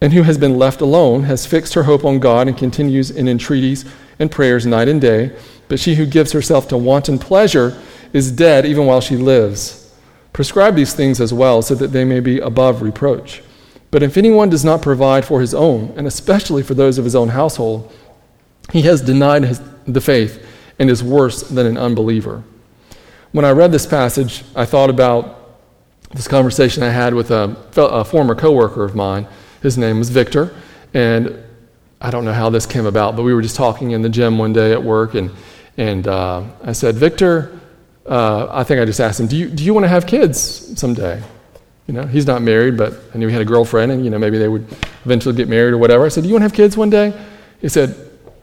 and 0.00 0.12
who 0.12 0.22
has 0.22 0.36
been 0.36 0.58
left 0.58 0.80
alone, 0.80 1.24
has 1.24 1.46
fixed 1.46 1.74
her 1.74 1.84
hope 1.84 2.04
on 2.04 2.18
God 2.18 2.48
and 2.48 2.56
continues 2.56 3.10
in 3.10 3.28
entreaties 3.28 3.84
and 4.18 4.30
prayers 4.30 4.66
night 4.66 4.88
and 4.88 5.00
day. 5.00 5.36
But 5.68 5.80
she 5.80 5.94
who 5.94 6.06
gives 6.06 6.32
herself 6.32 6.68
to 6.68 6.76
wanton 6.76 7.18
pleasure 7.18 7.80
is 8.12 8.32
dead 8.32 8.66
even 8.66 8.86
while 8.86 9.00
she 9.00 9.16
lives. 9.16 9.94
Prescribe 10.32 10.74
these 10.74 10.94
things 10.94 11.20
as 11.20 11.32
well, 11.32 11.62
so 11.62 11.74
that 11.74 11.88
they 11.88 12.04
may 12.04 12.20
be 12.20 12.38
above 12.38 12.82
reproach. 12.82 13.42
But 13.90 14.02
if 14.02 14.16
anyone 14.16 14.48
does 14.48 14.64
not 14.64 14.82
provide 14.82 15.24
for 15.24 15.40
his 15.40 15.54
own, 15.54 15.92
and 15.96 16.06
especially 16.06 16.62
for 16.62 16.74
those 16.74 16.98
of 16.98 17.04
his 17.04 17.14
own 17.14 17.28
household, 17.28 17.92
he 18.72 18.82
has 18.82 19.02
denied 19.02 19.44
his, 19.44 19.60
the 19.86 20.00
faith 20.00 20.44
and 20.78 20.88
is 20.88 21.02
worse 21.02 21.42
than 21.42 21.66
an 21.66 21.76
unbeliever. 21.76 22.42
When 23.32 23.46
I 23.46 23.50
read 23.52 23.72
this 23.72 23.86
passage, 23.86 24.44
I 24.54 24.66
thought 24.66 24.90
about 24.90 25.38
this 26.12 26.28
conversation 26.28 26.82
I 26.82 26.90
had 26.90 27.14
with 27.14 27.30
a, 27.30 27.56
a 27.76 28.04
former 28.04 28.34
coworker 28.34 28.84
of 28.84 28.94
mine. 28.94 29.26
His 29.62 29.78
name 29.78 29.98
was 29.98 30.10
Victor, 30.10 30.54
and 30.92 31.42
I 31.98 32.10
don't 32.10 32.26
know 32.26 32.34
how 32.34 32.50
this 32.50 32.66
came 32.66 32.84
about, 32.84 33.16
but 33.16 33.22
we 33.22 33.32
were 33.32 33.40
just 33.40 33.56
talking 33.56 33.92
in 33.92 34.02
the 34.02 34.10
gym 34.10 34.36
one 34.36 34.52
day 34.52 34.72
at 34.72 34.82
work, 34.82 35.14
and, 35.14 35.30
and 35.78 36.06
uh, 36.06 36.44
I 36.62 36.72
said, 36.72 36.96
Victor, 36.96 37.58
uh, 38.04 38.48
I 38.50 38.64
think 38.64 38.82
I 38.82 38.84
just 38.84 39.00
asked 39.00 39.18
him, 39.18 39.28
do 39.28 39.36
you, 39.36 39.48
do 39.48 39.64
you 39.64 39.72
want 39.72 39.84
to 39.84 39.88
have 39.88 40.06
kids 40.06 40.78
someday? 40.78 41.22
You 41.86 41.94
know, 41.94 42.06
he's 42.06 42.26
not 42.26 42.42
married, 42.42 42.76
but 42.76 43.00
I 43.14 43.18
knew 43.18 43.28
he 43.28 43.32
had 43.32 43.40
a 43.40 43.46
girlfriend, 43.46 43.92
and 43.92 44.04
you 44.04 44.10
know, 44.10 44.18
maybe 44.18 44.36
they 44.36 44.48
would 44.48 44.66
eventually 45.06 45.34
get 45.34 45.48
married 45.48 45.72
or 45.72 45.78
whatever. 45.78 46.04
I 46.04 46.08
said, 46.08 46.22
"Do 46.22 46.28
you 46.28 46.34
want 46.34 46.42
to 46.42 46.48
have 46.48 46.54
kids 46.54 46.76
one 46.76 46.90
day?" 46.90 47.18
He 47.60 47.68
said, 47.68 47.96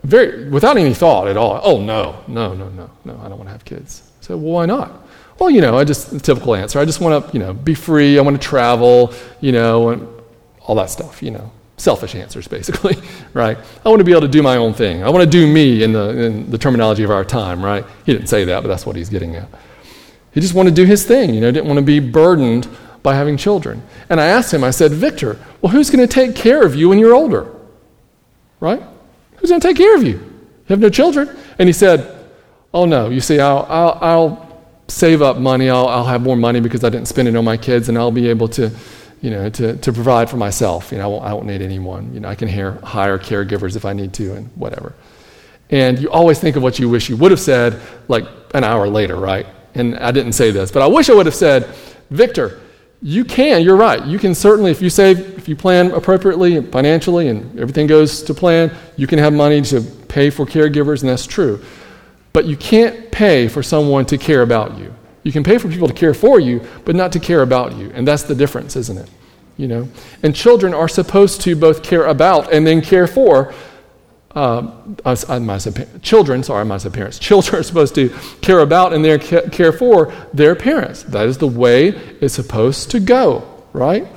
very 0.03 0.49
without 0.49 0.77
any 0.77 0.93
thought 0.93 1.27
at 1.27 1.37
all. 1.37 1.59
Oh 1.63 1.81
no, 1.81 2.23
no, 2.27 2.53
no, 2.53 2.69
no, 2.69 2.89
no, 3.05 3.19
I 3.19 3.29
don't 3.29 3.37
want 3.37 3.45
to 3.45 3.51
have 3.51 3.65
kids. 3.65 4.08
Said, 4.29 4.35
"Well, 4.35 4.53
why 4.53 4.67
not?" 4.67 4.91
Well, 5.39 5.49
you 5.49 5.59
know, 5.59 5.75
I 5.75 5.85
just 5.85 6.11
the 6.11 6.19
typical 6.19 6.53
answer. 6.53 6.79
I 6.79 6.85
just 6.85 7.01
want 7.01 7.25
to, 7.25 7.33
you 7.33 7.39
know, 7.39 7.51
be 7.51 7.73
free. 7.73 8.19
I 8.19 8.21
want 8.21 8.39
to 8.39 8.47
travel, 8.47 9.11
you 9.41 9.51
know, 9.51 9.89
and 9.89 10.07
all 10.61 10.75
that 10.75 10.91
stuff. 10.91 11.23
You 11.23 11.31
know, 11.31 11.51
selfish 11.77 12.13
answers 12.13 12.47
basically, 12.47 12.95
right? 13.33 13.57
I 13.83 13.89
want 13.89 14.01
to 14.01 14.03
be 14.03 14.11
able 14.11 14.21
to 14.21 14.27
do 14.27 14.43
my 14.43 14.57
own 14.57 14.73
thing. 14.73 15.03
I 15.03 15.09
want 15.09 15.23
to 15.23 15.29
do 15.29 15.51
me 15.51 15.81
in 15.81 15.93
the 15.93 16.09
in 16.25 16.51
the 16.51 16.59
terminology 16.59 17.01
of 17.01 17.09
our 17.09 17.25
time, 17.25 17.65
right? 17.65 17.83
He 18.05 18.13
didn't 18.13 18.27
say 18.27 18.45
that, 18.45 18.61
but 18.61 18.67
that's 18.67 18.85
what 18.85 18.95
he's 18.95 19.09
getting 19.09 19.35
at. 19.35 19.49
He 20.31 20.41
just 20.41 20.53
wanted 20.53 20.75
to 20.75 20.75
do 20.75 20.85
his 20.85 21.07
thing. 21.07 21.33
You 21.33 21.41
know, 21.41 21.49
didn't 21.49 21.67
want 21.67 21.79
to 21.79 21.85
be 21.85 21.99
burdened 21.99 22.67
by 23.01 23.15
having 23.15 23.35
children. 23.35 23.81
And 24.11 24.21
I 24.21 24.27
asked 24.27 24.53
him, 24.53 24.63
I 24.63 24.69
said, 24.69 24.91
Victor, 24.91 25.39
well, 25.61 25.71
who's 25.71 25.89
going 25.89 26.07
to 26.07 26.13
take 26.13 26.35
care 26.35 26.63
of 26.63 26.75
you 26.75 26.89
when 26.89 26.99
you're 26.99 27.15
older? 27.15 27.51
Right? 28.59 28.83
Who's 29.37 29.49
going 29.49 29.61
to 29.61 29.67
take 29.67 29.77
care 29.77 29.95
of 29.95 30.03
you? 30.03 30.17
You 30.19 30.67
have 30.67 30.79
no 30.79 30.89
children. 30.89 31.35
And 31.57 31.67
he 31.67 31.73
said, 31.73 32.18
Oh, 32.73 32.85
no. 32.85 33.09
You 33.09 33.21
see, 33.21 33.39
I'll, 33.39 33.65
I'll, 33.69 33.97
I'll 34.01 34.63
save 34.87 35.21
up 35.21 35.37
money. 35.37 35.69
I'll, 35.69 35.87
I'll 35.87 36.05
have 36.05 36.21
more 36.21 36.35
money 36.35 36.59
because 36.59 36.83
I 36.83 36.89
didn't 36.89 37.07
spend 37.07 37.27
it 37.27 37.35
on 37.35 37.45
my 37.45 37.57
kids, 37.57 37.89
and 37.89 37.97
I'll 37.97 38.11
be 38.11 38.27
able 38.29 38.47
to, 38.49 38.71
you 39.21 39.31
know, 39.31 39.49
to, 39.49 39.77
to 39.77 39.93
provide 39.93 40.29
for 40.29 40.37
myself. 40.37 40.91
You 40.91 40.99
know, 40.99 41.03
I 41.03 41.07
won't, 41.07 41.25
I 41.25 41.33
won't 41.33 41.47
need 41.47 41.61
anyone. 41.61 42.13
You 42.13 42.19
know, 42.19 42.29
I 42.29 42.35
can 42.35 42.47
hire, 42.47 42.79
hire 42.83 43.17
caregivers 43.17 43.75
if 43.75 43.85
I 43.85 43.93
need 43.93 44.13
to 44.13 44.35
and 44.35 44.47
whatever. 44.55 44.93
And 45.71 45.99
you 45.99 46.09
always 46.09 46.39
think 46.39 46.55
of 46.55 46.63
what 46.63 46.79
you 46.79 46.89
wish 46.89 47.09
you 47.09 47.17
would 47.17 47.31
have 47.31 47.39
said 47.39 47.79
like 48.07 48.25
an 48.53 48.63
hour 48.63 48.87
later, 48.87 49.15
right? 49.15 49.45
And 49.75 49.97
I 49.97 50.11
didn't 50.11 50.33
say 50.33 50.51
this, 50.51 50.71
but 50.71 50.81
I 50.81 50.87
wish 50.87 51.09
I 51.09 51.13
would 51.13 51.27
have 51.27 51.35
said, 51.35 51.67
Victor, 52.09 52.59
you 53.01 53.23
can, 53.23 53.61
you're 53.63 53.75
right. 53.75 54.03
You 54.03 54.17
can 54.19 54.33
certainly, 54.33 54.71
if 54.71 54.81
you 54.81 54.89
save, 54.89 55.19
if 55.37 55.47
you 55.47 55.55
plan 55.55 55.91
appropriately 55.91 56.61
financially 56.63 57.27
and 57.27 57.59
everything 57.59 57.87
goes 57.87 58.23
to 58.23 58.33
plan, 58.33 58.75
you 58.97 59.07
can 59.07 59.19
have 59.19 59.31
money 59.31 59.61
to 59.61 59.81
pay 59.81 60.29
for 60.29 60.45
caregivers, 60.45 61.01
and 61.01 61.09
that's 61.09 61.27
true. 61.27 61.63
But 62.33 62.45
you 62.45 62.55
can't 62.55 63.11
pay 63.11 63.47
for 63.47 63.63
someone 63.63 64.05
to 64.07 64.17
care 64.17 64.41
about 64.41 64.77
you. 64.77 64.93
You 65.23 65.31
can 65.31 65.43
pay 65.43 65.57
for 65.57 65.67
people 65.69 65.87
to 65.87 65.93
care 65.93 66.13
for 66.13 66.39
you, 66.39 66.65
but 66.85 66.95
not 66.95 67.11
to 67.13 67.19
care 67.19 67.41
about 67.41 67.75
you. 67.75 67.91
And 67.93 68.07
that's 68.07 68.23
the 68.23 68.35
difference, 68.35 68.75
isn't 68.75 68.97
it? 68.97 69.09
You 69.57 69.67
know? 69.67 69.89
And 70.23 70.35
children 70.35 70.73
are 70.73 70.87
supposed 70.87 71.41
to 71.41 71.55
both 71.55 71.83
care 71.83 72.05
about 72.05 72.53
and 72.53 72.65
then 72.65 72.81
care 72.81 73.07
for 73.07 73.53
uh, 74.35 74.71
I 75.05 75.39
might 75.39 75.57
say 75.57 75.87
children, 76.01 76.43
sorry, 76.43 76.79
say 76.79 76.89
parents. 76.89 77.17
Children 77.29 77.61
are 77.61 77.63
supposed 77.63 77.95
to 77.95 78.09
care 78.41 78.59
about 78.59 78.93
and 78.93 79.21
care 79.51 79.71
for 79.71 80.13
their 80.33 80.55
parents. 80.55 81.03
That 81.03 81.27
is 81.27 81.37
the 81.39 81.47
way 81.47 81.87
it's 81.87 82.35
supposed 82.35 82.91
to 82.91 82.99
go, 82.99 83.63
right? 83.73 84.07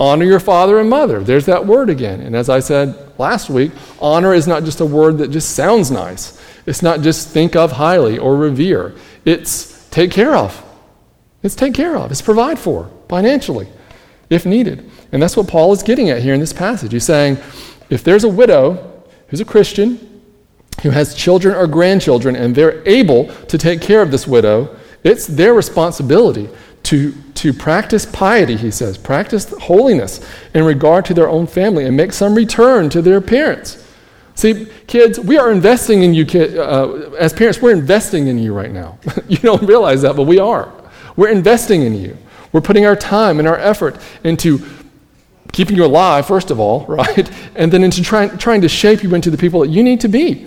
Honor 0.00 0.24
your 0.24 0.40
father 0.40 0.80
and 0.80 0.88
mother. 0.88 1.22
There's 1.22 1.44
that 1.44 1.66
word 1.66 1.90
again. 1.90 2.22
And 2.22 2.34
as 2.34 2.48
I 2.48 2.60
said 2.60 3.18
last 3.18 3.50
week, 3.50 3.70
honor 4.00 4.32
is 4.32 4.48
not 4.48 4.64
just 4.64 4.80
a 4.80 4.86
word 4.86 5.18
that 5.18 5.30
just 5.30 5.54
sounds 5.54 5.90
nice. 5.90 6.42
It's 6.64 6.80
not 6.80 7.02
just 7.02 7.28
think 7.28 7.54
of 7.54 7.72
highly 7.72 8.16
or 8.16 8.34
revere. 8.34 8.94
It's 9.26 9.86
take 9.90 10.10
care 10.10 10.34
of. 10.34 10.64
It's 11.42 11.54
take 11.54 11.74
care 11.74 11.98
of. 11.98 12.10
It's 12.10 12.22
provide 12.22 12.58
for 12.58 12.90
financially 13.10 13.68
if 14.30 14.46
needed. 14.46 14.90
And 15.12 15.22
that's 15.22 15.36
what 15.36 15.48
Paul 15.48 15.72
is 15.72 15.82
getting 15.82 16.08
at 16.08 16.22
here 16.22 16.32
in 16.32 16.40
this 16.40 16.54
passage. 16.54 16.92
He's 16.92 17.04
saying, 17.04 17.36
if 17.90 18.02
there's 18.02 18.24
a 18.24 18.28
widow 18.28 19.04
who's 19.28 19.40
a 19.40 19.44
Christian, 19.44 20.22
who 20.82 20.90
has 20.90 21.14
children 21.14 21.54
or 21.54 21.66
grandchildren, 21.66 22.36
and 22.36 22.54
they're 22.54 22.86
able 22.88 23.26
to 23.46 23.58
take 23.58 23.82
care 23.82 24.00
of 24.00 24.10
this 24.10 24.26
widow, 24.26 24.74
it's 25.02 25.26
their 25.26 25.52
responsibility 25.52 26.48
to, 26.84 27.12
to 27.34 27.52
practice 27.52 28.06
piety, 28.06 28.56
he 28.56 28.70
says, 28.70 28.96
practice 28.96 29.52
holiness 29.60 30.26
in 30.54 30.64
regard 30.64 31.04
to 31.06 31.14
their 31.14 31.28
own 31.28 31.46
family 31.46 31.84
and 31.84 31.96
make 31.96 32.12
some 32.12 32.34
return 32.34 32.90
to 32.90 33.02
their 33.02 33.20
parents. 33.20 33.86
See, 34.34 34.66
kids, 34.86 35.20
we 35.20 35.36
are 35.36 35.52
investing 35.52 36.02
in 36.02 36.14
you, 36.14 36.24
uh, 36.58 37.10
as 37.18 37.32
parents, 37.32 37.60
we're 37.60 37.72
investing 37.72 38.28
in 38.28 38.38
you 38.38 38.54
right 38.54 38.70
now. 38.70 38.98
you 39.28 39.36
don't 39.38 39.62
realize 39.62 40.02
that, 40.02 40.16
but 40.16 40.24
we 40.24 40.38
are. 40.38 40.72
We're 41.16 41.28
investing 41.28 41.82
in 41.82 41.94
you. 41.94 42.16
We're 42.52 42.62
putting 42.62 42.86
our 42.86 42.96
time 42.96 43.38
and 43.38 43.46
our 43.46 43.58
effort 43.58 44.00
into 44.24 44.66
keeping 45.52 45.76
you 45.76 45.84
alive, 45.84 46.26
first 46.26 46.50
of 46.50 46.58
all, 46.58 46.86
right? 46.88 47.30
And 47.54 47.70
then 47.70 47.84
into 47.84 48.02
trying, 48.02 48.36
trying 48.38 48.62
to 48.62 48.68
shape 48.68 49.02
you 49.02 49.14
into 49.14 49.30
the 49.30 49.38
people 49.38 49.60
that 49.60 49.68
you 49.68 49.82
need 49.82 50.00
to 50.00 50.08
be. 50.08 50.46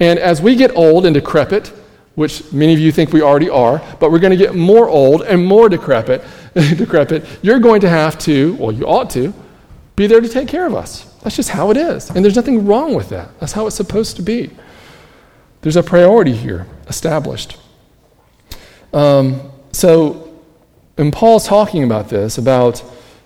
And 0.00 0.18
as 0.18 0.42
we 0.42 0.56
get 0.56 0.74
old 0.74 1.06
and 1.06 1.14
decrepit, 1.14 1.72
which 2.14 2.52
many 2.52 2.74
of 2.74 2.78
you 2.78 2.92
think 2.92 3.12
we 3.12 3.22
already 3.22 3.48
are, 3.48 3.82
but 3.98 4.12
we're 4.12 4.18
going 4.18 4.36
to 4.36 4.36
get 4.36 4.54
more 4.54 4.88
old 4.88 5.22
and 5.22 5.44
more 5.44 5.68
decrepit, 5.68 6.22
decrepit, 6.54 7.24
you're 7.42 7.58
going 7.58 7.80
to 7.80 7.88
have 7.88 8.18
to, 8.18 8.54
well, 8.54 8.72
you 8.72 8.84
ought 8.86 9.08
to, 9.10 9.32
be 9.96 10.06
there 10.06 10.20
to 10.20 10.28
take 10.28 10.48
care 10.48 10.66
of 10.66 10.74
us. 10.74 11.04
That's 11.22 11.36
just 11.36 11.50
how 11.50 11.70
it 11.70 11.76
is. 11.76 12.10
And 12.10 12.24
there's 12.24 12.36
nothing 12.36 12.66
wrong 12.66 12.94
with 12.94 13.08
that. 13.10 13.28
That's 13.40 13.52
how 13.52 13.66
it's 13.66 13.76
supposed 13.76 14.16
to 14.16 14.22
be. 14.22 14.50
There's 15.60 15.76
a 15.76 15.82
priority 15.82 16.32
here 16.32 16.66
established. 16.88 17.56
Um, 18.92 19.52
so, 19.70 20.28
when 20.96 21.10
Paul's 21.10 21.46
talking 21.46 21.84
about 21.84 22.08
this, 22.08 22.36
about 22.36 22.82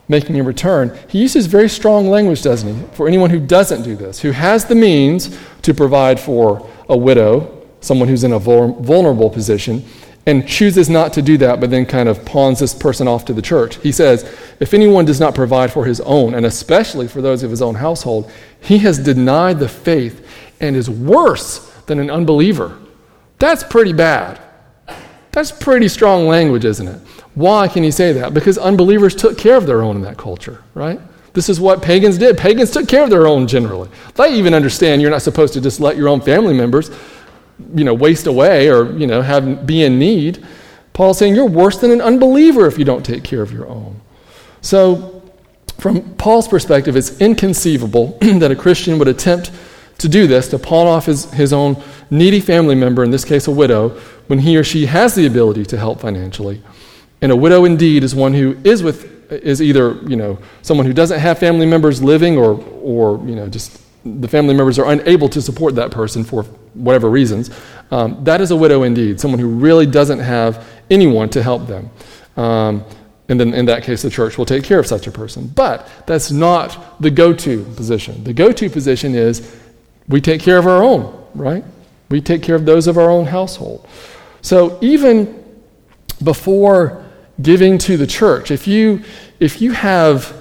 making 0.08 0.38
a 0.38 0.42
return, 0.42 0.96
he 1.08 1.20
uses 1.20 1.46
very 1.46 1.68
strong 1.68 2.08
language, 2.08 2.42
doesn't 2.42 2.74
he, 2.74 2.86
for 2.94 3.08
anyone 3.08 3.30
who 3.30 3.40
doesn't 3.40 3.82
do 3.82 3.96
this, 3.96 4.20
who 4.20 4.30
has 4.30 4.66
the 4.66 4.74
means 4.74 5.36
to 5.62 5.74
provide 5.74 6.20
for 6.20 6.68
a 6.88 6.96
widow, 6.96 7.55
someone 7.86 8.08
who's 8.08 8.24
in 8.24 8.32
a 8.32 8.38
vulnerable 8.38 9.30
position, 9.30 9.84
and 10.28 10.46
chooses 10.48 10.90
not 10.90 11.12
to 11.12 11.22
do 11.22 11.38
that, 11.38 11.60
but 11.60 11.70
then 11.70 11.86
kind 11.86 12.08
of 12.08 12.24
pawns 12.24 12.58
this 12.58 12.74
person 12.74 13.06
off 13.06 13.24
to 13.26 13.32
the 13.32 13.40
church. 13.40 13.76
He 13.76 13.92
says, 13.92 14.24
if 14.58 14.74
anyone 14.74 15.04
does 15.04 15.20
not 15.20 15.36
provide 15.36 15.72
for 15.72 15.84
his 15.84 16.00
own, 16.00 16.34
and 16.34 16.44
especially 16.44 17.06
for 17.06 17.22
those 17.22 17.44
of 17.44 17.50
his 17.50 17.62
own 17.62 17.76
household, 17.76 18.30
he 18.60 18.78
has 18.78 18.98
denied 18.98 19.60
the 19.60 19.68
faith 19.68 20.26
and 20.58 20.74
is 20.74 20.90
worse 20.90 21.72
than 21.86 22.00
an 22.00 22.10
unbeliever. 22.10 22.76
That's 23.38 23.62
pretty 23.62 23.92
bad. 23.92 24.40
That's 25.30 25.52
pretty 25.52 25.86
strong 25.86 26.26
language, 26.26 26.64
isn't 26.64 26.88
it? 26.88 27.00
Why 27.34 27.68
can 27.68 27.84
he 27.84 27.92
say 27.92 28.12
that? 28.14 28.34
Because 28.34 28.58
unbelievers 28.58 29.14
took 29.14 29.38
care 29.38 29.56
of 29.56 29.66
their 29.66 29.82
own 29.82 29.94
in 29.94 30.02
that 30.02 30.16
culture, 30.16 30.64
right? 30.74 30.98
This 31.34 31.50
is 31.50 31.60
what 31.60 31.82
pagans 31.82 32.16
did. 32.16 32.38
Pagans 32.38 32.70
took 32.70 32.88
care 32.88 33.04
of 33.04 33.10
their 33.10 33.26
own 33.26 33.46
generally. 33.46 33.90
They 34.14 34.34
even 34.34 34.54
understand 34.54 35.02
you're 35.02 35.10
not 35.10 35.20
supposed 35.20 35.52
to 35.52 35.60
just 35.60 35.78
let 35.78 35.96
your 35.98 36.08
own 36.08 36.22
family 36.22 36.54
members, 36.54 36.90
you 37.74 37.84
know, 37.84 37.94
waste 37.94 38.26
away 38.26 38.68
or, 38.68 38.92
you 38.98 39.06
know, 39.06 39.22
have 39.22 39.66
be 39.66 39.82
in 39.82 39.98
need. 39.98 40.44
Paul's 40.92 41.18
saying 41.18 41.34
you're 41.34 41.46
worse 41.46 41.78
than 41.78 41.90
an 41.90 42.00
unbeliever 42.00 42.66
if 42.66 42.78
you 42.78 42.84
don't 42.84 43.04
take 43.04 43.22
care 43.22 43.42
of 43.42 43.52
your 43.52 43.66
own. 43.68 44.00
So, 44.60 45.12
from 45.78 46.14
Paul's 46.14 46.48
perspective, 46.48 46.96
it's 46.96 47.20
inconceivable 47.20 48.18
that 48.20 48.50
a 48.50 48.56
Christian 48.56 48.98
would 48.98 49.08
attempt 49.08 49.52
to 49.98 50.08
do 50.08 50.26
this, 50.26 50.48
to 50.48 50.58
pawn 50.58 50.86
off 50.86 51.06
his, 51.06 51.30
his 51.32 51.52
own 51.52 51.82
needy 52.10 52.40
family 52.40 52.74
member, 52.74 53.04
in 53.04 53.10
this 53.10 53.24
case 53.24 53.46
a 53.46 53.50
widow, 53.50 53.90
when 54.26 54.38
he 54.38 54.56
or 54.56 54.64
she 54.64 54.86
has 54.86 55.14
the 55.14 55.26
ability 55.26 55.64
to 55.66 55.76
help 55.76 56.00
financially. 56.00 56.62
And 57.20 57.32
a 57.32 57.36
widow 57.36 57.64
indeed 57.64 58.04
is 58.04 58.14
one 58.14 58.34
who 58.34 58.56
is 58.64 58.82
with 58.82 59.14
is 59.30 59.60
either 59.60 59.94
you 60.06 60.14
know 60.14 60.38
someone 60.62 60.86
who 60.86 60.92
doesn't 60.92 61.18
have 61.18 61.38
family 61.38 61.66
members 61.66 62.02
living 62.02 62.36
or 62.36 62.62
or 62.82 63.18
you 63.26 63.34
know 63.34 63.48
just 63.48 63.80
the 64.20 64.28
family 64.28 64.54
members 64.54 64.78
are 64.78 64.90
unable 64.90 65.28
to 65.30 65.42
support 65.42 65.74
that 65.76 65.90
person 65.90 66.24
for 66.24 66.42
whatever 66.74 67.10
reasons. 67.10 67.50
Um, 67.90 68.22
that 68.24 68.40
is 68.40 68.50
a 68.50 68.56
widow 68.56 68.82
indeed, 68.82 69.20
someone 69.20 69.40
who 69.40 69.48
really 69.48 69.86
doesn't 69.86 70.18
have 70.18 70.66
anyone 70.90 71.28
to 71.30 71.42
help 71.42 71.66
them. 71.66 71.90
Um, 72.36 72.84
and 73.28 73.40
then 73.40 73.54
in 73.54 73.66
that 73.66 73.82
case, 73.82 74.02
the 74.02 74.10
church 74.10 74.38
will 74.38 74.46
take 74.46 74.62
care 74.62 74.78
of 74.78 74.86
such 74.86 75.06
a 75.06 75.10
person. 75.10 75.48
But 75.48 75.88
that's 76.06 76.30
not 76.30 77.00
the 77.00 77.10
go 77.10 77.32
to 77.32 77.64
position. 77.76 78.22
The 78.22 78.32
go 78.32 78.52
to 78.52 78.70
position 78.70 79.14
is 79.14 79.56
we 80.08 80.20
take 80.20 80.40
care 80.40 80.58
of 80.58 80.66
our 80.66 80.82
own, 80.82 81.26
right? 81.34 81.64
We 82.08 82.20
take 82.20 82.42
care 82.42 82.54
of 82.54 82.64
those 82.64 82.86
of 82.86 82.98
our 82.98 83.10
own 83.10 83.26
household. 83.26 83.86
So 84.42 84.78
even 84.80 85.44
before 86.22 87.04
giving 87.40 87.78
to 87.78 87.96
the 87.96 88.06
church. 88.06 88.50
If 88.50 88.66
you, 88.66 89.02
if 89.40 89.60
you 89.60 89.72
have, 89.72 90.34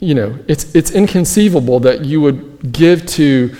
you 0.00 0.14
know, 0.14 0.38
it's, 0.48 0.74
it's 0.74 0.90
inconceivable 0.90 1.80
that 1.80 2.04
you 2.04 2.20
would 2.20 2.55
give 2.72 3.06
to 3.06 3.54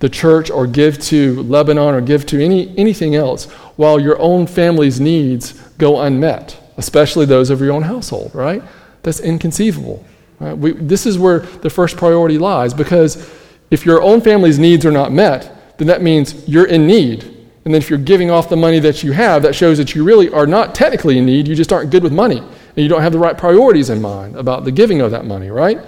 the 0.00 0.08
church 0.08 0.50
or 0.50 0.66
give 0.66 0.98
to 1.00 1.42
Lebanon 1.44 1.94
or 1.94 2.00
give 2.00 2.26
to 2.26 2.44
any, 2.44 2.76
anything 2.76 3.14
else 3.14 3.46
while 3.76 3.98
your 3.98 4.18
own 4.18 4.46
family's 4.46 5.00
needs 5.00 5.52
go 5.78 6.00
unmet. 6.00 6.60
especially 6.76 7.24
those 7.24 7.50
of 7.50 7.60
your 7.60 7.72
own 7.72 7.82
household, 7.82 8.34
right? 8.34 8.62
That's 9.02 9.20
inconceivable. 9.20 10.04
Right? 10.40 10.56
We, 10.56 10.72
this 10.72 11.06
is 11.06 11.18
where 11.18 11.40
the 11.40 11.70
first 11.70 11.96
priority 11.96 12.38
lies 12.38 12.74
because 12.74 13.30
if 13.70 13.86
your 13.86 14.02
own 14.02 14.20
family's 14.20 14.58
needs 14.58 14.84
are 14.84 14.90
not 14.90 15.12
met, 15.12 15.78
then 15.78 15.86
that 15.88 16.02
means 16.02 16.48
you're 16.48 16.66
in 16.66 16.86
need. 16.86 17.24
And 17.64 17.72
then 17.72 17.80
if 17.80 17.88
you're 17.88 17.98
giving 17.98 18.30
off 18.30 18.48
the 18.48 18.56
money 18.56 18.78
that 18.80 19.02
you 19.02 19.12
have, 19.12 19.42
that 19.42 19.54
shows 19.54 19.78
that 19.78 19.94
you 19.94 20.04
really 20.04 20.28
are 20.30 20.46
not 20.46 20.74
technically 20.74 21.18
in 21.18 21.24
need, 21.24 21.48
you 21.48 21.54
just 21.54 21.72
aren't 21.72 21.90
good 21.90 22.02
with 22.02 22.12
money. 22.12 22.38
And 22.38 22.76
you 22.76 22.88
don't 22.88 23.00
have 23.00 23.12
the 23.12 23.18
right 23.18 23.38
priorities 23.38 23.88
in 23.90 24.02
mind 24.02 24.36
about 24.36 24.64
the 24.64 24.72
giving 24.72 25.00
of 25.00 25.12
that 25.12 25.24
money, 25.24 25.50
right? 25.50 25.78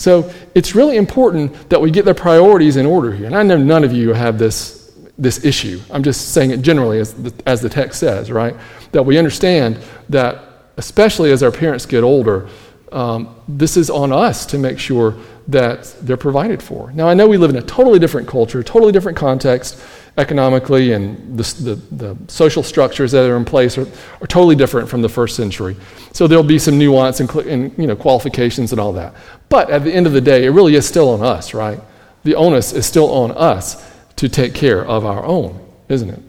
So 0.00 0.32
it's 0.54 0.74
really 0.74 0.96
important 0.96 1.68
that 1.68 1.80
we 1.80 1.90
get 1.90 2.06
the 2.06 2.14
priorities 2.14 2.76
in 2.76 2.86
order 2.86 3.12
here. 3.12 3.26
And 3.26 3.36
I 3.36 3.42
know 3.42 3.58
none 3.58 3.84
of 3.84 3.92
you 3.92 4.14
have 4.14 4.38
this, 4.38 4.92
this 5.18 5.44
issue. 5.44 5.78
I'm 5.90 6.02
just 6.02 6.32
saying 6.32 6.52
it 6.52 6.62
generally 6.62 7.00
as 7.00 7.12
the, 7.12 7.34
as 7.44 7.60
the 7.60 7.68
text 7.68 8.00
says, 8.00 8.30
right? 8.32 8.56
That 8.92 9.02
we 9.02 9.18
understand 9.18 9.78
that, 10.08 10.42
especially 10.78 11.32
as 11.32 11.42
our 11.42 11.52
parents 11.52 11.84
get 11.84 12.02
older, 12.02 12.48
um, 12.92 13.36
this 13.46 13.76
is 13.76 13.90
on 13.90 14.10
us 14.10 14.46
to 14.46 14.58
make 14.58 14.78
sure 14.78 15.14
that 15.48 15.94
they're 16.00 16.16
provided 16.16 16.62
for. 16.62 16.90
Now, 16.92 17.08
I 17.08 17.14
know 17.14 17.28
we 17.28 17.36
live 17.36 17.50
in 17.50 17.56
a 17.56 17.62
totally 17.62 17.98
different 17.98 18.26
culture, 18.26 18.62
totally 18.62 18.92
different 18.92 19.18
context 19.18 19.82
economically, 20.16 20.92
and 20.92 21.38
the, 21.38 21.42
the, 21.62 21.74
the, 21.94 22.16
social 22.28 22.62
structures 22.62 23.12
that 23.12 23.30
are 23.30 23.36
in 23.36 23.44
place 23.44 23.78
are, 23.78 23.86
are 24.20 24.26
totally 24.26 24.56
different 24.56 24.88
from 24.88 25.02
the 25.02 25.08
first 25.08 25.36
century. 25.36 25.76
So 26.12 26.26
there'll 26.26 26.42
be 26.42 26.58
some 26.58 26.78
nuance 26.78 27.20
and, 27.20 27.30
and 27.46 27.78
you 27.78 27.86
know, 27.86 27.96
qualifications 27.96 28.72
and 28.72 28.80
all 28.80 28.92
that. 28.94 29.14
But 29.50 29.68
at 29.68 29.84
the 29.84 29.92
end 29.92 30.06
of 30.06 30.14
the 30.14 30.20
day, 30.22 30.46
it 30.46 30.50
really 30.50 30.76
is 30.76 30.86
still 30.86 31.10
on 31.10 31.22
us, 31.22 31.52
right? 31.52 31.80
The 32.22 32.36
onus 32.36 32.72
is 32.72 32.86
still 32.86 33.12
on 33.12 33.32
us 33.32 33.84
to 34.16 34.28
take 34.28 34.54
care 34.54 34.82
of 34.84 35.04
our 35.04 35.24
own, 35.24 35.60
isn't 35.88 36.08
it? 36.08 36.22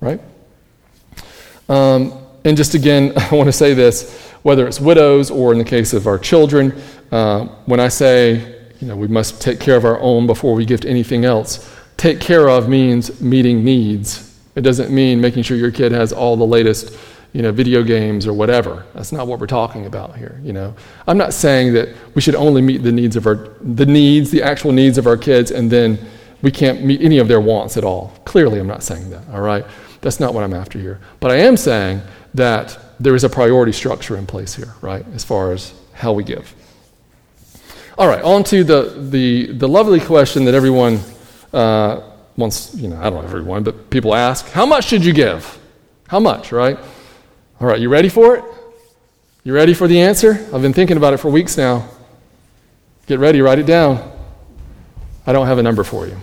Right? 0.00 0.20
Um, 1.68 2.12
and 2.44 2.56
just 2.56 2.74
again, 2.74 3.12
I 3.16 3.34
want 3.34 3.48
to 3.48 3.52
say 3.52 3.74
this 3.74 4.16
whether 4.42 4.66
it's 4.66 4.80
widows 4.80 5.30
or 5.30 5.52
in 5.52 5.58
the 5.58 5.64
case 5.64 5.92
of 5.92 6.06
our 6.06 6.18
children, 6.18 6.80
uh, 7.12 7.44
when 7.66 7.78
I 7.78 7.88
say, 7.88 8.36
you 8.80 8.86
know, 8.86 8.96
we 8.96 9.06
must 9.06 9.42
take 9.42 9.60
care 9.60 9.76
of 9.76 9.84
our 9.84 10.00
own 10.00 10.26
before 10.26 10.54
we 10.54 10.64
give 10.64 10.80
to 10.80 10.88
anything 10.88 11.26
else, 11.26 11.70
take 11.98 12.20
care 12.20 12.48
of 12.48 12.66
means 12.66 13.20
meeting 13.20 13.62
needs. 13.64 14.38
It 14.54 14.62
doesn't 14.62 14.90
mean 14.90 15.20
making 15.20 15.42
sure 15.42 15.58
your 15.58 15.70
kid 15.70 15.92
has 15.92 16.12
all 16.12 16.38
the 16.38 16.46
latest, 16.46 16.96
you 17.32 17.42
know, 17.42 17.52
video 17.52 17.82
games 17.82 18.26
or 18.26 18.32
whatever. 18.32 18.84
That's 18.94 19.12
not 19.12 19.26
what 19.26 19.38
we're 19.38 19.46
talking 19.46 19.86
about 19.86 20.16
here, 20.16 20.40
you 20.42 20.52
know. 20.52 20.74
I'm 21.06 21.18
not 21.18 21.32
saying 21.32 21.74
that 21.74 21.88
we 22.14 22.20
should 22.20 22.34
only 22.34 22.60
meet 22.62 22.82
the 22.82 22.92
needs 22.92 23.16
of 23.16 23.26
our 23.26 23.48
the 23.60 23.86
needs, 23.86 24.30
the 24.30 24.42
actual 24.42 24.72
needs 24.72 24.98
of 24.98 25.06
our 25.06 25.16
kids 25.16 25.50
and 25.50 25.70
then 25.70 25.98
we 26.42 26.50
can't 26.50 26.84
meet 26.84 27.02
any 27.02 27.18
of 27.18 27.28
their 27.28 27.40
wants 27.40 27.76
at 27.76 27.84
all. 27.84 28.12
Clearly, 28.24 28.58
I'm 28.58 28.66
not 28.66 28.82
saying 28.82 29.10
that, 29.10 29.28
all 29.32 29.40
right? 29.40 29.64
That's 30.00 30.20
not 30.20 30.32
what 30.32 30.42
I'm 30.42 30.54
after 30.54 30.78
here. 30.78 31.00
But 31.20 31.30
I 31.30 31.36
am 31.36 31.56
saying 31.56 32.00
that 32.34 32.78
there 32.98 33.14
is 33.14 33.24
a 33.24 33.28
priority 33.28 33.72
structure 33.72 34.16
in 34.16 34.26
place 34.26 34.54
here, 34.54 34.74
right, 34.80 35.04
as 35.14 35.24
far 35.24 35.52
as 35.52 35.74
how 35.92 36.12
we 36.12 36.24
give. 36.24 36.54
All 37.98 38.08
right, 38.08 38.22
on 38.22 38.44
to 38.44 38.64
the, 38.64 38.82
the, 39.10 39.52
the 39.52 39.68
lovely 39.68 40.00
question 40.00 40.46
that 40.46 40.54
everyone 40.54 41.00
uh, 41.52 42.00
wants, 42.36 42.74
you 42.74 42.88
know, 42.88 42.96
I 42.96 43.10
don't 43.10 43.22
know 43.22 43.28
everyone, 43.28 43.62
but 43.62 43.90
people 43.90 44.14
ask, 44.14 44.48
how 44.50 44.64
much 44.64 44.86
should 44.86 45.04
you 45.04 45.12
give? 45.12 45.58
How 46.08 46.20
much, 46.20 46.52
right? 46.52 46.78
All 47.60 47.66
right, 47.66 47.78
you 47.78 47.90
ready 47.90 48.08
for 48.08 48.36
it? 48.36 48.44
You 49.44 49.52
ready 49.52 49.74
for 49.74 49.86
the 49.86 50.00
answer? 50.00 50.32
I've 50.52 50.62
been 50.62 50.72
thinking 50.72 50.96
about 50.96 51.12
it 51.12 51.18
for 51.18 51.30
weeks 51.30 51.58
now. 51.58 51.88
Get 53.06 53.18
ready, 53.18 53.42
write 53.42 53.58
it 53.58 53.66
down. 53.66 54.10
I 55.26 55.32
don't 55.32 55.46
have 55.46 55.58
a 55.58 55.62
number 55.62 55.84
for 55.84 56.06
you. 56.06 56.16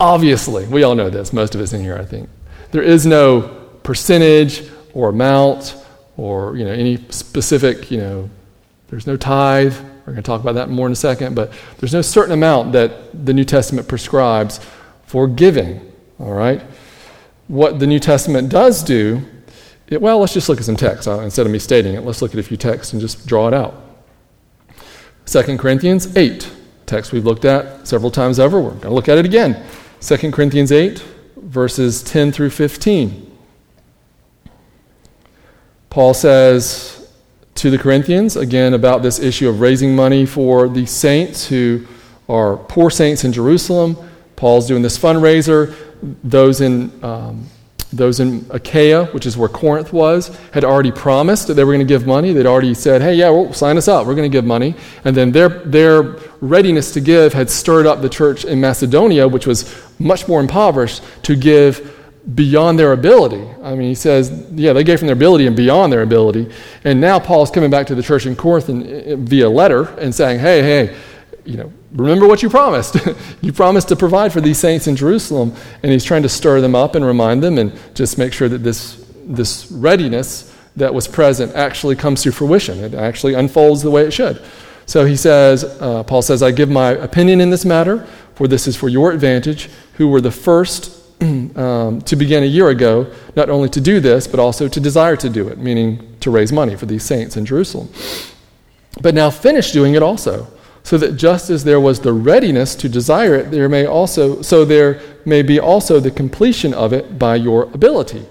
Obviously, 0.00 0.66
we 0.66 0.82
all 0.82 0.94
know 0.94 1.10
this, 1.10 1.32
most 1.32 1.54
of 1.54 1.60
us 1.60 1.74
in 1.74 1.82
here, 1.82 1.96
I 1.96 2.04
think. 2.06 2.30
There 2.70 2.82
is 2.82 3.04
no 3.04 3.42
percentage 3.82 4.68
or 4.94 5.10
amount 5.10 5.76
or 6.16 6.56
you 6.56 6.64
know 6.64 6.72
any 6.72 6.96
specific 7.10 7.90
you 7.90 7.98
know 7.98 8.30
there's 8.88 9.06
no 9.06 9.16
tithe 9.16 9.76
we're 9.76 10.12
going 10.12 10.16
to 10.16 10.22
talk 10.22 10.40
about 10.40 10.54
that 10.54 10.70
more 10.70 10.86
in 10.86 10.92
a 10.92 10.96
second 10.96 11.34
but 11.34 11.52
there's 11.78 11.92
no 11.92 12.00
certain 12.00 12.32
amount 12.32 12.72
that 12.72 13.26
the 13.26 13.32
new 13.32 13.44
testament 13.44 13.86
prescribes 13.88 14.60
for 15.06 15.26
giving 15.26 15.80
all 16.18 16.32
right 16.32 16.62
what 17.48 17.78
the 17.78 17.86
new 17.86 17.98
testament 17.98 18.48
does 18.48 18.82
do 18.82 19.20
it, 19.88 20.00
well 20.00 20.18
let's 20.18 20.34
just 20.34 20.48
look 20.48 20.58
at 20.58 20.64
some 20.64 20.76
text 20.76 21.08
uh, 21.08 21.20
instead 21.20 21.46
of 21.46 21.52
me 21.52 21.58
stating 21.58 21.94
it 21.94 22.00
let's 22.00 22.22
look 22.22 22.32
at 22.32 22.38
a 22.38 22.42
few 22.42 22.56
texts 22.56 22.92
and 22.92 23.00
just 23.00 23.26
draw 23.26 23.48
it 23.48 23.54
out 23.54 23.74
2 25.26 25.58
corinthians 25.58 26.16
8 26.16 26.50
text 26.86 27.12
we've 27.12 27.24
looked 27.24 27.44
at 27.44 27.86
several 27.86 28.10
times 28.10 28.38
over 28.38 28.60
we're 28.60 28.70
going 28.70 28.82
to 28.82 28.90
look 28.90 29.08
at 29.08 29.18
it 29.18 29.24
again 29.24 29.64
2 30.00 30.30
corinthians 30.32 30.72
8 30.72 30.98
verses 31.36 32.02
10 32.02 32.32
through 32.32 32.50
15 32.50 33.32
Paul 35.94 36.12
says 36.12 37.08
to 37.54 37.70
the 37.70 37.78
Corinthians, 37.78 38.34
again, 38.34 38.74
about 38.74 39.04
this 39.04 39.20
issue 39.20 39.48
of 39.48 39.60
raising 39.60 39.94
money 39.94 40.26
for 40.26 40.68
the 40.68 40.86
saints 40.86 41.46
who 41.46 41.86
are 42.28 42.56
poor 42.56 42.90
saints 42.90 43.22
in 43.22 43.32
Jerusalem. 43.32 43.96
Paul's 44.34 44.66
doing 44.66 44.82
this 44.82 44.98
fundraiser. 44.98 45.72
Those 46.24 46.60
in, 46.60 46.90
um, 47.04 47.46
those 47.96 48.20
in 48.20 48.46
Achaia, 48.50 49.06
which 49.06 49.26
is 49.26 49.36
where 49.36 49.48
Corinth 49.48 49.92
was, 49.92 50.36
had 50.52 50.64
already 50.64 50.92
promised 50.92 51.46
that 51.48 51.54
they 51.54 51.64
were 51.64 51.72
going 51.72 51.86
to 51.86 51.92
give 51.92 52.06
money. 52.06 52.32
They'd 52.32 52.46
already 52.46 52.74
said, 52.74 53.02
hey, 53.02 53.14
yeah, 53.14 53.30
well, 53.30 53.52
sign 53.52 53.76
us 53.76 53.88
up. 53.88 54.06
We're 54.06 54.14
going 54.14 54.30
to 54.30 54.36
give 54.36 54.44
money. 54.44 54.74
And 55.04 55.16
then 55.16 55.32
their, 55.32 55.48
their 55.48 56.02
readiness 56.40 56.92
to 56.92 57.00
give 57.00 57.32
had 57.32 57.50
stirred 57.50 57.86
up 57.86 58.02
the 58.02 58.08
church 58.08 58.44
in 58.44 58.60
Macedonia, 58.60 59.28
which 59.28 59.46
was 59.46 59.74
much 59.98 60.28
more 60.28 60.40
impoverished, 60.40 61.02
to 61.22 61.36
give 61.36 61.90
beyond 62.34 62.78
their 62.78 62.92
ability. 62.92 63.46
I 63.62 63.74
mean, 63.74 63.88
he 63.88 63.94
says, 63.94 64.30
yeah, 64.52 64.72
they 64.72 64.82
gave 64.82 64.98
from 64.98 65.08
their 65.08 65.16
ability 65.16 65.46
and 65.46 65.54
beyond 65.54 65.92
their 65.92 66.02
ability. 66.02 66.50
And 66.82 67.00
now 67.00 67.18
Paul's 67.18 67.50
coming 67.50 67.70
back 67.70 67.86
to 67.88 67.94
the 67.94 68.02
church 68.02 68.24
in 68.26 68.34
Corinth 68.34 68.68
and, 68.68 68.86
uh, 68.86 69.16
via 69.16 69.48
letter 69.48 69.88
and 69.98 70.14
saying, 70.14 70.40
hey, 70.40 70.62
hey, 70.62 70.96
you 71.44 71.58
know, 71.58 71.72
remember 71.94 72.26
what 72.26 72.42
you 72.42 72.50
promised. 72.50 72.96
you 73.40 73.52
promised 73.52 73.88
to 73.88 73.96
provide 73.96 74.32
for 74.32 74.40
these 74.40 74.58
saints 74.58 74.86
in 74.86 74.96
Jerusalem. 74.96 75.54
And 75.82 75.92
he's 75.92 76.04
trying 76.04 76.22
to 76.22 76.28
stir 76.28 76.60
them 76.60 76.74
up 76.74 76.94
and 76.94 77.04
remind 77.04 77.42
them 77.42 77.58
and 77.58 77.72
just 77.94 78.18
make 78.18 78.32
sure 78.32 78.48
that 78.48 78.58
this, 78.58 79.04
this 79.24 79.70
readiness 79.70 80.54
that 80.76 80.92
was 80.92 81.06
present 81.06 81.54
actually 81.54 81.96
comes 81.96 82.22
to 82.22 82.32
fruition. 82.32 82.82
It 82.82 82.94
actually 82.94 83.34
unfolds 83.34 83.82
the 83.82 83.90
way 83.90 84.02
it 84.02 84.12
should. 84.12 84.42
So 84.86 85.04
he 85.06 85.16
says, 85.16 85.64
uh, 85.64 86.02
Paul 86.02 86.20
says, 86.20 86.42
I 86.42 86.50
give 86.50 86.68
my 86.68 86.90
opinion 86.90 87.40
in 87.40 87.50
this 87.50 87.64
matter, 87.64 88.06
for 88.34 88.48
this 88.48 88.66
is 88.66 88.76
for 88.76 88.88
your 88.88 89.12
advantage, 89.12 89.70
who 89.94 90.08
were 90.08 90.20
the 90.20 90.30
first 90.30 91.00
um, 91.20 92.02
to 92.02 92.16
begin 92.16 92.42
a 92.42 92.46
year 92.46 92.68
ago, 92.68 93.10
not 93.36 93.48
only 93.48 93.68
to 93.70 93.80
do 93.80 94.00
this, 94.00 94.26
but 94.26 94.40
also 94.40 94.68
to 94.68 94.80
desire 94.80 95.16
to 95.16 95.30
do 95.30 95.48
it, 95.48 95.58
meaning 95.58 96.16
to 96.20 96.30
raise 96.30 96.52
money 96.52 96.76
for 96.76 96.86
these 96.86 97.04
saints 97.04 97.36
in 97.36 97.46
Jerusalem. 97.46 97.88
But 99.00 99.14
now 99.14 99.30
finish 99.30 99.72
doing 99.72 99.94
it 99.94 100.02
also, 100.02 100.48
so 100.84 100.98
that 100.98 101.16
just 101.16 101.48
as 101.48 101.64
there 101.64 101.80
was 101.80 102.00
the 102.00 102.12
readiness 102.12 102.74
to 102.76 102.90
desire 102.90 103.34
it, 103.34 103.50
there 103.50 103.70
may 103.70 103.86
also, 103.86 104.42
so 104.42 104.64
there 104.66 105.00
may 105.24 105.42
be 105.42 105.58
also 105.58 105.98
the 105.98 106.10
completion 106.10 106.74
of 106.74 106.92
it 106.92 107.18
by 107.18 107.34
your 107.34 107.64
ability. 107.72 108.26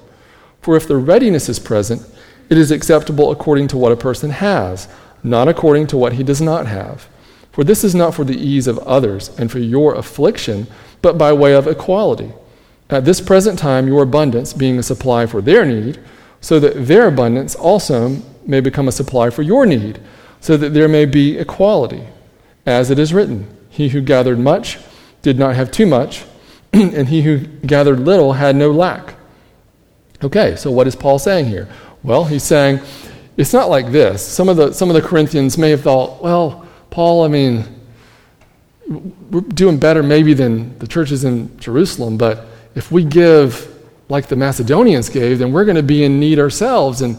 For 0.62 0.78
if 0.78 0.88
the 0.88 0.98
readiness 0.98 1.50
is 1.50 1.60
present, 1.60 2.04
it 2.50 2.58
is 2.60 2.70
acceptable 2.70 3.32
according 3.32 3.70
to 3.70 3.78
what 3.78 3.92
a 3.92 3.98
person 3.98 4.30
has, 4.30 4.88
not 5.24 5.48
according 5.48 5.88
to 5.88 5.98
what 5.98 6.14
he 6.14 6.24
does 6.24 6.42
not 6.42 6.68
have. 6.68 7.08
For 7.52 7.64
this 7.64 7.84
is 7.84 7.96
not 7.96 8.14
for 8.14 8.24
the 8.24 8.38
ease 8.38 8.68
of 8.68 8.78
others 8.80 9.30
and 9.40 9.52
for 9.52 9.60
your 9.60 9.96
affliction, 9.96 10.68
but 11.02 11.18
by 11.18 11.34
way 11.34 11.56
of 11.56 11.68
equality. 11.68 12.32
At 12.90 13.06
this 13.06 13.20
present 13.20 13.58
time, 13.58 13.88
your 13.88 14.04
abundance 14.04 14.54
being 14.54 14.78
a 14.78 14.84
supply 14.84 15.26
for 15.26 15.42
their 15.42 15.66
need, 15.66 16.00
so 16.40 16.60
that 16.60 16.86
their 16.86 17.08
abundance 17.08 17.56
also 17.56 18.22
may 18.46 18.60
become 18.60 18.88
a 18.88 18.92
supply 18.92 19.32
for 19.32 19.42
your 19.42 19.66
need, 19.66 20.00
so 20.40 20.56
that 20.56 20.76
there 20.76 20.88
may 20.88 21.06
be 21.06 21.38
equality. 21.38 22.04
As 22.66 22.90
it 22.90 23.00
is 23.00 23.14
written, 23.14 23.48
He 23.70 23.90
who 23.90 24.02
gathered 24.02 24.40
much 24.40 24.80
did 25.22 25.40
not 25.40 25.56
have 25.56 25.72
too 25.72 25.86
much, 25.86 26.24
and 26.74 27.08
he 27.08 27.22
who 27.22 27.40
gathered 27.40 28.00
little 28.00 28.34
had 28.34 28.56
no 28.56 28.72
lack. 28.72 29.16
Okay, 30.24 30.56
so 30.56 30.72
what 30.72 30.88
is 30.88 30.96
Paul 30.96 31.20
saying 31.20 31.46
here? 31.46 31.68
Well, 32.04 32.26
he's 32.26 32.44
saying 32.44 32.80
it's 33.38 33.54
not 33.54 33.70
like 33.70 33.92
this. 33.92 34.26
Some 34.26 34.50
of 34.50 34.58
the, 34.58 34.72
some 34.74 34.90
of 34.90 34.96
the 34.96 35.02
Corinthians 35.02 35.58
may 35.58 35.72
have 35.72 35.82
thought, 35.82 36.22
well, 36.22 36.68
Paul, 36.90 37.24
I 37.24 37.28
mean, 37.28 37.66
we're 38.88 39.42
doing 39.42 39.80
better 39.80 40.04
maybe 40.04 40.34
than 40.34 40.78
the 40.80 40.88
churches 40.88 41.24
in 41.24 41.58
Jerusalem, 41.58 42.18
but 42.18 42.46
if 42.76 42.92
we 42.92 43.04
give 43.04 43.70
like 44.10 44.28
the 44.28 44.36
Macedonians 44.36 45.10
gave, 45.10 45.40
then 45.40 45.52
we're 45.52 45.66
going 45.66 45.78
to 45.78 45.84
be 45.84 46.04
in 46.04 46.20
need 46.20 46.38
ourselves. 46.38 47.02
And 47.02 47.18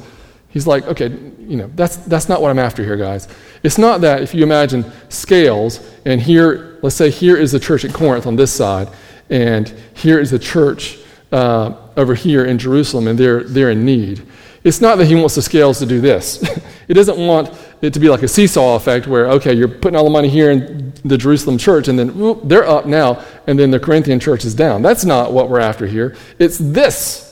he's 0.55 0.67
like, 0.67 0.87
okay, 0.87 1.11
you 1.41 1.57
know, 1.57 1.71
that's, 1.75 1.97
that's 1.97 2.29
not 2.29 2.41
what 2.41 2.51
I'm 2.51 2.59
after 2.59 2.83
here, 2.83 2.97
guys. 2.97 3.29
It's 3.63 3.77
not 3.77 4.01
that 4.01 4.23
if 4.23 4.33
you 4.33 4.43
imagine 4.43 4.91
scales, 5.11 5.81
and 6.07 6.23
here, 6.23 6.79
let's 6.81 6.97
say 6.97 7.11
here 7.11 7.37
is 7.37 7.53
the 7.53 7.61
church 7.61 7.85
at 7.85 7.93
Corinth 7.93 8.27
on 8.27 8.37
this 8.37 8.53
side, 8.53 8.89
and 9.29 9.69
here 9.95 10.19
is 10.19 10.31
the 10.31 10.39
church 10.39 10.99
uh, 11.33 11.75
over 11.97 12.15
here 12.15 12.45
in 12.45 12.57
Jerusalem, 12.57 13.09
and 13.09 13.19
they're, 13.19 13.43
they're 13.43 13.73
in 13.73 13.85
need. 13.85 14.25
It's 14.63 14.81
not 14.81 14.97
that 14.97 15.07
he 15.07 15.15
wants 15.15 15.35
the 15.35 15.43
scales 15.43 15.81
to 15.81 15.87
do 15.87 16.01
this. 16.01 16.41
he 16.87 16.95
doesn't 16.95 17.19
want 17.19 17.53
it 17.83 17.93
to 17.93 18.01
be 18.01 18.09
like 18.09 18.23
a 18.23 18.29
seesaw 18.29 18.77
effect 18.77 19.07
where, 19.07 19.29
okay, 19.33 19.53
you're 19.53 19.69
putting 19.69 19.97
all 19.97 20.05
the 20.05 20.11
money 20.11 20.29
here 20.29 20.51
in 20.53 20.93
the 21.05 21.19
Jerusalem 21.19 21.59
church, 21.59 21.89
and 21.89 21.99
then 21.99 22.17
whoop, 22.17 22.43
they're 22.45 22.67
up 22.67 22.87
now, 22.87 23.23
and 23.49 23.59
then 23.59 23.73
the 23.73 23.81
Corinthian 23.81 24.21
church 24.21 24.45
is 24.45 24.55
down. 24.55 24.83
That's 24.83 25.05
not 25.05 25.33
what 25.33 25.51
we're 25.51 25.61
after 25.61 25.87
here. 25.87 26.17
It's 26.39 26.59
this 26.59 27.24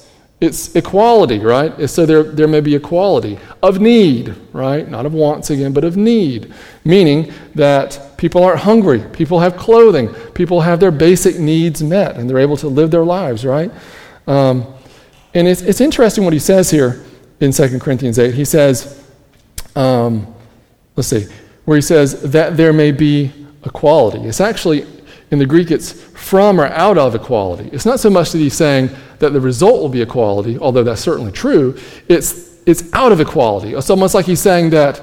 it's 0.42 0.74
equality, 0.74 1.38
right? 1.38 1.88
So 1.88 2.04
there, 2.04 2.24
there 2.24 2.48
may 2.48 2.60
be 2.60 2.74
equality 2.74 3.38
of 3.62 3.80
need, 3.80 4.34
right? 4.52 4.88
Not 4.88 5.06
of 5.06 5.14
wants 5.14 5.50
again, 5.50 5.72
but 5.72 5.84
of 5.84 5.96
need. 5.96 6.52
Meaning 6.84 7.32
that 7.54 8.18
people 8.18 8.42
aren't 8.42 8.58
hungry, 8.58 9.04
people 9.12 9.38
have 9.38 9.56
clothing, 9.56 10.12
people 10.34 10.60
have 10.60 10.80
their 10.80 10.90
basic 10.90 11.38
needs 11.38 11.80
met, 11.80 12.16
and 12.16 12.28
they're 12.28 12.40
able 12.40 12.56
to 12.56 12.66
live 12.66 12.90
their 12.90 13.04
lives, 13.04 13.44
right? 13.46 13.70
Um, 14.26 14.66
and 15.32 15.46
it's, 15.46 15.62
it's 15.62 15.80
interesting 15.80 16.24
what 16.24 16.32
he 16.32 16.40
says 16.40 16.72
here 16.72 17.04
in 17.38 17.52
2 17.52 17.78
Corinthians 17.78 18.18
8. 18.18 18.34
He 18.34 18.44
says, 18.44 19.06
um, 19.76 20.26
let's 20.96 21.08
see, 21.08 21.28
where 21.66 21.76
he 21.76 21.82
says 21.82 22.20
that 22.32 22.56
there 22.56 22.72
may 22.72 22.90
be 22.90 23.30
equality. 23.64 24.18
It's 24.26 24.40
actually, 24.40 24.88
in 25.32 25.38
the 25.38 25.46
Greek, 25.46 25.70
it's 25.70 25.92
from 25.92 26.60
or 26.60 26.66
out 26.66 26.98
of 26.98 27.14
equality. 27.14 27.70
It's 27.72 27.86
not 27.86 27.98
so 27.98 28.10
much 28.10 28.32
that 28.32 28.38
he's 28.38 28.54
saying 28.54 28.90
that 29.18 29.32
the 29.32 29.40
result 29.40 29.80
will 29.80 29.88
be 29.88 30.02
equality, 30.02 30.58
although 30.58 30.84
that's 30.84 31.00
certainly 31.00 31.32
true. 31.32 31.76
It's, 32.06 32.60
it's 32.66 32.84
out 32.92 33.12
of 33.12 33.20
equality. 33.20 33.72
It's 33.72 33.88
almost 33.88 34.14
like 34.14 34.26
he's 34.26 34.42
saying 34.42 34.70
that 34.70 35.00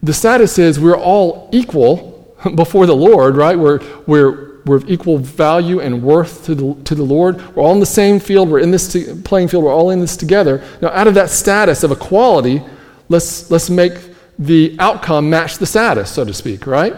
the 0.00 0.14
status 0.14 0.60
is 0.60 0.78
we're 0.78 0.96
all 0.96 1.50
equal 1.52 2.36
before 2.54 2.86
the 2.86 2.94
Lord, 2.94 3.36
right? 3.36 3.58
We're, 3.58 3.80
we're, 4.06 4.60
we're 4.64 4.76
of 4.76 4.88
equal 4.88 5.18
value 5.18 5.80
and 5.80 6.04
worth 6.04 6.44
to 6.44 6.54
the, 6.54 6.74
to 6.84 6.94
the 6.94 7.02
Lord. 7.02 7.56
We're 7.56 7.64
all 7.64 7.72
in 7.72 7.80
the 7.80 7.86
same 7.86 8.20
field. 8.20 8.48
We're 8.48 8.60
in 8.60 8.70
this 8.70 8.92
t- 8.92 9.12
playing 9.24 9.48
field. 9.48 9.64
We're 9.64 9.74
all 9.74 9.90
in 9.90 9.98
this 9.98 10.16
together. 10.16 10.62
Now, 10.80 10.90
out 10.90 11.08
of 11.08 11.14
that 11.14 11.30
status 11.30 11.82
of 11.82 11.90
equality, 11.90 12.62
let's, 13.08 13.50
let's 13.50 13.70
make 13.70 13.94
the 14.38 14.76
outcome 14.78 15.28
match 15.28 15.58
the 15.58 15.66
status, 15.66 16.12
so 16.12 16.24
to 16.24 16.32
speak, 16.32 16.64
right? 16.64 16.94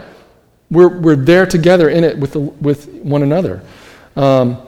We're, 0.70 1.00
we're 1.00 1.16
there 1.16 1.46
together 1.46 1.88
in 1.88 2.04
it 2.04 2.18
with, 2.18 2.32
the, 2.32 2.40
with 2.40 2.88
one 2.88 3.22
another. 3.22 3.62
Um, 4.16 4.58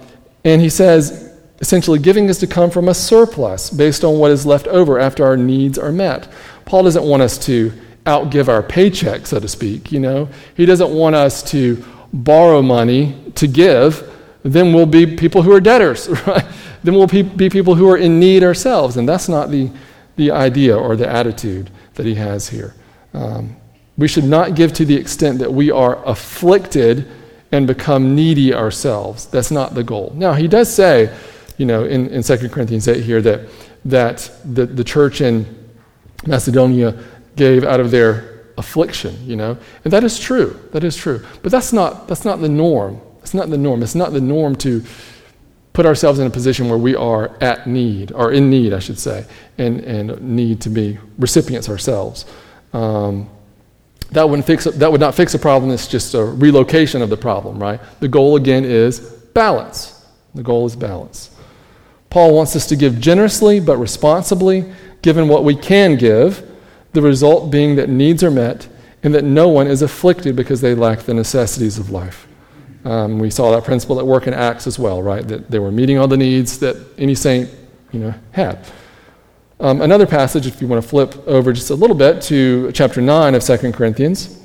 and 0.45 0.61
he 0.61 0.69
says, 0.69 1.33
essentially, 1.61 1.99
giving 1.99 2.29
is 2.29 2.39
to 2.39 2.47
come 2.47 2.71
from 2.71 2.89
a 2.89 2.95
surplus 2.95 3.71
based 3.71 4.05
on 4.05 4.19
what 4.19 4.31
is 4.31 4.45
left 4.45 4.67
over 4.67 4.99
after 4.99 5.25
our 5.25 5.37
needs 5.37 5.79
are 5.79 5.93
met. 5.93 6.29
Paul 6.65 6.83
doesn't 6.83 7.05
want 7.05 7.23
us 7.23 7.39
to 7.47 7.73
outgive 8.05 8.49
our 8.49 8.63
paycheck, 8.63 9.27
so 9.27 9.39
to 9.39 9.47
speak, 9.49 9.93
you 9.93 10.01
know? 10.01 10.29
He 10.57 10.67
doesn't 10.67 10.91
want 10.91 11.15
us 11.15 11.43
to 11.53 11.83
borrow 12.13 12.63
money 12.63 13.17
to 13.37 13.47
give. 13.47 14.09
Then 14.43 14.73
we'll 14.73 14.87
be 14.87 15.17
people 15.17 15.43
who 15.43 15.53
are 15.53 15.61
debtors, 15.61 16.09
right? 16.27 16.45
Then 16.83 16.95
we'll 16.95 17.07
be 17.07 17.49
people 17.49 17.77
who 17.77 17.89
are 17.89 17.97
in 17.97 18.19
need 18.19 18.43
ourselves. 18.43 18.97
And 18.97 19.09
that's 19.09 19.29
not 19.29 19.51
the, 19.51 19.71
the 20.17 20.33
idea 20.33 20.77
or 20.77 20.97
the 20.97 21.09
attitude 21.09 21.71
that 21.95 22.07
he 22.07 22.17
has 22.17 22.49
here. 22.49 22.75
Um, 23.15 23.57
we 24.03 24.09
should 24.09 24.25
not 24.25 24.57
give 24.57 24.73
to 24.73 24.85
the 24.85 24.97
extent 24.97 25.39
that 25.39 25.55
we 25.55 25.71
are 25.71 26.05
afflicted 26.05 27.09
and 27.53 27.69
become 27.69 28.17
needy 28.17 28.53
ourselves. 28.53 29.27
That's 29.27 29.53
not 29.53 29.77
the 29.77 29.85
goal. 29.85 30.13
Now, 30.17 30.33
he 30.33 30.49
does 30.49 30.75
say, 30.75 31.17
you 31.57 31.67
know, 31.67 31.85
in, 31.85 32.09
in 32.09 32.25
2 32.25 32.49
Corinthians 32.49 32.89
8 32.89 33.05
here 33.05 33.23
that, 33.23 33.49
that 33.85 34.29
the, 34.45 34.67
the 34.67 34.83
church 34.83 35.21
in 35.21 35.47
Macedonia 36.27 37.01
gave 37.37 37.63
out 37.63 37.79
of 37.79 37.93
their 37.93 38.47
affliction, 38.59 39.17
you 39.25 39.37
know. 39.37 39.57
And 39.85 39.93
that 39.93 40.03
is 40.03 40.19
true. 40.19 40.59
That 40.73 40.83
is 40.83 40.97
true. 40.97 41.25
But 41.45 41.53
that's 41.53 41.73
not, 41.73 42.09
that's 42.09 42.25
not 42.25 42.41
the 42.41 42.49
norm. 42.49 43.01
It's 43.21 43.35
not 43.35 43.51
the 43.51 43.57
norm. 43.57 43.85
It's 43.85 43.95
not 43.95 44.13
the 44.13 44.21
norm 44.21 44.57
to 44.57 44.83
put 45.75 45.87
ourselves 45.87 46.19
in 46.19 46.27
a 46.27 46.31
position 46.31 46.69
where 46.69 46.77
we 46.77 46.97
are 46.97 47.37
at 47.41 47.69
need, 47.69 48.11
or 48.11 48.33
in 48.33 48.51
need, 48.51 48.73
I 48.73 48.81
should 48.81 48.99
say, 48.99 49.27
and, 49.59 49.79
and 49.83 50.21
need 50.23 50.61
to 50.63 50.71
be 50.71 50.99
recipients 51.19 51.69
ourselves. 51.69 52.27
Um, 52.73 53.31
that, 54.13 54.29
wouldn't 54.29 54.47
fix, 54.47 54.65
that 54.65 54.91
would 54.91 55.01
not 55.01 55.15
fix 55.15 55.35
a 55.35 55.39
problem, 55.39 55.71
it's 55.71 55.87
just 55.87 56.15
a 56.15 56.25
relocation 56.25 57.03
of 57.03 57.11
the 57.11 57.17
problem, 57.17 57.59
right? 57.59 57.81
The 58.01 58.09
goal, 58.09 58.37
again, 58.37 58.65
is 58.65 59.01
balance. 59.01 60.07
The 60.35 60.43
goal 60.43 60.67
is 60.67 60.77
balance. 60.77 61.31
Paul 62.11 62.35
wants 62.35 62.55
us 62.57 62.67
to 62.67 62.77
give 62.77 63.01
generously 63.01 63.59
but 63.59 63.79
responsibly, 63.79 64.71
given 65.01 65.29
what 65.29 65.45
we 65.45 65.57
can 65.57 65.97
give, 65.97 66.49
the 66.93 67.03
result 67.03 67.51
being 67.51 67.77
that 67.77 67.89
needs 67.89 68.23
are 68.23 68.31
met 68.31 68.69
and 69.03 69.15
that 69.15 69.25
no 69.25 69.49
one 69.49 69.67
is 69.67 69.83
afflicted 69.83 70.37
because 70.37 70.61
they 70.61 70.75
lack 70.75 71.01
the 71.01 71.15
necessities 71.15 71.79
of 71.79 71.91
life. 71.91 72.29
Um, 72.85 73.19
we 73.19 73.31
saw 73.31 73.51
that 73.53 73.65
principle 73.65 73.99
at 73.99 74.07
work 74.07 74.27
in 74.27 74.35
Acts 74.35 74.67
as 74.67 74.79
well, 74.79 75.03
right? 75.03 75.27
That 75.27 75.51
they 75.51 75.59
were 75.59 75.73
meeting 75.73 75.99
all 75.99 76.09
the 76.09 76.17
needs 76.17 76.59
that 76.59 76.77
any 76.99 77.15
saint, 77.15 77.49
you 77.93 78.01
know, 78.01 78.15
had. 78.33 78.67
Um, 79.63 79.81
another 79.81 80.09
passage, 80.09 80.49
if 80.49 80.61
you 80.61 80.67
want 80.67 80.83
to 80.83 80.89
flip 80.89 81.17
over 81.29 81.53
just 81.53 81.71
a 81.71 81.77
little 81.77 81.95
bit 81.95 82.21
to 82.23 82.73
chapter 82.73 83.01
9 83.01 83.37
of 83.37 83.45
2 83.45 83.71
Corinthians, 83.71 84.43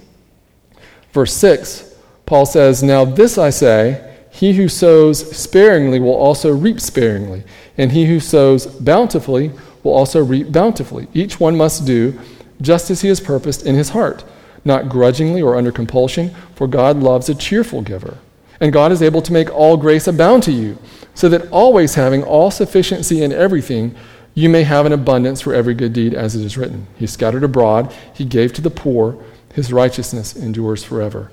verse 1.12 1.34
6, 1.34 1.96
Paul 2.28 2.46
says, 2.46 2.84
Now 2.84 3.04
this 3.04 3.40
I 3.40 3.50
say, 3.50 4.16
he 4.30 4.54
who 4.54 4.70
sows 4.70 5.36
sparingly 5.36 6.00
will 6.00 6.14
also 6.14 6.56
reap 6.56 6.80
sparingly, 6.80 7.44
and 7.80 7.92
he 7.92 8.06
who 8.06 8.20
sows 8.20 8.68
bountifully 8.68 9.52
will 9.82 9.94
also 9.94 10.24
reap 10.24 10.52
bountifully. 10.52 11.08
Each 11.16 11.40
one 11.40 11.58
must 11.58 11.88
do 11.88 12.20
just 12.62 12.92
as 12.92 13.02
he 13.02 13.08
has 13.08 13.20
purposed 13.20 13.66
in 13.66 13.74
his 13.74 13.90
heart, 13.90 14.24
not 14.66 14.88
grudgingly 14.88 15.42
or 15.42 15.56
under 15.56 15.72
compulsion, 15.72 16.30
for 16.54 16.68
God 16.68 16.98
loves 16.98 17.28
a 17.28 17.34
cheerful 17.34 17.82
giver. 17.82 18.20
And 18.60 18.72
God 18.72 18.92
is 18.92 19.02
able 19.02 19.24
to 19.24 19.34
make 19.34 19.52
all 19.52 19.78
grace 19.78 20.06
abound 20.06 20.44
to 20.44 20.52
you, 20.52 20.78
so 21.16 21.28
that 21.30 21.50
always 21.50 21.96
having 21.96 22.22
all 22.24 22.52
sufficiency 22.52 23.24
in 23.24 23.32
everything, 23.32 23.96
you 24.38 24.50
may 24.50 24.62
have 24.62 24.86
an 24.86 24.94
abundance 24.94 25.42
for 25.42 25.56
every 25.56 25.74
good 25.74 25.94
deed, 25.94 26.14
as 26.14 26.36
it 26.36 26.46
is 26.46 26.60
written. 26.60 26.86
He 26.96 27.08
scattered 27.08 27.44
abroad, 27.44 27.92
he 28.14 28.24
gave 28.24 28.54
to 28.54 28.62
the 28.62 28.70
poor, 28.70 29.18
his 29.56 29.74
righteousness 29.74 30.36
endures 30.36 30.84
forever. 30.84 31.32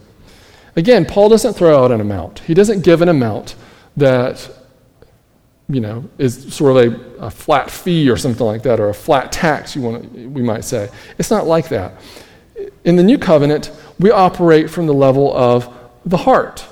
Again, 0.74 1.05
Paul 1.05 1.28
doesn't 1.28 1.52
throw 1.52 1.84
out 1.84 1.92
an 1.92 2.00
amount. 2.00 2.38
He 2.38 2.55
doesn't 2.55 2.82
give 2.82 3.02
an 3.02 3.11
amount 3.11 3.57
that, 3.98 4.50
you 5.68 5.82
know, 5.82 6.09
is 6.16 6.55
sort 6.55 6.78
of 6.78 6.94
a, 6.94 7.26
a 7.26 7.30
flat 7.30 7.70
fee 7.70 8.09
or 8.09 8.16
something 8.16 8.46
like 8.46 8.62
that, 8.62 8.80
or 8.80 8.88
a 8.88 8.94
flat 8.94 9.30
tax, 9.30 9.76
you 9.76 9.82
want 9.82 10.14
to, 10.14 10.26
we 10.30 10.40
might 10.40 10.64
say. 10.64 10.88
It's 11.18 11.30
not 11.30 11.46
like 11.46 11.68
that. 11.68 12.00
In 12.84 12.96
the 12.96 13.02
new 13.02 13.18
covenant, 13.18 13.70
we 13.98 14.12
operate 14.12 14.70
from 14.70 14.86
the 14.86 14.94
level 14.94 15.30
of 15.36 15.68
the 16.07 16.16
heart. 16.16 16.66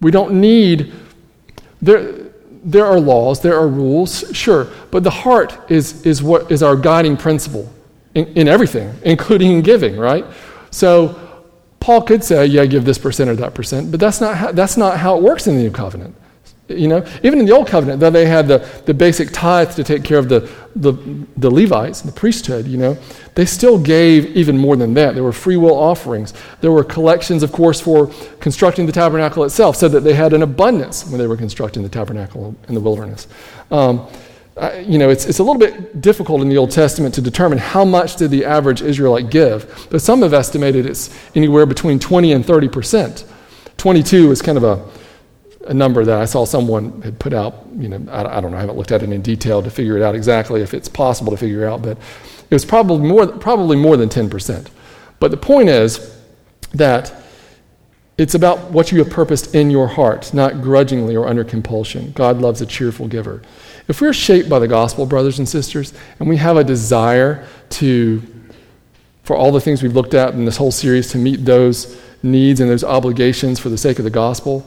We 0.00 0.10
don't 0.10 0.40
need, 0.40 0.90
there, 1.82 2.27
there 2.64 2.86
are 2.86 2.98
laws, 2.98 3.40
there 3.40 3.56
are 3.58 3.68
rules, 3.68 4.24
sure, 4.32 4.68
but 4.90 5.02
the 5.02 5.10
heart 5.10 5.58
is, 5.70 6.04
is 6.04 6.22
what 6.22 6.50
is 6.50 6.62
our 6.62 6.76
guiding 6.76 7.16
principle 7.16 7.72
in, 8.14 8.26
in 8.28 8.48
everything, 8.48 8.94
including 9.02 9.52
in 9.52 9.62
giving, 9.62 9.96
right? 9.96 10.24
So 10.70 11.18
Paul 11.80 12.02
could 12.02 12.22
say, 12.24 12.46
yeah, 12.46 12.66
give 12.66 12.84
this 12.84 12.98
percent 12.98 13.30
or 13.30 13.36
that 13.36 13.54
percent, 13.54 13.90
but 13.90 14.00
that's 14.00 14.20
not 14.20 14.36
how, 14.36 14.52
that's 14.52 14.76
not 14.76 14.98
how 14.98 15.16
it 15.16 15.22
works 15.22 15.46
in 15.46 15.56
the 15.56 15.62
new 15.62 15.70
covenant. 15.70 16.14
You 16.68 16.86
know, 16.86 17.06
even 17.22 17.40
in 17.40 17.46
the 17.46 17.52
old 17.52 17.66
covenant, 17.66 17.98
though 18.00 18.10
they 18.10 18.26
had 18.26 18.46
the, 18.46 18.58
the 18.84 18.92
basic 18.92 19.30
tithe 19.32 19.74
to 19.76 19.84
take 19.84 20.04
care 20.04 20.18
of 20.18 20.28
the, 20.28 20.50
the, 20.76 20.92
the 21.38 21.50
Levites, 21.50 22.02
the 22.02 22.12
priesthood, 22.12 22.66
you 22.66 22.76
know, 22.76 22.98
they 23.34 23.46
still 23.46 23.78
gave 23.78 24.36
even 24.36 24.58
more 24.58 24.76
than 24.76 24.92
that. 24.94 25.14
There 25.14 25.24
were 25.24 25.32
free 25.32 25.56
will 25.56 25.74
offerings. 25.74 26.34
There 26.60 26.70
were 26.70 26.84
collections, 26.84 27.42
of 27.42 27.52
course, 27.52 27.80
for 27.80 28.12
constructing 28.40 28.84
the 28.84 28.92
tabernacle 28.92 29.44
itself, 29.44 29.76
so 29.76 29.88
that 29.88 30.00
they 30.00 30.12
had 30.12 30.34
an 30.34 30.42
abundance 30.42 31.06
when 31.06 31.18
they 31.18 31.26
were 31.26 31.38
constructing 31.38 31.82
the 31.82 31.88
tabernacle 31.88 32.54
in 32.68 32.74
the 32.74 32.80
wilderness. 32.80 33.28
Um, 33.70 34.06
you 34.84 34.98
know, 34.98 35.08
it's, 35.08 35.24
it's 35.24 35.38
a 35.38 35.42
little 35.42 35.58
bit 35.58 36.00
difficult 36.00 36.42
in 36.42 36.48
the 36.48 36.56
Old 36.58 36.70
Testament 36.70 37.14
to 37.14 37.22
determine 37.22 37.58
how 37.58 37.84
much 37.84 38.16
did 38.16 38.30
the 38.30 38.44
average 38.44 38.82
Israelite 38.82 39.30
give, 39.30 39.88
but 39.90 40.02
some 40.02 40.22
have 40.22 40.34
estimated 40.34 40.84
it's 40.84 41.16
anywhere 41.34 41.64
between 41.64 41.98
20 41.98 42.32
and 42.32 42.44
30 42.44 42.68
percent. 42.68 43.24
22 43.76 44.32
is 44.32 44.42
kind 44.42 44.58
of 44.58 44.64
a 44.64 44.84
a 45.68 45.74
number 45.74 46.04
that 46.04 46.18
I 46.18 46.24
saw 46.24 46.44
someone 46.44 47.02
had 47.02 47.18
put 47.18 47.32
out. 47.32 47.66
You 47.76 47.88
know, 47.88 48.10
I, 48.10 48.38
I, 48.38 48.40
don't 48.40 48.50
know. 48.50 48.56
I 48.56 48.60
haven't 48.60 48.76
looked 48.76 48.90
at 48.90 49.02
it 49.02 49.10
in 49.10 49.22
detail 49.22 49.62
to 49.62 49.70
figure 49.70 49.96
it 49.96 50.02
out 50.02 50.14
exactly 50.14 50.62
if 50.62 50.74
it's 50.74 50.88
possible 50.88 51.30
to 51.30 51.36
figure 51.36 51.68
out, 51.68 51.82
but 51.82 51.98
it 52.50 52.54
was 52.54 52.64
probably 52.64 53.06
more, 53.06 53.26
probably 53.26 53.76
more 53.76 53.96
than 53.96 54.08
10%. 54.08 54.68
But 55.20 55.30
the 55.30 55.36
point 55.36 55.68
is 55.68 56.16
that 56.72 57.14
it's 58.16 58.34
about 58.34 58.70
what 58.70 58.90
you 58.90 58.98
have 58.98 59.10
purposed 59.10 59.54
in 59.54 59.70
your 59.70 59.88
heart, 59.88 60.32
not 60.32 60.62
grudgingly 60.62 61.14
or 61.14 61.28
under 61.28 61.44
compulsion. 61.44 62.12
God 62.12 62.38
loves 62.38 62.60
a 62.62 62.66
cheerful 62.66 63.06
giver. 63.06 63.42
If 63.86 64.00
we're 64.00 64.14
shaped 64.14 64.48
by 64.48 64.58
the 64.58 64.68
gospel, 64.68 65.06
brothers 65.06 65.38
and 65.38 65.48
sisters, 65.48 65.92
and 66.18 66.28
we 66.28 66.38
have 66.38 66.56
a 66.56 66.64
desire 66.64 67.46
to, 67.70 68.22
for 69.22 69.36
all 69.36 69.52
the 69.52 69.60
things 69.60 69.82
we've 69.82 69.94
looked 69.94 70.14
at 70.14 70.32
in 70.32 70.46
this 70.46 70.56
whole 70.56 70.72
series, 70.72 71.10
to 71.12 71.18
meet 71.18 71.44
those 71.44 72.00
needs 72.22 72.60
and 72.60 72.70
those 72.70 72.84
obligations 72.84 73.60
for 73.60 73.68
the 73.68 73.78
sake 73.78 73.98
of 73.98 74.04
the 74.04 74.10
gospel, 74.10 74.66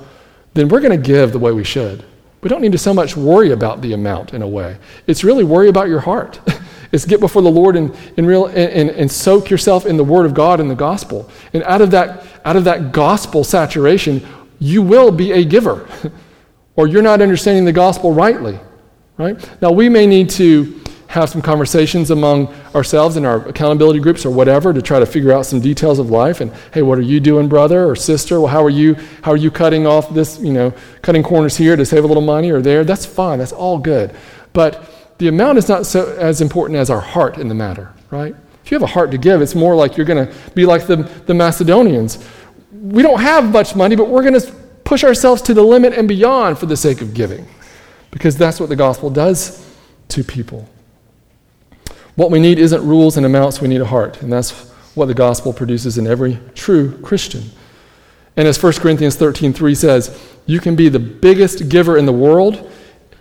then 0.54 0.70
we're 0.70 0.82
going 0.82 1.00
to 1.00 1.08
give 1.08 1.32
the 1.32 1.40
way 1.40 1.52
we 1.52 1.64
should. 1.64 2.04
We 2.42 2.50
don't 2.50 2.62
need 2.62 2.72
to 2.72 2.78
so 2.78 2.94
much 2.94 3.16
worry 3.16 3.52
about 3.52 3.82
the 3.82 3.94
amount 3.94 4.34
in 4.34 4.42
a 4.42 4.48
way. 4.48 4.78
It's 5.08 5.24
really 5.24 5.44
worry 5.44 5.70
about 5.70 5.88
your 5.88 6.00
heart. 6.00 6.40
it's 6.92 7.06
get 7.06 7.20
before 7.20 7.42
the 7.42 7.52
Lord 7.52 7.76
and, 7.76 7.96
and, 8.18 8.26
real, 8.26 8.48
and, 8.48 8.90
and, 8.90 9.12
soak 9.12 9.50
yourself 9.50 9.86
in 9.86 9.96
the 9.96 10.04
Word 10.04 10.26
of 10.26 10.34
God 10.34 10.60
and 10.60 10.70
the 10.70 10.76
gospel. 10.76 11.30
And 11.54 11.64
out 11.64 11.82
of 11.82 11.92
that, 11.92 12.26
out 12.44 12.56
of 12.56 12.64
that 12.64 12.92
gospel 12.92 13.44
saturation, 13.44 14.26
you 14.60 14.82
will 14.82 15.12
be 15.12 15.32
a 15.32 15.46
giver. 15.46 15.88
or 16.76 16.88
you're 16.88 17.04
not 17.04 17.22
understanding 17.22 17.66
the 17.66 17.72
gospel 17.72 18.12
rightly. 18.12 18.60
Right? 19.18 19.62
Now, 19.62 19.72
we 19.72 19.88
may 19.88 20.08
need 20.08 20.32
to 20.32 20.81
have 21.12 21.30
some 21.30 21.42
conversations 21.42 22.10
among 22.10 22.48
ourselves 22.74 23.18
in 23.18 23.26
our 23.26 23.48
accountability 23.48 24.00
groups 24.00 24.26
or 24.26 24.32
whatever 24.32 24.74
to 24.74 24.82
try 24.82 24.98
to 25.00 25.06
figure 25.06 25.32
out 25.32 25.46
some 25.46 25.60
details 25.60 26.00
of 26.00 26.10
life 26.10 26.42
and 26.42 26.52
hey 26.74 26.82
what 26.82 26.98
are 26.98 27.08
you 27.14 27.20
doing 27.20 27.50
brother 27.50 27.86
or 27.90 27.96
sister 27.96 28.40
well 28.40 28.48
how 28.48 28.64
are 28.64 28.70
you 28.70 28.96
how 29.22 29.32
are 29.32 29.38
you 29.38 29.52
cutting 29.52 29.86
off 29.86 30.14
this 30.14 30.40
you 30.40 30.54
know 30.54 30.74
cutting 31.02 31.22
corners 31.22 31.58
here 31.58 31.76
to 31.76 31.86
save 31.86 32.04
a 32.04 32.08
little 32.08 32.24
money 32.24 32.50
or 32.50 32.62
there 32.62 32.84
that's 32.86 33.06
fine 33.06 33.40
that's 33.40 33.52
all 33.52 33.78
good 33.78 34.16
But 34.54 34.90
the 35.18 35.28
amount 35.28 35.58
is 35.58 35.70
not 35.70 35.86
so 35.86 36.16
as 36.18 36.42
important 36.42 36.80
as 36.80 36.90
our 36.90 37.00
heart 37.00 37.38
in 37.38 37.48
the 37.48 37.56
matter, 37.56 37.94
right? 38.10 38.36
If 38.64 38.72
you 38.72 38.76
have 38.76 38.84
a 38.84 38.92
heart 38.92 39.12
to 39.12 39.18
give, 39.18 39.42
it's 39.42 39.56
more 39.56 39.76
like 39.76 39.96
you're 39.96 40.06
going 40.06 40.28
to 40.28 40.34
be 40.56 40.66
like 40.66 40.88
the, 40.88 40.98
the 41.28 41.34
Macedonians. 41.34 42.18
We 42.72 43.04
don't 43.04 43.22
have 43.22 43.52
much 43.52 43.76
money, 43.76 43.96
but 43.96 44.08
we're 44.08 44.24
going 44.24 44.40
to 44.40 44.52
push 44.84 45.04
ourselves 45.04 45.42
to 45.44 45.54
the 45.54 45.62
limit 45.62 45.94
and 45.94 46.08
beyond 46.08 46.58
for 46.58 46.66
the 46.66 46.76
sake 46.76 47.02
of 47.02 47.14
giving, 47.14 47.46
because 48.10 48.36
that's 48.36 48.60
what 48.60 48.70
the 48.70 48.76
gospel 48.76 49.10
does 49.10 49.64
to 50.10 50.24
people. 50.24 50.68
What 52.16 52.32
we 52.32 52.40
need 52.40 52.60
isn't 52.60 52.86
rules 52.86 53.18
and 53.18 53.26
amounts, 53.26 53.62
we 53.62 53.68
need 53.68 53.82
a 53.82 53.86
heart. 53.86 54.22
And 54.22 54.32
that's 54.32 54.52
what 54.96 55.06
the 55.06 55.14
gospel 55.14 55.54
produces 55.54 55.98
in 55.98 56.08
every 56.08 56.40
true 56.56 56.98
Christian. 57.00 57.44
And 58.36 58.48
as 58.48 58.62
1 58.62 58.74
Corinthians 58.74 59.18
13:3 59.18 59.76
says, 59.76 60.20
you 60.46 60.60
can 60.60 60.76
be 60.76 60.90
the 60.90 61.00
biggest 61.00 61.70
giver 61.70 61.98
in 61.98 62.06
the 62.06 62.14
world. 62.14 62.70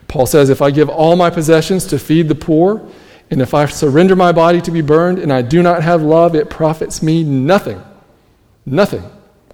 Paul 0.08 0.26
says, 0.26 0.50
if 0.50 0.60
I 0.62 0.70
give 0.70 0.88
all 0.88 1.14
my 1.16 1.30
possessions 1.30 1.86
to 1.86 1.98
feed 1.98 2.28
the 2.28 2.34
poor, 2.34 2.84
and 3.30 3.40
if 3.40 3.54
I 3.54 3.66
surrender 3.66 4.16
my 4.16 4.32
body 4.32 4.60
to 4.62 4.70
be 4.70 4.80
burned 4.80 5.20
and 5.20 5.32
I 5.32 5.42
do 5.42 5.62
not 5.62 5.82
have 5.82 6.02
love, 6.02 6.34
it 6.34 6.50
profits 6.50 7.02
me 7.02 7.22
nothing. 7.22 7.80
Nothing. 8.66 9.04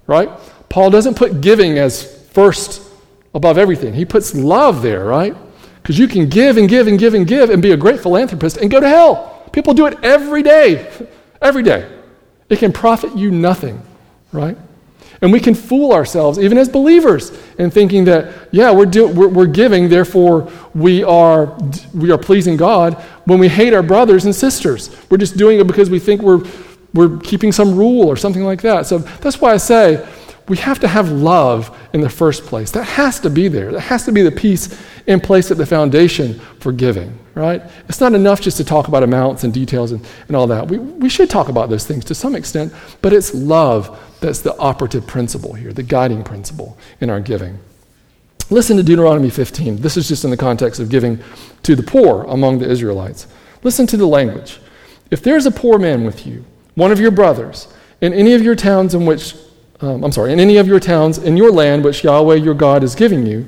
Right? 0.07 0.29
Paul 0.69 0.89
doesn't 0.89 1.15
put 1.15 1.41
giving 1.41 1.77
as 1.77 2.25
first 2.29 2.81
above 3.35 3.57
everything. 3.57 3.93
He 3.93 4.05
puts 4.05 4.33
love 4.33 4.81
there, 4.81 5.05
right? 5.05 5.35
Because 5.87 5.99
you 5.99 6.09
can 6.09 6.27
give 6.27 6.57
and 6.57 6.67
give 6.67 6.85
and 6.87 6.99
give 6.99 7.13
and 7.13 7.25
give 7.25 7.49
and 7.49 7.61
be 7.61 7.71
a 7.71 7.77
great 7.77 8.01
philanthropist 8.01 8.57
and 8.57 8.69
go 8.69 8.81
to 8.81 8.89
hell. 8.89 9.49
People 9.53 9.73
do 9.73 9.85
it 9.85 9.97
every 10.03 10.43
day. 10.43 10.91
Every 11.39 11.61
day. 11.61 11.87
It 12.49 12.57
can 12.57 12.73
profit 12.73 13.15
you 13.15 13.29
nothing, 13.29 13.79
right? 14.31 14.57
And 15.21 15.31
we 15.31 15.39
can 15.39 15.53
fool 15.53 15.93
ourselves, 15.93 16.39
even 16.39 16.57
as 16.57 16.67
believers, 16.67 17.31
in 17.59 17.69
thinking 17.69 18.05
that, 18.05 18.33
yeah, 18.51 18.71
we're, 18.71 18.87
do, 18.87 19.07
we're, 19.07 19.27
we're, 19.27 19.45
giving, 19.45 19.87
therefore 19.87 20.51
we 20.73 21.03
are, 21.03 21.55
we 21.93 22.09
are 22.09 22.17
pleasing 22.17 22.57
God, 22.57 22.95
when 23.25 23.37
we 23.37 23.47
hate 23.47 23.71
our 23.71 23.83
brothers 23.83 24.25
and 24.25 24.33
sisters. 24.33 24.89
We're 25.11 25.19
just 25.19 25.37
doing 25.37 25.59
it 25.59 25.67
because 25.67 25.91
we 25.91 25.99
think 25.99 26.23
we're, 26.23 26.43
we're 26.95 27.19
keeping 27.19 27.51
some 27.51 27.77
rule 27.77 28.07
or 28.07 28.17
something 28.17 28.43
like 28.43 28.63
that. 28.63 28.87
So 28.87 28.97
that's 28.97 29.39
why 29.39 29.53
I 29.53 29.57
say 29.57 30.03
we 30.49 30.57
have 30.57 30.79
to 30.79 30.87
have 30.87 31.11
love 31.11 31.77
in 31.93 32.01
the 32.01 32.09
first 32.09 32.45
place. 32.45 32.71
That 32.71 32.85
has 32.85 33.19
to 33.21 33.29
be 33.29 33.47
there. 33.47 33.71
That 33.73 33.81
has 33.81 34.05
to 34.05 34.11
be 34.11 34.21
the 34.21 34.31
piece 34.31 34.81
in 35.05 35.19
place 35.19 35.51
at 35.51 35.57
the 35.57 35.65
foundation 35.65 36.39
for 36.59 36.71
giving, 36.71 37.17
right? 37.35 37.61
It's 37.89 37.99
not 37.99 38.13
enough 38.13 38.39
just 38.39 38.57
to 38.57 38.63
talk 38.63 38.87
about 38.87 39.03
amounts 39.03 39.43
and 39.43 39.53
details 39.53 39.91
and, 39.91 40.05
and 40.27 40.37
all 40.37 40.47
that. 40.47 40.67
We, 40.67 40.77
we 40.77 41.09
should 41.09 41.29
talk 41.29 41.49
about 41.49 41.69
those 41.69 41.85
things 41.85 42.05
to 42.05 42.15
some 42.15 42.35
extent, 42.35 42.73
but 43.01 43.11
it's 43.11 43.33
love 43.33 44.01
that's 44.21 44.41
the 44.41 44.57
operative 44.57 45.05
principle 45.05 45.53
here, 45.53 45.73
the 45.73 45.83
guiding 45.83 46.23
principle 46.23 46.77
in 47.01 47.09
our 47.09 47.19
giving. 47.19 47.59
Listen 48.49 48.77
to 48.77 48.83
Deuteronomy 48.83 49.29
15. 49.29 49.77
This 49.77 49.97
is 49.97 50.07
just 50.07 50.23
in 50.23 50.31
the 50.31 50.37
context 50.37 50.79
of 50.79 50.89
giving 50.89 51.19
to 51.63 51.75
the 51.75 51.83
poor 51.83 52.23
among 52.23 52.59
the 52.59 52.69
Israelites. 52.69 53.27
Listen 53.63 53.85
to 53.87 53.97
the 53.97 54.07
language. 54.07 54.59
If 55.11 55.21
there's 55.21 55.45
a 55.45 55.51
poor 55.51 55.77
man 55.77 56.05
with 56.05 56.25
you, 56.25 56.45
one 56.75 56.91
of 56.91 56.99
your 56.99 57.11
brothers, 57.11 57.67
in 57.99 58.13
any 58.13 58.33
of 58.33 58.41
your 58.41 58.55
towns 58.55 58.93
in 58.93 59.05
which 59.05 59.35
um, 59.81 60.03
I'm 60.03 60.11
sorry, 60.11 60.33
in 60.33 60.39
any 60.39 60.57
of 60.57 60.67
your 60.67 60.79
towns 60.79 61.17
in 61.17 61.37
your 61.37 61.51
land 61.51 61.83
which 61.83 62.03
Yahweh 62.03 62.35
your 62.35 62.53
God 62.53 62.83
is 62.83 62.95
giving 62.95 63.25
you, 63.25 63.47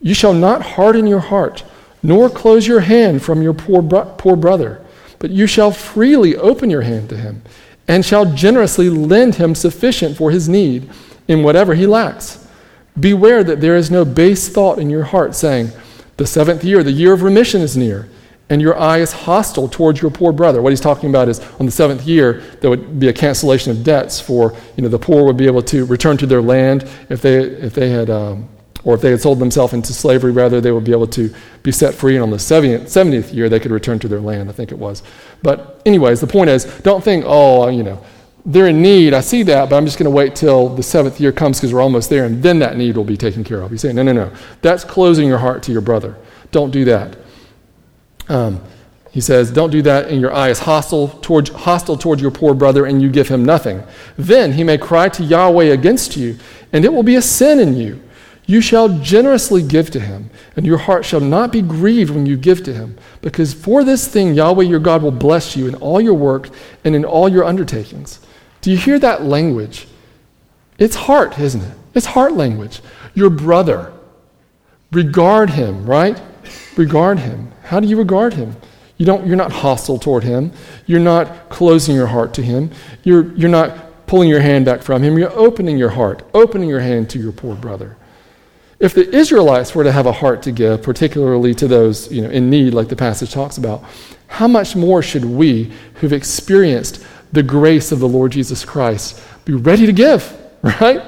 you 0.00 0.14
shall 0.14 0.32
not 0.32 0.62
harden 0.62 1.06
your 1.06 1.20
heart, 1.20 1.64
nor 2.02 2.30
close 2.30 2.66
your 2.66 2.80
hand 2.80 3.22
from 3.22 3.42
your 3.42 3.52
poor, 3.52 3.82
bro- 3.82 4.14
poor 4.16 4.36
brother, 4.36 4.84
but 5.18 5.30
you 5.30 5.46
shall 5.46 5.70
freely 5.70 6.36
open 6.36 6.70
your 6.70 6.82
hand 6.82 7.08
to 7.08 7.16
him, 7.16 7.42
and 7.88 8.04
shall 8.04 8.32
generously 8.32 8.88
lend 8.88 9.34
him 9.34 9.54
sufficient 9.54 10.16
for 10.16 10.30
his 10.30 10.48
need 10.48 10.88
in 11.26 11.42
whatever 11.42 11.74
he 11.74 11.86
lacks. 11.86 12.46
Beware 12.98 13.44
that 13.44 13.60
there 13.60 13.76
is 13.76 13.90
no 13.90 14.04
base 14.04 14.48
thought 14.48 14.78
in 14.78 14.88
your 14.88 15.04
heart, 15.04 15.34
saying, 15.34 15.70
The 16.16 16.26
seventh 16.26 16.64
year, 16.64 16.82
the 16.82 16.92
year 16.92 17.12
of 17.12 17.22
remission 17.22 17.60
is 17.60 17.76
near 17.76 18.08
and 18.50 18.60
your 18.60 18.76
eye 18.78 18.98
is 18.98 19.12
hostile 19.12 19.68
towards 19.68 20.02
your 20.02 20.10
poor 20.10 20.32
brother. 20.32 20.60
What 20.60 20.70
he's 20.70 20.80
talking 20.80 21.08
about 21.08 21.28
is 21.28 21.40
on 21.60 21.66
the 21.66 21.72
seventh 21.72 22.02
year, 22.02 22.42
there 22.60 22.68
would 22.68 22.98
be 22.98 23.08
a 23.08 23.12
cancellation 23.12 23.70
of 23.70 23.84
debts 23.84 24.20
for, 24.20 24.54
you 24.76 24.82
know, 24.82 24.88
the 24.88 24.98
poor 24.98 25.24
would 25.24 25.36
be 25.36 25.46
able 25.46 25.62
to 25.62 25.86
return 25.86 26.16
to 26.18 26.26
their 26.26 26.42
land 26.42 26.82
if 27.08 27.22
they, 27.22 27.38
if 27.38 27.74
they 27.74 27.88
had, 27.88 28.10
um, 28.10 28.48
or 28.82 28.94
if 28.96 29.00
they 29.00 29.12
had 29.12 29.20
sold 29.20 29.38
themselves 29.38 29.72
into 29.72 29.92
slavery, 29.92 30.32
rather, 30.32 30.60
they 30.60 30.72
would 30.72 30.84
be 30.84 30.90
able 30.90 31.06
to 31.06 31.32
be 31.62 31.70
set 31.70 31.94
free. 31.94 32.16
And 32.16 32.24
on 32.24 32.30
the 32.30 32.38
70th, 32.38 32.82
70th 32.82 33.32
year, 33.32 33.48
they 33.48 33.60
could 33.60 33.70
return 33.70 34.00
to 34.00 34.08
their 34.08 34.20
land, 34.20 34.48
I 34.48 34.52
think 34.52 34.72
it 34.72 34.78
was. 34.78 35.04
But, 35.42 35.80
anyways, 35.86 36.20
the 36.20 36.26
point 36.26 36.50
is 36.50 36.64
don't 36.80 37.04
think, 37.04 37.24
oh, 37.28 37.68
you 37.68 37.84
know, 37.84 38.02
they're 38.44 38.68
in 38.68 38.82
need. 38.82 39.14
I 39.14 39.20
see 39.20 39.44
that, 39.44 39.70
but 39.70 39.76
I'm 39.76 39.84
just 39.84 39.98
going 39.98 40.10
to 40.10 40.10
wait 40.10 40.34
till 40.34 40.70
the 40.70 40.82
seventh 40.82 41.20
year 41.20 41.30
comes 41.30 41.58
because 41.58 41.72
we're 41.72 41.82
almost 41.82 42.10
there, 42.10 42.24
and 42.24 42.42
then 42.42 42.58
that 42.60 42.76
need 42.76 42.96
will 42.96 43.04
be 43.04 43.16
taken 43.16 43.44
care 43.44 43.60
of. 43.60 43.70
He's 43.70 43.82
saying, 43.82 43.94
no, 43.94 44.02
no, 44.02 44.12
no. 44.12 44.32
That's 44.62 44.82
closing 44.82 45.28
your 45.28 45.38
heart 45.38 45.62
to 45.64 45.72
your 45.72 45.82
brother. 45.82 46.16
Don't 46.50 46.70
do 46.70 46.84
that. 46.86 47.16
Um, 48.30 48.62
he 49.10 49.20
says, 49.20 49.50
Don't 49.50 49.70
do 49.70 49.82
that, 49.82 50.08
and 50.08 50.20
your 50.20 50.32
eye 50.32 50.50
is 50.50 50.60
hostile 50.60 51.08
towards, 51.08 51.50
hostile 51.50 51.96
towards 51.96 52.22
your 52.22 52.30
poor 52.30 52.54
brother, 52.54 52.86
and 52.86 53.02
you 53.02 53.10
give 53.10 53.28
him 53.28 53.44
nothing. 53.44 53.82
Then 54.16 54.52
he 54.52 54.64
may 54.64 54.78
cry 54.78 55.08
to 55.10 55.24
Yahweh 55.24 55.64
against 55.64 56.16
you, 56.16 56.38
and 56.72 56.84
it 56.84 56.92
will 56.92 57.02
be 57.02 57.16
a 57.16 57.22
sin 57.22 57.58
in 57.58 57.76
you. 57.76 58.00
You 58.46 58.60
shall 58.60 58.88
generously 59.00 59.62
give 59.62 59.90
to 59.90 60.00
him, 60.00 60.30
and 60.56 60.64
your 60.64 60.78
heart 60.78 61.04
shall 61.04 61.20
not 61.20 61.52
be 61.52 61.60
grieved 61.60 62.10
when 62.10 62.26
you 62.26 62.36
give 62.36 62.62
to 62.64 62.72
him, 62.72 62.96
because 63.20 63.52
for 63.52 63.82
this 63.84 64.06
thing 64.06 64.34
Yahweh 64.34 64.64
your 64.64 64.80
God 64.80 65.02
will 65.02 65.10
bless 65.10 65.56
you 65.56 65.66
in 65.66 65.74
all 65.76 66.00
your 66.00 66.14
work 66.14 66.48
and 66.84 66.94
in 66.94 67.04
all 67.04 67.28
your 67.28 67.44
undertakings. 67.44 68.20
Do 68.60 68.70
you 68.70 68.76
hear 68.76 68.98
that 69.00 69.24
language? 69.24 69.88
It's 70.78 70.96
heart, 70.96 71.38
isn't 71.38 71.62
it? 71.62 71.76
It's 71.94 72.06
heart 72.06 72.34
language. 72.34 72.80
Your 73.14 73.30
brother. 73.30 73.92
Regard 74.92 75.50
him, 75.50 75.86
right? 75.86 76.20
Regard 76.76 77.18
him. 77.18 77.52
How 77.62 77.80
do 77.80 77.86
you 77.86 77.96
regard 77.96 78.34
him? 78.34 78.56
You 78.96 79.06
don't, 79.06 79.26
you're 79.26 79.36
not 79.36 79.52
hostile 79.52 79.98
toward 79.98 80.24
him. 80.24 80.52
You're 80.86 81.00
not 81.00 81.48
closing 81.48 81.94
your 81.94 82.06
heart 82.06 82.34
to 82.34 82.42
him. 82.42 82.70
You're, 83.02 83.32
you're 83.34 83.48
not 83.48 84.06
pulling 84.06 84.28
your 84.28 84.40
hand 84.40 84.64
back 84.64 84.82
from 84.82 85.02
him. 85.02 85.16
You're 85.18 85.32
opening 85.32 85.78
your 85.78 85.90
heart, 85.90 86.22
opening 86.34 86.68
your 86.68 86.80
hand 86.80 87.08
to 87.10 87.18
your 87.18 87.32
poor 87.32 87.54
brother. 87.54 87.96
If 88.78 88.94
the 88.94 89.08
Israelites 89.14 89.74
were 89.74 89.84
to 89.84 89.92
have 89.92 90.06
a 90.06 90.12
heart 90.12 90.42
to 90.42 90.52
give, 90.52 90.82
particularly 90.82 91.54
to 91.54 91.68
those 91.68 92.10
you 92.10 92.22
know, 92.22 92.30
in 92.30 92.50
need, 92.50 92.74
like 92.74 92.88
the 92.88 92.96
passage 92.96 93.30
talks 93.30 93.58
about, 93.58 93.84
how 94.26 94.48
much 94.48 94.74
more 94.74 95.02
should 95.02 95.24
we, 95.24 95.72
who've 95.94 96.12
experienced 96.12 97.04
the 97.32 97.42
grace 97.42 97.92
of 97.92 98.00
the 98.00 98.08
Lord 98.08 98.32
Jesus 98.32 98.64
Christ, 98.64 99.22
be 99.44 99.52
ready 99.52 99.86
to 99.86 99.92
give, 99.92 100.36
right? 100.62 101.02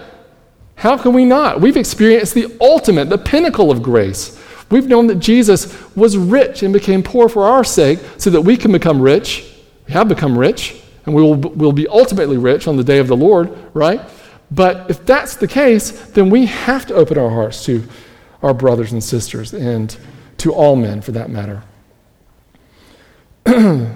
How 0.76 0.97
can 0.97 1.12
we 1.12 1.24
not? 1.24 1.61
We've 1.61 1.76
experienced 1.76 2.34
the 2.34 2.57
ultimate, 2.61 3.09
the 3.09 3.18
pinnacle 3.18 3.70
of 3.70 3.82
grace. 3.82 4.41
We've 4.72 4.88
known 4.88 5.06
that 5.08 5.16
Jesus 5.16 5.76
was 5.94 6.16
rich 6.16 6.62
and 6.62 6.72
became 6.72 7.02
poor 7.02 7.28
for 7.28 7.44
our 7.44 7.62
sake 7.62 7.98
so 8.16 8.30
that 8.30 8.40
we 8.40 8.56
can 8.56 8.72
become 8.72 9.02
rich. 9.02 9.46
We 9.86 9.92
have 9.92 10.08
become 10.08 10.38
rich, 10.38 10.82
and 11.04 11.14
we 11.14 11.20
will 11.20 11.34
will 11.34 11.72
be 11.72 11.86
ultimately 11.86 12.38
rich 12.38 12.66
on 12.66 12.78
the 12.78 12.84
day 12.84 12.98
of 12.98 13.06
the 13.06 13.16
Lord, 13.16 13.54
right? 13.74 14.00
But 14.50 14.90
if 14.90 15.04
that's 15.04 15.36
the 15.36 15.46
case, 15.46 15.90
then 15.90 16.30
we 16.30 16.46
have 16.46 16.86
to 16.86 16.94
open 16.94 17.18
our 17.18 17.28
hearts 17.28 17.64
to 17.66 17.84
our 18.42 18.54
brothers 18.54 18.92
and 18.92 19.04
sisters 19.04 19.52
and 19.52 19.94
to 20.38 20.52
all 20.52 20.74
men 20.74 21.02
for 21.02 21.12
that 21.12 21.28
matter. 21.28 21.62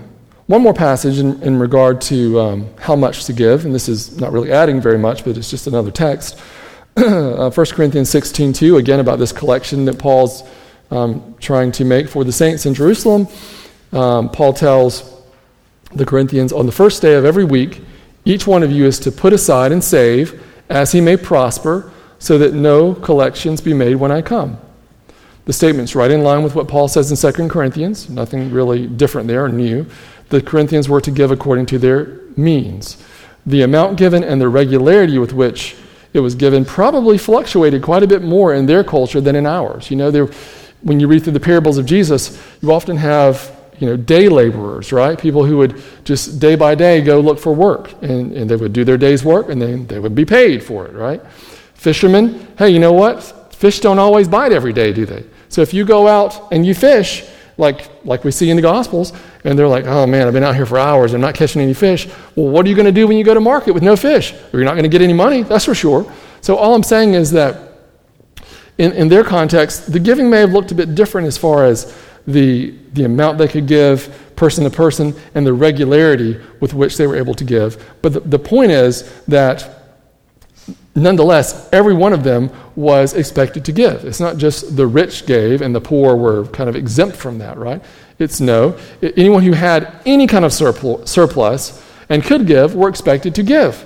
One 0.47 0.63
more 0.63 0.75
passage 0.75 1.19
in, 1.19 1.43
in 1.43 1.59
regard 1.59 2.01
to 2.03 2.39
um, 2.39 2.69
how 2.79 2.97
much 2.97 3.25
to 3.25 3.33
give, 3.33 3.65
and 3.65 3.75
this 3.75 3.89
is 3.89 4.21
not 4.21 4.31
really 4.31 4.53
adding 4.53 4.81
very 4.81 4.99
much, 4.99 5.25
but 5.25 5.39
it's 5.39 5.51
just 5.51 5.67
another 5.67 5.91
text. 5.91 6.39
uh, 6.97 7.51
1 7.51 7.67
Corinthians 7.67 8.11
16 8.11 8.53
2, 8.53 8.77
again 8.77 9.01
about 9.01 9.19
this 9.19 9.33
collection 9.33 9.87
that 9.87 9.99
Paul's 9.99 10.45
um, 10.91 11.35
trying 11.41 11.73
to 11.73 11.85
make 11.85 12.09
for 12.09 12.25
the 12.25 12.33
saints 12.33 12.67
in 12.67 12.75
Jerusalem. 12.75 13.29
Um, 13.93 14.29
Paul 14.29 14.53
tells 14.53 15.13
the 15.95 16.05
Corinthians 16.05 16.53
on 16.53 16.67
the 16.67 16.73
first 16.73 17.03
day 17.03 17.15
of 17.15 17.25
every 17.25 17.45
week, 17.45 17.83
each 18.25 18.47
one 18.47 18.63
of 18.63 18.71
you 18.71 18.85
is 18.85 18.99
to 19.01 19.13
put 19.13 19.33
aside 19.33 19.73
and 19.73 19.83
save 19.83 20.43
as 20.69 20.93
he 20.93 21.01
may 21.01 21.17
prosper, 21.17 21.93
so 22.19 22.39
that 22.39 22.55
no 22.55 22.95
collections 22.95 23.61
be 23.61 23.75
made 23.75 23.97
when 23.97 24.11
I 24.11 24.23
come. 24.23 24.59
The 25.45 25.53
statement's 25.53 25.95
right 25.95 26.11
in 26.11 26.23
line 26.23 26.43
with 26.43 26.55
what 26.55 26.67
Paul 26.67 26.89
says 26.89 27.11
in 27.11 27.33
2 27.33 27.49
Corinthians, 27.49 28.11
nothing 28.11 28.51
really 28.51 28.87
different 28.87 29.29
there 29.29 29.45
or 29.45 29.49
new. 29.49 29.87
The 30.31 30.43
Corinthians 30.43 30.89
were 30.89 31.01
to 31.01 31.11
give 31.11 31.31
according 31.31 31.67
to 31.67 31.79
their 31.79 32.21
means. 32.37 33.03
The 33.45 33.63
amount 33.63 33.97
given 33.97 34.25
and 34.25 34.41
the 34.41 34.49
regularity 34.49 35.19
with 35.19 35.33
which 35.33 35.77
it 36.13 36.21
was 36.21 36.35
given 36.35 36.65
probably 36.65 37.17
fluctuated 37.17 37.83
quite 37.83 38.03
a 38.03 38.09
bit 38.09 38.23
more 38.23 38.55
in 38.55 38.67
their 38.67 38.83
culture 38.83 39.21
than 39.21 39.37
in 39.37 39.47
ours. 39.47 39.91
You 39.91 39.97
know, 39.97 40.11
there 40.11 40.29
when 40.87 41.01
you 41.01 41.09
read 41.09 41.25
through 41.25 41.33
the 41.33 41.41
parables 41.41 41.79
of 41.79 41.85
Jesus, 41.85 42.41
you 42.63 42.73
often 42.73 42.97
have 42.97 43.53
you 43.79 43.89
know, 43.89 43.97
day 43.97 44.29
laborers, 44.29 44.93
right? 44.93 45.19
People 45.19 45.45
who 45.45 45.59
would 45.59 45.83
just 46.05 46.39
day 46.39 46.55
by 46.55 46.75
day 46.75 47.01
go 47.01 47.21
look 47.21 47.39
for 47.39 47.53
work, 47.53 47.93
and, 48.03 48.33
and 48.33 48.49
they 48.49 48.57
would 48.57 48.73
do 48.73 48.85
their 48.85 48.97
day's 48.97 49.25
work, 49.25 49.49
and 49.49 49.61
then 49.61 49.87
they 49.89 49.99
would 49.99 50.15
be 50.15 50.25
paid 50.25 50.63
for 50.63 50.87
it, 50.87 50.95
right? 50.95 51.21
Fishermen, 51.75 52.47
hey, 52.57 52.71
you 52.71 52.79
know 52.79 52.93
what? 52.93 53.21
Fish 53.53 53.81
don't 53.81 53.99
always 53.99 54.29
bite 54.29 54.53
every 54.53 54.73
day, 54.73 54.93
do 54.93 55.05
they? 55.05 55.25
So 55.49 55.61
if 55.61 55.75
you 55.75 55.85
go 55.85 56.07
out 56.07 56.53
and 56.53 56.65
you 56.65 56.75
fish, 56.75 57.25
like, 57.59 57.91
like 58.05 58.23
we 58.23 58.31
see 58.31 58.49
in 58.49 58.57
the 58.57 58.63
Gospels, 58.63 59.13
and 59.45 59.59
they're 59.59 59.69
like, 59.69 59.87
oh 59.87 60.07
man, 60.07 60.27
I've 60.27 60.33
been 60.33 60.45
out 60.45 60.55
here 60.55 60.67
for 60.67 60.79
hours, 60.79 61.15
I'm 61.15 61.21
not 61.21 61.35
catching 61.35 61.61
any 61.61 61.75
fish. 61.75 62.07
Well, 62.37 62.49
what 62.49 62.65
are 62.65 62.69
you 62.69 62.77
going 62.77 62.87
to 62.87 62.93
do 62.93 63.09
when 63.09 63.17
you 63.17 63.25
go 63.25 63.35
to 63.35 63.41
market 63.41 63.73
with 63.73 63.83
no 63.83 63.97
fish? 63.97 64.35
You're 64.53 64.65
not 64.65 64.75
going 64.75 64.85
to 64.85 64.89
get 64.89 65.03
any 65.03 65.15
money, 65.15 65.43
that's 65.43 65.65
for 65.65 65.75
sure. 65.75 66.11
So 66.43 66.57
all 66.57 66.75
I'm 66.75 66.83
saying 66.83 67.15
is 67.15 67.33
that 67.33 67.66
in, 68.79 68.93
in 68.93 69.09
their 69.09 69.25
context, 69.25 69.93
the 69.93 69.99
giving 69.99 70.29
may 70.29 70.39
have 70.41 70.53
looked 70.53 70.71
a 70.71 70.75
bit 70.75 70.95
different 70.95 71.27
as 71.27 71.39
far 71.39 71.65
as 71.65 71.97
the, 72.27 72.75
the 72.93 73.05
amount 73.05 73.39
they 73.39 73.49
could 73.49 73.67
give 73.67 74.35
person 74.37 74.65
to 74.65 74.71
person 74.71 75.15
and 75.35 75.47
the 75.47 75.53
regularity 75.53 76.39
with 76.61 76.75
which 76.75 76.97
they 76.97 77.07
were 77.07 77.17
able 77.17 77.35
to 77.35 77.45
give. 77.45 77.83
But 78.03 78.13
the, 78.13 78.21
the 78.21 78.39
point 78.39 78.73
is 78.73 79.11
that 79.25 79.77
nonetheless, 80.95 81.69
every 81.73 81.95
one 81.95 82.13
of 82.13 82.25
them 82.25 82.51
was 82.75 83.15
expected 83.15 83.65
to 83.67 83.73
give. 83.73 84.05
It's 84.05 84.21
not 84.21 84.37
just 84.37 84.77
the 84.77 84.87
rich 84.87 85.27
gave 85.27 85.63
and 85.63 85.75
the 85.75 85.81
poor 85.81 86.17
were 86.17 86.47
kind 86.47 86.69
of 86.69 86.77
exempt 86.77 87.17
from 87.17 87.39
that, 87.39 87.57
right? 87.57 87.83
It's 88.19 88.41
no. 88.41 88.79
Anyone 89.03 89.43
who 89.43 89.53
had 89.53 90.01
any 90.05 90.27
kind 90.27 90.45
of 90.45 90.53
surplus 90.53 91.85
and 92.09 92.23
could 92.25 92.47
give 92.47 92.75
were 92.75 92.89
expected 92.89 93.35
to 93.37 93.43
give. 93.43 93.85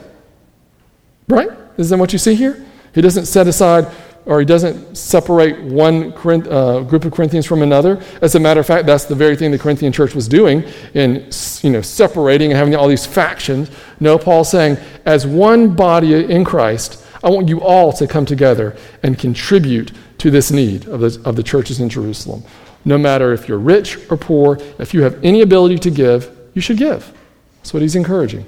Right? 1.29 1.51
Isn't 1.77 1.97
that 1.97 2.01
what 2.01 2.13
you 2.13 2.19
see 2.19 2.35
here? 2.35 2.65
He 2.95 3.01
doesn't 3.01 3.27
set 3.27 3.47
aside 3.47 3.87
or 4.27 4.39
he 4.39 4.47
doesn't 4.47 4.97
separate 4.97 5.61
one 5.63 6.13
uh, 6.13 6.81
group 6.81 7.05
of 7.05 7.13
Corinthians 7.13 7.47
from 7.47 7.63
another. 7.63 8.03
As 8.21 8.35
a 8.35 8.41
matter 8.41 8.61
of 8.61 8.67
fact, 8.67 8.87
that's 8.87 9.05
the 9.05 9.15
very 9.15 9.35
thing 9.35 9.51
the 9.51 9.59
Corinthian 9.59 9.93
church 9.93 10.15
was 10.15 10.29
doing 10.29 10.63
in 10.95 11.29
you 11.63 11.71
know, 11.71 11.81
separating 11.81 12.51
and 12.51 12.59
having 12.59 12.75
all 12.75 12.89
these 12.89 13.07
factions. 13.07 13.71
No, 13.99 14.19
Paul's 14.19 14.51
saying, 14.51 14.77
as 15.07 15.27
one 15.27 15.75
body 15.75 16.15
in 16.31 16.45
Christ, 16.45 17.05
I 17.23 17.31
want 17.31 17.49
you 17.49 17.61
all 17.61 17.93
to 17.95 18.07
come 18.07 18.27
together 18.27 18.77
and 19.03 19.19
contribute 19.19 19.93
to 20.19 20.31
this 20.31 20.51
need 20.51 20.87
of 20.87 21.01
the, 21.01 21.21
of 21.25 21.37
the 21.37 21.43
churches 21.43 21.81
in 21.81 21.89
Jerusalem. 21.89 22.43
No 22.85 22.99
matter 22.99 23.33
if 23.33 23.49
you're 23.49 23.59
rich 23.59 23.99
or 24.11 24.17
poor, 24.17 24.59
if 24.79 24.95
you 24.95 25.03
have 25.03 25.23
any 25.25 25.43
ability 25.43 25.79
to 25.79 25.91
give, 25.91 26.31
you 26.55 26.63
should 26.63 26.79
give. 26.79 27.13
That's 27.59 27.75
what 27.75 27.83
he's 27.83 27.97
encouraging. 27.97 28.47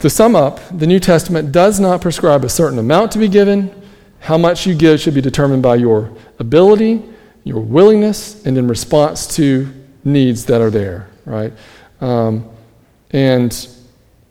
To 0.00 0.08
sum 0.08 0.36
up, 0.36 0.60
the 0.76 0.86
New 0.86 1.00
Testament 1.00 1.50
does 1.50 1.80
not 1.80 2.00
prescribe 2.00 2.44
a 2.44 2.48
certain 2.48 2.78
amount 2.78 3.10
to 3.12 3.18
be 3.18 3.26
given. 3.26 3.74
How 4.20 4.38
much 4.38 4.64
you 4.64 4.76
give 4.76 5.00
should 5.00 5.14
be 5.14 5.20
determined 5.20 5.62
by 5.62 5.74
your 5.74 6.12
ability, 6.38 7.02
your 7.42 7.60
willingness, 7.60 8.44
and 8.46 8.56
in 8.56 8.68
response 8.68 9.26
to 9.36 9.68
needs 10.04 10.44
that 10.44 10.60
are 10.60 10.70
there, 10.70 11.08
right? 11.24 11.52
Um, 12.00 12.48
and 13.10 13.50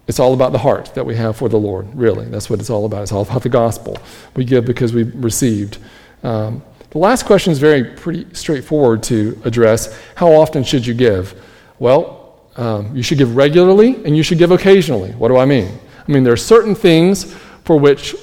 it's 0.07 0.19
all 0.21 0.33
about 0.33 0.53
the 0.53 0.57
heart 0.57 0.93
that 0.95 1.05
we 1.05 1.15
have 1.15 1.35
for 1.35 1.49
the 1.49 1.57
Lord, 1.57 1.93
really. 1.93 2.25
That's 2.25 2.49
what 2.49 2.61
it's 2.61 2.69
all 2.69 2.85
about. 2.85 3.03
It's 3.03 3.11
all 3.11 3.23
about 3.23 3.43
the 3.43 3.49
gospel. 3.49 3.97
We 4.37 4.45
give 4.45 4.63
because 4.63 4.93
we 4.93 5.03
received. 5.03 5.79
Um, 6.23 6.63
the 6.91 6.99
last 6.99 7.25
question 7.25 7.51
is 7.51 7.59
very 7.59 7.83
pretty 7.83 8.33
straightforward 8.33 9.03
to 9.03 9.37
address. 9.43 9.99
How 10.15 10.31
often 10.31 10.63
should 10.63 10.85
you 10.85 10.93
give? 10.93 11.43
Well, 11.77 12.16
um, 12.57 12.95
you 12.95 13.03
should 13.03 13.17
give 13.17 13.35
regularly 13.35 13.95
and 14.03 14.17
you 14.17 14.23
should 14.23 14.37
give 14.37 14.51
occasionally. 14.51 15.11
What 15.11 15.29
do 15.29 15.37
I 15.37 15.45
mean? 15.45 15.79
I 16.07 16.11
mean, 16.11 16.23
there 16.23 16.33
are 16.33 16.37
certain 16.37 16.75
things 16.75 17.33
for 17.63 17.77
which 17.77 18.15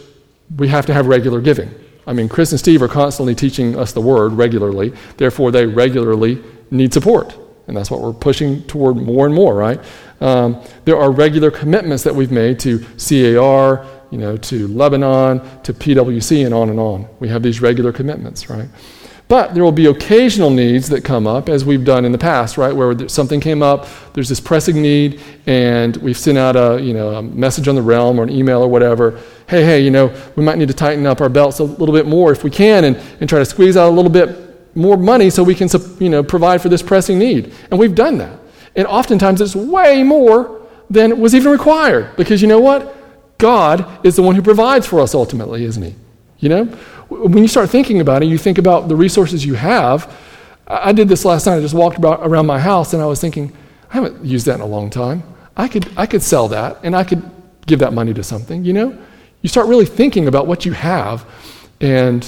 we 0.56 0.68
have 0.68 0.86
to 0.86 0.94
have 0.94 1.06
regular 1.06 1.40
giving. 1.40 1.72
I 2.06 2.12
mean, 2.12 2.28
Chris 2.28 2.50
and 2.50 2.58
Steve 2.58 2.82
are 2.82 2.88
constantly 2.88 3.34
teaching 3.34 3.78
us 3.78 3.92
the 3.92 4.00
word 4.00 4.32
regularly, 4.32 4.92
therefore, 5.16 5.50
they 5.50 5.66
regularly 5.66 6.42
need 6.70 6.92
support. 6.92 7.34
And 7.66 7.74
that's 7.74 7.90
what 7.90 8.02
we're 8.02 8.12
pushing 8.12 8.62
toward 8.64 8.96
more 8.96 9.24
and 9.24 9.34
more, 9.34 9.54
right? 9.54 9.80
Um, 10.20 10.62
there 10.84 10.98
are 10.98 11.10
regular 11.10 11.50
commitments 11.50 12.02
that 12.04 12.14
we've 12.14 12.30
made 12.30 12.58
to 12.60 12.84
CAR, 12.98 13.86
you 14.10 14.18
know, 14.18 14.36
to 14.36 14.68
Lebanon, 14.68 15.40
to 15.62 15.72
PWC, 15.72 16.44
and 16.44 16.54
on 16.54 16.68
and 16.68 16.78
on. 16.78 17.08
We 17.20 17.28
have 17.28 17.42
these 17.42 17.62
regular 17.62 17.90
commitments, 17.90 18.50
right? 18.50 18.68
But 19.26 19.54
there 19.54 19.64
will 19.64 19.72
be 19.72 19.86
occasional 19.86 20.50
needs 20.50 20.88
that 20.90 21.02
come 21.02 21.26
up, 21.26 21.48
as 21.48 21.64
we've 21.64 21.84
done 21.84 22.04
in 22.04 22.12
the 22.12 22.18
past, 22.18 22.58
right? 22.58 22.74
Where 22.74 23.08
something 23.08 23.40
came 23.40 23.62
up, 23.62 23.86
there's 24.12 24.28
this 24.28 24.38
pressing 24.38 24.82
need, 24.82 25.20
and 25.46 25.96
we've 25.96 26.18
sent 26.18 26.36
out 26.36 26.56
a, 26.56 26.80
you 26.80 26.92
know, 26.92 27.14
a 27.14 27.22
message 27.22 27.66
on 27.66 27.74
the 27.74 27.82
realm 27.82 28.20
or 28.20 28.24
an 28.24 28.30
email 28.30 28.60
or 28.60 28.68
whatever. 28.68 29.18
Hey, 29.48 29.64
hey, 29.64 29.80
you 29.80 29.90
know, 29.90 30.14
we 30.36 30.44
might 30.44 30.58
need 30.58 30.68
to 30.68 30.74
tighten 30.74 31.06
up 31.06 31.22
our 31.22 31.30
belts 31.30 31.58
a 31.58 31.64
little 31.64 31.94
bit 31.94 32.06
more 32.06 32.32
if 32.32 32.44
we 32.44 32.50
can 32.50 32.84
and, 32.84 32.96
and 33.20 33.28
try 33.28 33.38
to 33.38 33.46
squeeze 33.46 33.78
out 33.78 33.88
a 33.88 33.94
little 33.94 34.10
bit 34.10 34.76
more 34.76 34.98
money 34.98 35.30
so 35.30 35.42
we 35.42 35.54
can, 35.54 35.68
you 35.98 36.10
know, 36.10 36.22
provide 36.22 36.60
for 36.60 36.68
this 36.68 36.82
pressing 36.82 37.18
need. 37.18 37.54
And 37.70 37.80
we've 37.80 37.94
done 37.94 38.18
that. 38.18 38.38
And 38.76 38.86
oftentimes 38.86 39.40
it's 39.40 39.56
way 39.56 40.02
more 40.02 40.60
than 40.90 41.18
was 41.18 41.34
even 41.34 41.50
required 41.50 42.14
because 42.16 42.42
you 42.42 42.48
know 42.48 42.60
what? 42.60 42.94
God 43.38 44.04
is 44.04 44.16
the 44.16 44.22
one 44.22 44.34
who 44.34 44.42
provides 44.42 44.86
for 44.86 45.00
us 45.00 45.14
ultimately, 45.14 45.64
isn't 45.64 45.82
He? 45.82 45.94
You 46.38 46.48
know? 46.48 46.78
When 47.22 47.42
you 47.42 47.48
start 47.48 47.70
thinking 47.70 48.00
about 48.00 48.22
it, 48.22 48.26
you 48.26 48.38
think 48.38 48.58
about 48.58 48.88
the 48.88 48.96
resources 48.96 49.44
you 49.44 49.54
have. 49.54 50.12
I 50.66 50.92
did 50.92 51.08
this 51.08 51.24
last 51.24 51.46
night. 51.46 51.56
I 51.56 51.60
just 51.60 51.74
walked 51.74 51.98
about 51.98 52.20
around 52.22 52.46
my 52.46 52.58
house 52.58 52.94
and 52.94 53.02
I 53.02 53.06
was 53.06 53.20
thinking, 53.20 53.52
I 53.90 53.94
haven't 53.94 54.24
used 54.24 54.46
that 54.46 54.54
in 54.56 54.60
a 54.60 54.66
long 54.66 54.90
time. 54.90 55.22
I 55.56 55.68
could, 55.68 55.90
I 55.96 56.06
could 56.06 56.22
sell 56.22 56.48
that 56.48 56.78
and 56.82 56.96
I 56.96 57.04
could 57.04 57.22
give 57.66 57.78
that 57.80 57.92
money 57.92 58.14
to 58.14 58.22
something, 58.22 58.64
you 58.64 58.72
know? 58.72 58.98
You 59.42 59.48
start 59.48 59.68
really 59.68 59.86
thinking 59.86 60.26
about 60.26 60.46
what 60.46 60.64
you 60.64 60.72
have 60.72 61.26
and 61.80 62.24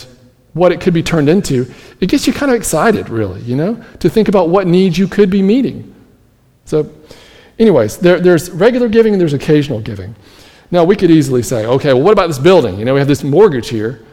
what 0.52 0.72
it 0.72 0.80
could 0.80 0.94
be 0.94 1.02
turned 1.02 1.28
into. 1.28 1.70
It 2.00 2.08
gets 2.08 2.26
you 2.26 2.32
kind 2.32 2.50
of 2.50 2.56
excited, 2.56 3.08
really, 3.08 3.40
you 3.42 3.56
know, 3.56 3.82
to 4.00 4.08
think 4.08 4.28
about 4.28 4.48
what 4.48 4.66
needs 4.66 4.96
you 4.98 5.08
could 5.08 5.30
be 5.30 5.42
meeting. 5.42 5.94
So, 6.64 6.90
anyways, 7.58 7.98
there, 7.98 8.20
there's 8.20 8.50
regular 8.50 8.88
giving 8.88 9.12
and 9.12 9.20
there's 9.20 9.32
occasional 9.32 9.80
giving. 9.80 10.14
Now, 10.70 10.84
we 10.84 10.96
could 10.96 11.10
easily 11.10 11.42
say, 11.42 11.66
okay, 11.66 11.92
well, 11.92 12.02
what 12.02 12.12
about 12.12 12.26
this 12.28 12.38
building? 12.38 12.78
You 12.78 12.84
know, 12.84 12.94
we 12.94 13.00
have 13.00 13.08
this 13.08 13.22
mortgage 13.22 13.68
here. 13.68 14.05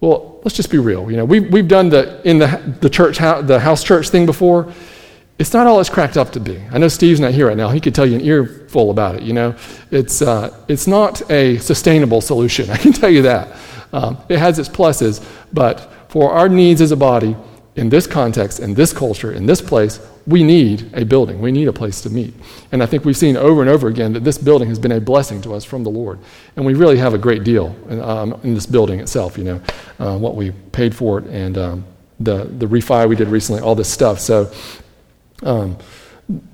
Well, 0.00 0.40
let's 0.44 0.56
just 0.56 0.70
be 0.70 0.78
real. 0.78 1.10
You 1.10 1.18
know, 1.18 1.24
we've, 1.24 1.52
we've 1.52 1.68
done 1.68 1.90
the, 1.90 2.20
in 2.28 2.38
the, 2.38 2.76
the 2.80 2.88
church, 2.88 3.18
the 3.18 3.60
house 3.60 3.84
church 3.84 4.08
thing 4.08 4.26
before. 4.26 4.72
It's 5.38 5.52
not 5.52 5.66
all 5.66 5.80
it's 5.80 5.88
cracked 5.88 6.16
up 6.16 6.32
to 6.32 6.40
be. 6.40 6.62
I 6.70 6.78
know 6.78 6.88
Steve's 6.88 7.20
not 7.20 7.32
here 7.32 7.48
right 7.48 7.56
now. 7.56 7.70
He 7.70 7.80
could 7.80 7.94
tell 7.94 8.06
you 8.06 8.16
an 8.16 8.20
earful 8.22 8.90
about 8.90 9.14
it, 9.14 9.22
you 9.22 9.32
know. 9.32 9.54
It's, 9.90 10.20
uh, 10.22 10.54
it's 10.68 10.86
not 10.86 11.30
a 11.30 11.58
sustainable 11.58 12.20
solution, 12.20 12.70
I 12.70 12.76
can 12.76 12.92
tell 12.92 13.10
you 13.10 13.22
that. 13.22 13.56
Um, 13.92 14.18
it 14.28 14.38
has 14.38 14.58
its 14.58 14.68
pluses, 14.68 15.26
but 15.52 15.92
for 16.08 16.32
our 16.32 16.48
needs 16.48 16.80
as 16.80 16.92
a 16.92 16.96
body, 16.96 17.36
in 17.76 17.88
this 17.88 18.06
context, 18.06 18.60
in 18.60 18.74
this 18.74 18.92
culture, 18.92 19.32
in 19.32 19.46
this 19.46 19.60
place, 19.60 20.00
we 20.26 20.42
need 20.42 20.90
a 20.92 21.04
building. 21.04 21.40
We 21.40 21.52
need 21.52 21.68
a 21.68 21.72
place 21.72 22.00
to 22.02 22.10
meet. 22.10 22.34
And 22.72 22.82
I 22.82 22.86
think 22.86 23.04
we've 23.04 23.16
seen 23.16 23.36
over 23.36 23.60
and 23.60 23.70
over 23.70 23.88
again 23.88 24.12
that 24.14 24.24
this 24.24 24.38
building 24.38 24.68
has 24.68 24.78
been 24.78 24.92
a 24.92 25.00
blessing 25.00 25.40
to 25.42 25.54
us 25.54 25.64
from 25.64 25.84
the 25.84 25.90
Lord. 25.90 26.18
And 26.56 26.66
we 26.66 26.74
really 26.74 26.98
have 26.98 27.14
a 27.14 27.18
great 27.18 27.44
deal 27.44 27.76
um, 28.02 28.38
in 28.42 28.54
this 28.54 28.66
building 28.66 29.00
itself, 29.00 29.38
you 29.38 29.44
know, 29.44 29.60
uh, 29.98 30.18
what 30.18 30.34
we 30.34 30.50
paid 30.72 30.94
for 30.94 31.20
it 31.20 31.26
and 31.26 31.56
um, 31.58 31.84
the, 32.18 32.44
the 32.44 32.66
refi 32.66 33.08
we 33.08 33.16
did 33.16 33.28
recently, 33.28 33.62
all 33.62 33.74
this 33.74 33.88
stuff. 33.88 34.18
So 34.18 34.52
um, 35.42 35.78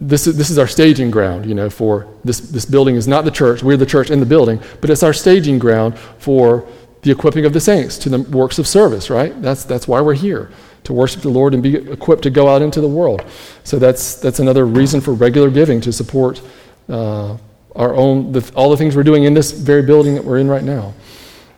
this, 0.01 0.27
is, 0.27 0.37
this 0.37 0.51
is 0.51 0.59
our 0.59 0.69
staging 0.69 1.11
ground, 1.11 1.47
you 1.47 1.55
know, 1.55 1.71
for 1.71 2.07
this, 2.25 2.41
this 2.41 2.67
building 2.67 2.95
is 2.95 3.09
not 3.09 3.25
the 3.25 3.31
church. 3.31 3.63
We're 3.63 3.77
the 3.79 3.87
church 3.87 4.11
in 4.11 4.21
the 4.21 4.27
building, 4.27 4.61
but 4.81 4.91
it's 4.91 5.03
our 5.03 5.15
staging 5.15 5.59
ground 5.59 5.99
for 6.19 6.69
the 7.03 7.11
equipping 7.11 7.47
of 7.47 7.53
the 7.53 7.61
saints 7.61 7.97
to 7.99 8.11
the 8.11 8.21
works 8.21 8.59
of 8.59 8.67
service, 8.67 9.11
right? 9.11 9.41
That's, 9.41 9.65
that's 9.65 9.89
why 9.89 10.01
we're 10.03 10.15
here 10.15 10.51
to 10.87 10.93
worship 10.93 11.21
the 11.21 11.29
Lord 11.29 11.53
and 11.53 11.63
be 11.63 11.75
equipped 11.77 12.23
to 12.23 12.31
go 12.31 12.49
out 12.49 12.63
into 12.63 12.81
the 12.81 12.89
world. 12.89 13.25
So 13.65 13.79
that's, 13.79 14.15
that's 14.15 14.39
another 14.39 14.65
reason 14.65 15.01
for 15.01 15.13
regular 15.13 15.51
giving 15.51 15.81
to 15.83 15.93
support 15.93 16.41
uh, 16.89 17.37
our 17.75 17.95
own, 17.95 18.31
the, 18.31 18.51
all 18.55 18.71
the 18.71 18.77
things 18.77 18.95
we're 18.95 19.03
doing 19.03 19.25
in 19.25 19.35
this 19.35 19.51
very 19.51 19.83
building 19.83 20.15
that 20.15 20.25
we're 20.25 20.39
in 20.39 20.49
right 20.49 20.63
now. 20.63 20.95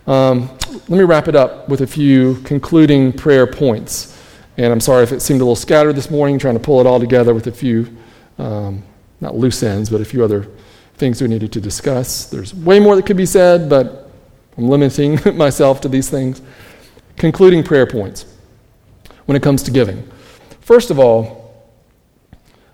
Um, 0.07 0.49
let 0.71 0.91
me 0.91 1.03
wrap 1.03 1.29
it 1.29 1.37
up 1.37 1.69
with 1.69 1.83
a 1.83 1.87
few 1.87 2.37
concluding 2.37 3.13
prayer 3.13 3.47
points. 3.47 4.19
And 4.57 4.73
I'm 4.73 4.81
sorry 4.81 5.03
if 5.03 5.13
it 5.13 5.21
seemed 5.21 5.43
a 5.43 5.45
little 5.45 5.55
scattered 5.55 5.95
this 5.95 6.11
morning, 6.11 6.39
trying 6.39 6.55
to 6.55 6.61
pull 6.61 6.81
it 6.81 6.87
all 6.87 6.99
together 6.99 7.35
with 7.35 7.47
a 7.49 7.53
few, 7.53 7.95
um, 8.39 8.83
not 9.21 9.37
loose 9.37 9.63
ends, 9.63 9.91
but 9.91 10.01
a 10.01 10.07
few 10.07 10.25
other 10.25 10.49
things 10.95 11.21
we 11.21 11.29
needed 11.29 11.53
to 11.53 11.61
discuss. 11.61 12.31
There's 12.31 12.55
way 12.55 12.81
more 12.81 12.97
that 12.97 13.05
could 13.05 13.19
be 13.19 13.27
said, 13.27 13.69
but 13.69 14.11
I'm 14.57 14.69
limiting 14.71 15.21
myself 15.37 15.83
to 15.83 15.89
these 15.89 16.09
things. 16.09 16.41
Concluding 17.19 17.63
prayer 17.63 17.87
points 17.87 18.25
when 19.29 19.37
it 19.37 19.43
comes 19.43 19.63
to 19.63 19.71
giving. 19.71 20.09
First 20.63 20.91
of 20.91 20.99
all, 20.99 21.55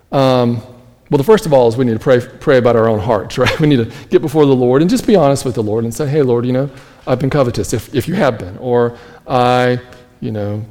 um, 0.09 0.61
well, 1.09 1.17
the 1.17 1.23
first 1.25 1.45
of 1.45 1.51
all 1.51 1.67
is 1.67 1.75
we 1.75 1.83
need 1.83 1.95
to 1.95 1.99
pray, 1.99 2.25
pray 2.39 2.57
about 2.59 2.77
our 2.77 2.87
own 2.87 2.99
hearts, 2.99 3.37
right? 3.37 3.59
We 3.59 3.67
need 3.67 3.83
to 3.83 3.91
get 4.07 4.21
before 4.21 4.45
the 4.45 4.55
Lord 4.55 4.81
and 4.81 4.89
just 4.89 5.05
be 5.05 5.17
honest 5.17 5.43
with 5.43 5.55
the 5.55 5.63
Lord 5.63 5.83
and 5.83 5.93
say, 5.93 6.07
hey, 6.07 6.21
Lord, 6.21 6.45
you 6.45 6.53
know, 6.53 6.69
I've 7.05 7.19
been 7.19 7.29
covetous, 7.29 7.73
if, 7.73 7.93
if 7.93 8.07
you 8.07 8.13
have 8.13 8.39
been. 8.39 8.57
Or 8.59 8.97
I, 9.27 9.81
you 10.21 10.31
know, 10.31 10.65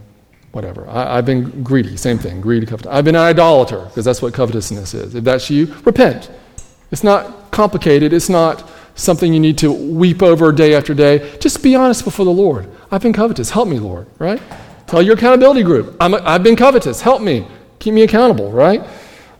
whatever. 0.53 0.89
I, 0.89 1.17
have 1.17 1.27
been 1.27 1.63
greedy, 1.63 1.99
same 1.99 2.17
thing, 2.17 2.41
greedy, 2.41 2.65
covetous. 2.65 2.91
I've 2.91 3.05
been 3.05 3.15
an 3.15 3.21
idolater, 3.21 3.85
because 3.85 4.07
that's 4.07 4.23
what 4.23 4.33
covetousness 4.33 4.95
is. 4.95 5.15
If 5.15 5.23
that's 5.23 5.51
you, 5.51 5.67
repent. 5.85 6.31
It's 6.93 7.05
not 7.05 7.51
complicated. 7.51 8.15
It's 8.15 8.31
not 8.31 8.71
something 8.95 9.35
you 9.35 9.41
need 9.41 9.59
to 9.59 9.71
weep 9.71 10.23
over 10.23 10.51
day 10.51 10.73
after 10.73 10.95
day. 10.95 11.37
Just 11.41 11.63
be 11.63 11.77
honest 11.77 12.05
before 12.05 12.25
the 12.25 12.31
Lord. 12.31 12.71
I've 12.91 13.03
been 13.03 13.13
covetous. 13.13 13.51
Help 13.51 13.69
me, 13.69 13.79
Lord, 13.79 14.07
right? 14.19 14.41
Tell 14.87 15.03
your 15.03 15.15
accountability 15.15 15.63
group, 15.63 15.97
i 16.01 16.33
have 16.33 16.43
been 16.43 16.57
covetous. 16.57 17.01
Help 17.01 17.23
me. 17.23 17.47
Keep 17.79 17.95
me 17.95 18.03
accountable, 18.03 18.51
right? 18.51 18.83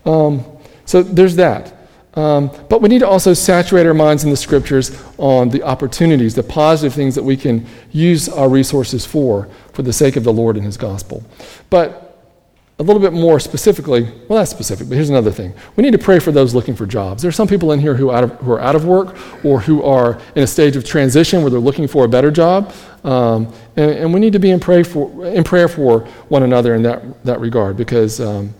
Um, 0.05 0.43
so 0.85 1.03
there's 1.03 1.35
that. 1.37 1.73
Um, 2.15 2.49
but 2.69 2.81
we 2.81 2.87
need 2.87 2.99
to 2.99 3.07
also 3.07 3.33
saturate 3.33 3.85
our 3.85 3.93
minds 3.93 4.23
in 4.23 4.29
the 4.29 4.37
scriptures 4.37 4.97
on 5.17 5.49
the 5.49 5.63
opportunities, 5.63 6.33
the 6.33 6.43
positive 6.43 6.93
things 6.93 7.15
that 7.15 7.23
we 7.23 7.35
can 7.35 7.65
use 7.91 8.29
our 8.29 8.47
resources 8.47 9.05
for, 9.05 9.49
for 9.73 9.81
the 9.81 9.91
sake 9.91 10.15
of 10.15 10.23
the 10.23 10.31
Lord 10.31 10.55
and 10.55 10.65
His 10.65 10.77
gospel. 10.77 11.23
But 11.69 12.04
a 12.77 12.83
little 12.83 13.01
bit 13.01 13.13
more 13.13 13.39
specifically, 13.39 14.03
well, 14.27 14.39
that's 14.39 14.51
specific, 14.51 14.89
but 14.89 14.95
here's 14.95 15.09
another 15.09 15.31
thing. 15.31 15.53
We 15.77 15.83
need 15.83 15.93
to 15.93 15.97
pray 15.97 16.19
for 16.19 16.33
those 16.33 16.53
looking 16.53 16.75
for 16.75 16.85
jobs. 16.85 17.21
There 17.21 17.29
are 17.29 17.33
some 17.33 17.47
people 17.47 17.71
in 17.71 17.79
here 17.79 17.95
who, 17.95 18.11
of, 18.11 18.31
who 18.41 18.51
are 18.51 18.59
out 18.59 18.75
of 18.75 18.85
work 18.85 19.15
or 19.45 19.61
who 19.61 19.81
are 19.83 20.19
in 20.35 20.43
a 20.43 20.47
stage 20.47 20.75
of 20.75 20.83
transition 20.83 21.41
where 21.41 21.49
they're 21.49 21.59
looking 21.59 21.87
for 21.87 22.03
a 22.03 22.07
better 22.09 22.31
job. 22.31 22.73
Um, 23.05 23.53
and, 23.77 23.91
and, 23.91 24.13
we 24.13 24.19
need 24.19 24.33
to 24.33 24.39
be 24.39 24.51
in, 24.51 24.59
pray 24.59 24.83
for, 24.83 25.25
in 25.25 25.43
prayer 25.45 25.69
for 25.69 26.01
one 26.27 26.43
another 26.43 26.75
in 26.75 26.81
that, 26.83 27.23
that 27.23 27.39
regard 27.39 27.77
because, 27.77 28.19
um, 28.19 28.53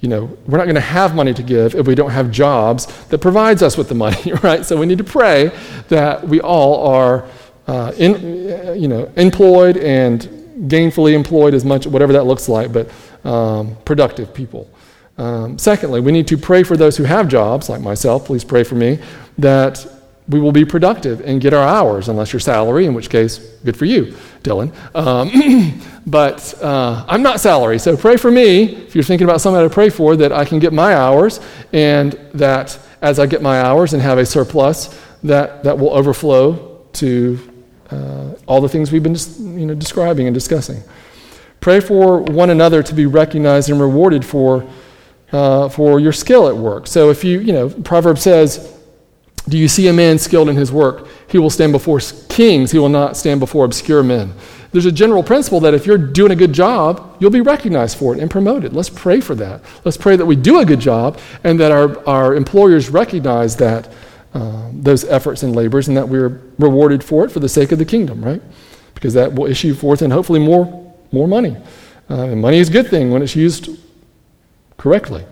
you 0.00 0.08
know, 0.08 0.24
we're 0.46 0.56
not 0.56 0.64
going 0.64 0.76
to 0.76 0.80
have 0.80 1.14
money 1.14 1.34
to 1.34 1.42
give 1.42 1.74
if 1.74 1.86
we 1.86 1.94
don't 1.94 2.12
have 2.12 2.30
jobs 2.30 2.86
that 3.08 3.18
provides 3.18 3.62
us 3.62 3.76
with 3.76 3.88
the 3.88 3.94
money, 3.94 4.32
right? 4.42 4.64
So 4.64 4.78
we 4.78 4.86
need 4.86 4.98
to 4.98 5.04
pray 5.04 5.50
that 5.88 6.26
we 6.26 6.40
all 6.40 6.86
are, 6.86 7.28
uh, 7.66 7.92
in, 7.98 8.80
you 8.80 8.88
know, 8.88 9.12
employed 9.16 9.76
and 9.76 10.22
gainfully 10.66 11.12
employed 11.12 11.54
as 11.54 11.64
much, 11.64 11.86
whatever 11.86 12.12
that 12.14 12.24
looks 12.24 12.48
like, 12.48 12.72
but 12.72 12.90
um, 13.24 13.76
productive 13.84 14.32
people. 14.34 14.70
Um, 15.18 15.58
secondly, 15.58 16.00
we 16.00 16.12
need 16.12 16.28
to 16.28 16.38
pray 16.38 16.62
for 16.62 16.76
those 16.76 16.96
who 16.96 17.04
have 17.04 17.28
jobs, 17.28 17.68
like 17.68 17.80
myself, 17.80 18.26
please 18.26 18.44
pray 18.44 18.62
for 18.62 18.76
me, 18.76 19.00
that 19.38 19.84
we 20.28 20.40
will 20.40 20.52
be 20.52 20.64
productive 20.64 21.20
and 21.22 21.40
get 21.40 21.54
our 21.54 21.66
hours, 21.66 22.08
unless 22.08 22.32
you're 22.32 22.40
salary, 22.40 22.84
in 22.84 22.94
which 22.94 23.08
case, 23.08 23.38
good 23.64 23.76
for 23.76 23.86
you, 23.86 24.14
Dylan. 24.42 24.72
Um, 24.94 25.80
but 26.06 26.54
uh, 26.62 27.04
I'm 27.08 27.22
not 27.22 27.40
salary, 27.40 27.78
so 27.78 27.96
pray 27.96 28.16
for 28.16 28.30
me, 28.30 28.76
if 28.76 28.94
you're 28.94 29.04
thinking 29.04 29.26
about 29.26 29.40
somebody 29.40 29.66
to 29.66 29.72
pray 29.72 29.88
for, 29.88 30.16
that 30.16 30.32
I 30.32 30.44
can 30.44 30.58
get 30.58 30.72
my 30.72 30.94
hours, 30.94 31.40
and 31.72 32.12
that 32.34 32.78
as 33.00 33.18
I 33.18 33.26
get 33.26 33.42
my 33.42 33.60
hours 33.60 33.94
and 33.94 34.02
have 34.02 34.18
a 34.18 34.26
surplus, 34.26 35.00
that, 35.24 35.64
that 35.64 35.78
will 35.78 35.90
overflow 35.90 36.86
to 36.94 37.38
uh, 37.90 38.34
all 38.46 38.60
the 38.60 38.68
things 38.68 38.92
we've 38.92 39.02
been 39.02 39.16
you 39.58 39.66
know, 39.66 39.74
describing 39.74 40.26
and 40.26 40.34
discussing. 40.34 40.82
Pray 41.60 41.80
for 41.80 42.20
one 42.22 42.50
another 42.50 42.82
to 42.82 42.94
be 42.94 43.06
recognized 43.06 43.70
and 43.70 43.80
rewarded 43.80 44.24
for, 44.24 44.68
uh, 45.32 45.68
for 45.68 45.98
your 45.98 46.12
skill 46.12 46.48
at 46.48 46.56
work. 46.56 46.86
So 46.86 47.10
if 47.10 47.24
you, 47.24 47.40
you 47.40 47.52
know, 47.52 47.68
Proverb 47.68 48.18
says, 48.18 48.74
Do 49.48 49.58
you 49.58 49.68
see 49.68 49.88
a 49.88 49.92
man 49.92 50.18
skilled 50.18 50.48
in 50.48 50.56
his 50.56 50.70
work? 50.70 51.08
He 51.28 51.38
will 51.38 51.50
stand 51.50 51.72
before 51.72 52.00
kings, 52.28 52.70
he 52.70 52.78
will 52.78 52.88
not 52.88 53.16
stand 53.16 53.40
before 53.40 53.64
obscure 53.64 54.02
men. 54.02 54.34
There's 54.70 54.86
a 54.86 54.92
general 54.92 55.22
principle 55.22 55.60
that 55.60 55.72
if 55.72 55.86
you're 55.86 55.98
doing 55.98 56.30
a 56.30 56.36
good 56.36 56.52
job, 56.52 57.16
you'll 57.20 57.30
be 57.30 57.40
recognized 57.40 57.96
for 57.96 58.14
it 58.14 58.20
and 58.20 58.30
promoted. 58.30 58.74
Let's 58.74 58.90
pray 58.90 59.20
for 59.20 59.34
that. 59.36 59.62
Let's 59.84 59.96
pray 59.96 60.16
that 60.16 60.26
we 60.26 60.36
do 60.36 60.58
a 60.58 60.64
good 60.64 60.80
job 60.80 61.18
and 61.42 61.58
that 61.58 61.72
our, 61.72 62.06
our 62.06 62.34
employers 62.34 62.90
recognize 62.90 63.56
that 63.56 63.90
um, 64.34 64.82
those 64.82 65.04
efforts 65.04 65.42
and 65.42 65.56
labors 65.56 65.88
and 65.88 65.96
that 65.96 66.08
we're 66.08 66.40
rewarded 66.58 67.02
for 67.02 67.24
it 67.24 67.32
for 67.32 67.40
the 67.40 67.48
sake 67.48 67.72
of 67.72 67.78
the 67.78 67.84
kingdom, 67.84 68.22
right? 68.22 68.42
Because 68.94 69.14
that 69.14 69.32
will 69.32 69.46
issue 69.46 69.72
forth 69.74 70.02
and 70.02 70.12
hopefully 70.12 70.40
more 70.40 70.87
more 71.12 71.28
money. 71.28 71.56
Uh, 72.10 72.22
and 72.22 72.40
money 72.40 72.58
is 72.58 72.68
a 72.68 72.72
good 72.72 72.88
thing 72.88 73.10
when 73.10 73.22
it's 73.22 73.36
used 73.36 73.68
correctly. 74.76 75.24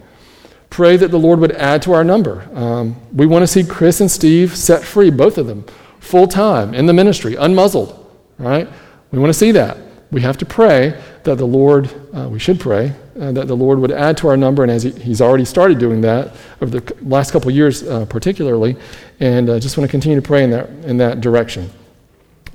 Pray 0.69 0.97
that 0.97 1.11
the 1.11 1.19
Lord 1.19 1.39
would 1.39 1.53
add 1.53 1.81
to 1.83 1.93
our 1.93 2.05
number. 2.05 2.49
Um, 2.55 2.97
we 3.15 3.27
want 3.27 3.43
to 3.43 3.47
see 3.47 3.65
Chris 3.65 4.01
and 4.01 4.11
Steve 4.11 4.55
set 4.57 4.83
free, 4.83 5.11
both 5.11 5.39
of 5.39 5.47
them, 5.47 5.65
full 6.01 6.27
time 6.27 6.75
in 6.75 6.87
the 6.87 6.93
ministry, 6.93 7.35
unmuzzled, 7.35 7.99
right? 8.39 8.69
We 9.11 9.19
want 9.19 9.31
to 9.31 9.39
see 9.39 9.53
that. 9.53 9.79
We 10.11 10.21
have 10.21 10.37
to 10.39 10.47
pray 10.47 11.01
that 11.25 11.37
the 11.37 11.47
Lord, 11.47 11.91
uh, 12.15 12.29
we 12.29 12.39
should 12.39 12.61
pray, 12.61 12.93
uh, 13.19 13.33
that 13.33 13.49
the 13.49 13.57
Lord 13.57 13.79
would 13.79 13.91
add 13.91 14.17
to 14.19 14.29
our 14.29 14.37
number, 14.37 14.63
and 14.63 14.71
as 14.71 14.83
he, 14.83 14.91
He's 14.91 15.21
already 15.21 15.45
started 15.45 15.79
doing 15.79 16.01
that 16.03 16.35
over 16.61 16.79
the 16.79 16.97
last 17.03 17.33
couple 17.33 17.51
years, 17.51 17.83
uh, 17.83 18.05
particularly, 18.07 18.77
and 19.21 19.49
uh, 19.49 19.59
just 19.59 19.79
want 19.79 19.89
to 19.89 19.91
continue 19.91 20.21
to 20.21 20.27
pray 20.27 20.45
in 20.45 20.51
that, 20.51 20.69
in 20.85 20.97
that 20.99 21.21
direction. 21.21 21.71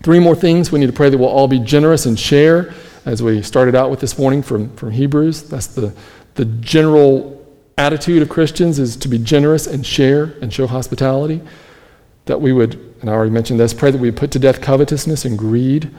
Three 0.04 0.20
more 0.20 0.36
things. 0.36 0.72
We 0.72 0.80
need 0.80 0.88
to 0.88 0.94
pray 0.94 1.10
that 1.10 1.18
we'll 1.18 1.30
all 1.30 1.48
be 1.48 1.60
generous 1.60 2.06
and 2.06 2.20
share 2.20 2.74
as 3.06 3.24
we 3.24 3.41
started 3.41 3.76
out 3.76 3.89
with 3.89 3.99
this 3.99 4.18
morning 4.18 4.41
from, 4.41 4.76
from 4.76 4.91
Hebrews. 4.91 5.43
That's 5.43 5.68
the, 5.68 5.93
the 6.36 6.45
general 6.45 7.38
attitude 7.78 8.22
of 8.22 8.30
Christians 8.30 8.80
is 8.80 8.95
to 8.97 9.08
be 9.08 9.18
generous 9.18 9.68
and 9.68 9.86
share 9.86 10.36
and 10.41 10.54
show 10.54 10.68
hospitality. 10.68 11.41
That 12.26 12.39
we 12.39 12.54
would, 12.54 12.76
and 13.02 13.10
I 13.10 13.14
already 13.14 13.32
mentioned 13.32 13.60
this, 13.60 13.74
pray 13.74 13.91
that 13.91 13.97
we 13.97 14.12
put 14.12 14.32
to 14.32 14.39
death 14.39 14.62
covetousness 14.62 15.26
and 15.26 15.38
greed, 15.38 15.89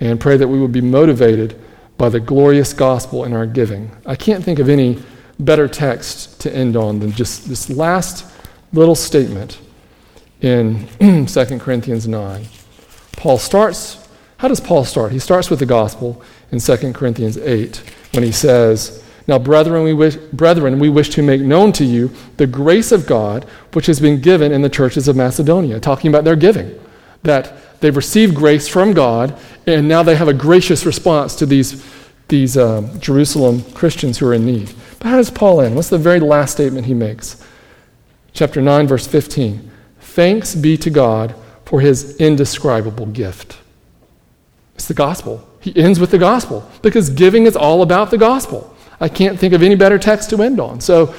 and 0.00 0.18
pray 0.18 0.36
that 0.36 0.48
we 0.48 0.58
would 0.58 0.72
be 0.72 0.80
motivated 0.80 1.60
by 1.98 2.08
the 2.08 2.20
glorious 2.20 2.72
gospel 2.72 3.24
in 3.24 3.32
our 3.32 3.46
giving. 3.46 3.90
I 4.06 4.16
can't 4.16 4.42
think 4.42 4.58
of 4.58 4.68
any 4.68 5.02
better 5.38 5.68
text 5.68 6.40
to 6.40 6.54
end 6.54 6.76
on 6.76 7.00
than 7.00 7.12
just 7.12 7.48
this 7.48 7.68
last 7.68 8.30
little 8.72 8.94
statement 8.94 9.58
in 10.40 10.86
2 11.26 11.58
Corinthians 11.58 12.08
9. 12.08 12.46
Paul 13.12 13.38
starts, 13.38 14.08
how 14.38 14.48
does 14.48 14.60
Paul 14.60 14.84
start? 14.84 15.12
He 15.12 15.18
starts 15.18 15.50
with 15.50 15.58
the 15.58 15.66
gospel 15.66 16.22
in 16.52 16.60
2 16.60 16.92
Corinthians 16.92 17.36
8 17.38 17.82
when 18.12 18.22
he 18.22 18.32
says, 18.32 19.02
Now, 19.26 19.38
brethren 19.38 19.84
we, 19.84 19.92
wish, 19.92 20.16
brethren, 20.16 20.78
we 20.78 20.88
wish 20.88 21.10
to 21.10 21.22
make 21.22 21.40
known 21.40 21.72
to 21.72 21.84
you 21.84 22.10
the 22.36 22.46
grace 22.46 22.92
of 22.92 23.06
God 23.06 23.44
which 23.72 23.86
has 23.86 24.00
been 24.00 24.20
given 24.20 24.52
in 24.52 24.62
the 24.62 24.68
churches 24.68 25.08
of 25.08 25.16
Macedonia, 25.16 25.80
talking 25.80 26.08
about 26.08 26.24
their 26.24 26.36
giving. 26.36 26.78
That 27.22 27.80
they've 27.80 27.96
received 27.96 28.34
grace 28.34 28.68
from 28.68 28.92
God, 28.92 29.38
and 29.66 29.88
now 29.88 30.02
they 30.02 30.16
have 30.16 30.28
a 30.28 30.34
gracious 30.34 30.86
response 30.86 31.34
to 31.36 31.46
these, 31.46 31.84
these 32.28 32.56
uh, 32.56 32.88
Jerusalem 32.98 33.62
Christians 33.72 34.18
who 34.18 34.28
are 34.28 34.34
in 34.34 34.46
need. 34.46 34.72
But 34.98 35.08
how 35.08 35.16
does 35.16 35.30
Paul 35.30 35.60
end? 35.60 35.74
What's 35.74 35.90
the 35.90 35.98
very 35.98 36.20
last 36.20 36.52
statement 36.52 36.86
he 36.86 36.94
makes? 36.94 37.42
Chapter 38.32 38.60
9, 38.60 38.86
verse 38.86 39.06
15. 39.06 39.70
Thanks 40.00 40.54
be 40.54 40.76
to 40.78 40.90
God 40.90 41.34
for 41.64 41.80
his 41.80 42.16
indescribable 42.16 43.06
gift. 43.06 43.58
It's 44.74 44.88
the 44.88 44.94
gospel. 44.94 45.46
He 45.66 45.74
ends 45.74 45.98
with 45.98 46.12
the 46.12 46.18
gospel 46.18 46.64
because 46.80 47.10
giving 47.10 47.44
is 47.44 47.56
all 47.56 47.82
about 47.82 48.12
the 48.12 48.18
gospel. 48.18 48.72
I 49.00 49.08
can't 49.08 49.36
think 49.36 49.52
of 49.52 49.64
any 49.64 49.74
better 49.74 49.98
text 49.98 50.30
to 50.30 50.40
end 50.40 50.60
on. 50.60 50.80
So 50.80 51.12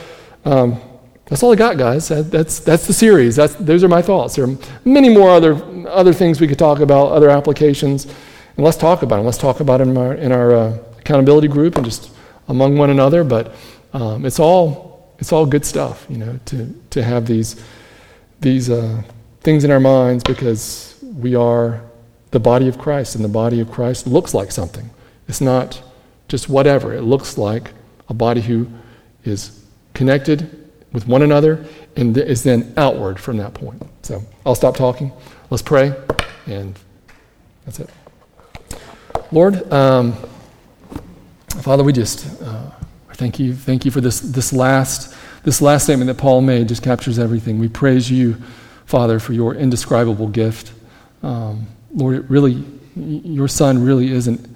um, 0.45 0.79
that's 1.25 1.43
all 1.43 1.51
I 1.51 1.57
got, 1.57 1.77
guys. 1.77 2.07
That, 2.07 2.31
that's, 2.31 2.59
that's 2.59 2.87
the 2.87 2.93
series. 2.93 3.35
That's, 3.35 3.55
those 3.55 3.83
are 3.83 3.89
my 3.89 4.01
thoughts. 4.01 4.37
There 4.37 4.45
are 4.45 4.57
many 4.85 5.09
more 5.09 5.31
other, 5.31 5.53
other 5.89 6.13
things 6.13 6.39
we 6.39 6.47
could 6.47 6.57
talk 6.57 6.79
about, 6.79 7.11
other 7.11 7.29
applications. 7.29 8.05
And 8.05 8.63
let's 8.63 8.77
talk 8.77 9.01
about 9.01 9.17
them. 9.17 9.25
Let's 9.25 9.37
talk 9.37 9.59
about 9.59 9.79
them 9.79 9.89
in 9.89 9.97
our, 9.97 10.13
in 10.13 10.31
our 10.31 10.55
uh, 10.55 10.77
accountability 10.97 11.49
group 11.49 11.75
and 11.75 11.83
just 11.83 12.09
among 12.47 12.77
one 12.77 12.89
another. 12.89 13.25
But 13.25 13.53
um, 13.91 14.25
it's, 14.25 14.39
all, 14.39 15.13
it's 15.19 15.33
all 15.33 15.45
good 15.45 15.65
stuff, 15.65 16.05
you 16.07 16.19
know, 16.19 16.39
to, 16.45 16.73
to 16.91 17.03
have 17.03 17.25
these, 17.25 17.61
these 18.39 18.69
uh, 18.69 19.03
things 19.41 19.65
in 19.65 19.71
our 19.71 19.81
minds 19.81 20.23
because 20.23 20.97
we 21.03 21.35
are 21.35 21.81
the 22.38 22.41
body 22.41 22.67
of 22.67 22.77
Christ, 22.77 23.15
and 23.15 23.23
the 23.23 23.29
body 23.29 23.59
of 23.59 23.71
Christ 23.71 24.05
looks 24.05 24.31
like 24.31 24.51
something. 24.51 24.91
It's 25.27 25.41
not 25.41 25.81
just 26.27 26.47
whatever. 26.47 26.93
It 26.93 27.01
looks 27.01 27.35
like 27.35 27.71
a 28.09 28.13
body 28.13 28.41
who 28.41 28.67
is 29.23 29.65
connected 29.95 30.69
with 30.93 31.07
one 31.07 31.23
another 31.23 31.65
and 31.95 32.15
is 32.15 32.43
then 32.43 32.75
outward 32.77 33.19
from 33.19 33.38
that 33.38 33.55
point. 33.55 33.81
So 34.03 34.21
I'll 34.45 34.53
stop 34.53 34.75
talking. 34.75 35.11
Let's 35.49 35.63
pray, 35.63 35.95
and 36.45 36.77
that's 37.65 37.79
it. 37.79 37.89
Lord, 39.31 39.73
um, 39.73 40.13
Father, 41.63 41.83
we 41.83 41.91
just 41.91 42.39
uh, 42.43 42.69
thank 43.13 43.39
you. 43.39 43.55
Thank 43.55 43.83
you 43.83 43.89
for 43.89 43.99
this 43.99 44.19
this 44.19 44.53
last 44.53 45.15
this 45.43 45.59
last 45.59 45.85
statement 45.85 46.07
that 46.09 46.19
Paul 46.19 46.41
made. 46.41 46.67
Just 46.67 46.83
captures 46.83 47.17
everything. 47.17 47.57
We 47.57 47.67
praise 47.67 48.11
you, 48.11 48.35
Father, 48.85 49.17
for 49.17 49.33
your 49.33 49.55
indescribable 49.55 50.27
gift. 50.27 50.71
Um, 51.23 51.65
Lord, 51.97 52.15
it 52.15 52.29
really, 52.29 52.63
your 52.95 53.47
son 53.47 53.83
really 53.83 54.11
isn't, 54.11 54.47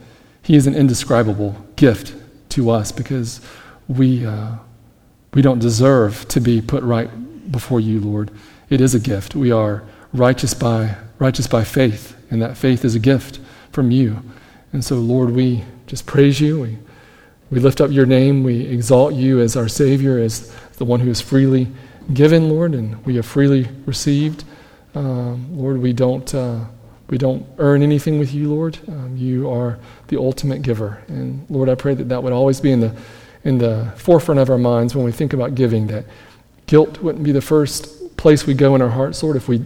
he 0.43 0.55
is 0.55 0.67
an 0.67 0.75
indescribable 0.75 1.57
gift 1.75 2.13
to 2.49 2.69
us 2.69 2.91
because 2.91 3.41
we, 3.87 4.27
uh, 4.27 4.51
we 5.33 5.41
don't 5.41 5.57
deserve 5.57 6.27
to 6.27 6.39
be 6.39 6.61
put 6.61 6.83
right 6.83 7.09
before 7.51 7.79
you, 7.79 7.99
Lord. 7.99 8.29
It 8.69 8.79
is 8.79 8.93
a 8.93 8.99
gift. 8.99 9.33
We 9.33 9.51
are 9.51 9.83
righteous 10.13 10.53
by, 10.53 10.95
righteous 11.17 11.47
by 11.47 11.63
faith, 11.63 12.15
and 12.29 12.39
that 12.43 12.57
faith 12.57 12.85
is 12.85 12.93
a 12.93 12.99
gift 12.99 13.39
from 13.71 13.89
you. 13.89 14.21
And 14.71 14.85
so, 14.85 14.97
Lord, 14.97 15.31
we 15.31 15.63
just 15.87 16.05
praise 16.05 16.39
you. 16.39 16.61
We, 16.61 16.77
we 17.49 17.59
lift 17.59 17.81
up 17.81 17.89
your 17.89 18.05
name. 18.05 18.43
We 18.43 18.67
exalt 18.67 19.15
you 19.15 19.41
as 19.41 19.57
our 19.57 19.67
Savior, 19.67 20.19
as 20.19 20.55
the 20.73 20.85
one 20.85 20.99
who 20.99 21.09
is 21.09 21.21
freely 21.21 21.69
given, 22.13 22.49
Lord, 22.49 22.75
and 22.75 23.03
we 23.03 23.15
have 23.15 23.25
freely 23.25 23.67
received. 23.87 24.43
Um, 24.93 25.57
Lord, 25.57 25.79
we 25.81 25.91
don't. 25.91 26.35
Uh, 26.35 26.65
we 27.11 27.17
don't 27.17 27.45
earn 27.57 27.83
anything 27.83 28.17
with 28.19 28.33
you, 28.33 28.49
Lord. 28.49 28.79
Um, 28.87 29.15
you 29.17 29.49
are 29.49 29.77
the 30.07 30.17
ultimate 30.17 30.61
giver. 30.61 31.03
And 31.09 31.45
Lord, 31.49 31.67
I 31.67 31.75
pray 31.75 31.93
that 31.93 32.07
that 32.07 32.23
would 32.23 32.31
always 32.31 32.61
be 32.61 32.71
in 32.71 32.79
the, 32.79 32.95
in 33.43 33.57
the 33.57 33.91
forefront 33.97 34.39
of 34.39 34.49
our 34.49 34.57
minds 34.57 34.95
when 34.95 35.03
we 35.03 35.11
think 35.11 35.33
about 35.33 35.53
giving, 35.53 35.87
that 35.87 36.05
guilt 36.67 37.01
wouldn't 37.01 37.25
be 37.25 37.33
the 37.33 37.41
first 37.41 38.15
place 38.15 38.47
we 38.47 38.53
go 38.53 38.75
in 38.75 38.81
our 38.81 38.89
hearts, 38.89 39.21
Lord. 39.21 39.35
If 39.35 39.49
we, 39.49 39.61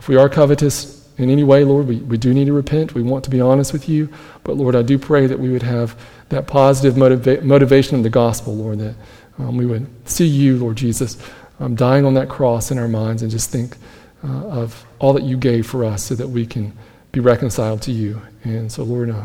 if 0.00 0.08
we 0.08 0.16
are 0.16 0.28
covetous 0.28 1.08
in 1.16 1.30
any 1.30 1.44
way, 1.44 1.62
Lord, 1.62 1.86
we, 1.86 1.98
we 1.98 2.18
do 2.18 2.34
need 2.34 2.46
to 2.46 2.52
repent. 2.52 2.92
We 2.92 3.02
want 3.02 3.22
to 3.22 3.30
be 3.30 3.40
honest 3.40 3.72
with 3.72 3.88
you. 3.88 4.08
But 4.42 4.56
Lord, 4.56 4.74
I 4.74 4.82
do 4.82 4.98
pray 4.98 5.28
that 5.28 5.38
we 5.38 5.48
would 5.48 5.62
have 5.62 5.96
that 6.30 6.48
positive 6.48 6.94
motiva- 6.94 7.44
motivation 7.44 7.96
of 7.96 8.02
the 8.02 8.10
gospel, 8.10 8.56
Lord, 8.56 8.80
that 8.80 8.96
um, 9.38 9.56
we 9.56 9.64
would 9.64 9.86
see 10.08 10.26
you, 10.26 10.56
Lord 10.56 10.74
Jesus, 10.74 11.18
um, 11.60 11.76
dying 11.76 12.04
on 12.04 12.14
that 12.14 12.28
cross 12.28 12.72
in 12.72 12.78
our 12.78 12.88
minds 12.88 13.22
and 13.22 13.30
just 13.30 13.50
think 13.50 13.76
uh, 14.22 14.46
of 14.46 14.84
all 14.98 15.12
that 15.12 15.22
you 15.22 15.36
gave 15.36 15.66
for 15.66 15.84
us 15.84 16.04
so 16.04 16.14
that 16.14 16.28
we 16.28 16.46
can 16.46 16.76
be 17.12 17.20
reconciled 17.20 17.82
to 17.82 17.92
you. 17.92 18.20
And 18.44 18.70
so, 18.70 18.82
Lord, 18.84 19.10
uh, 19.10 19.24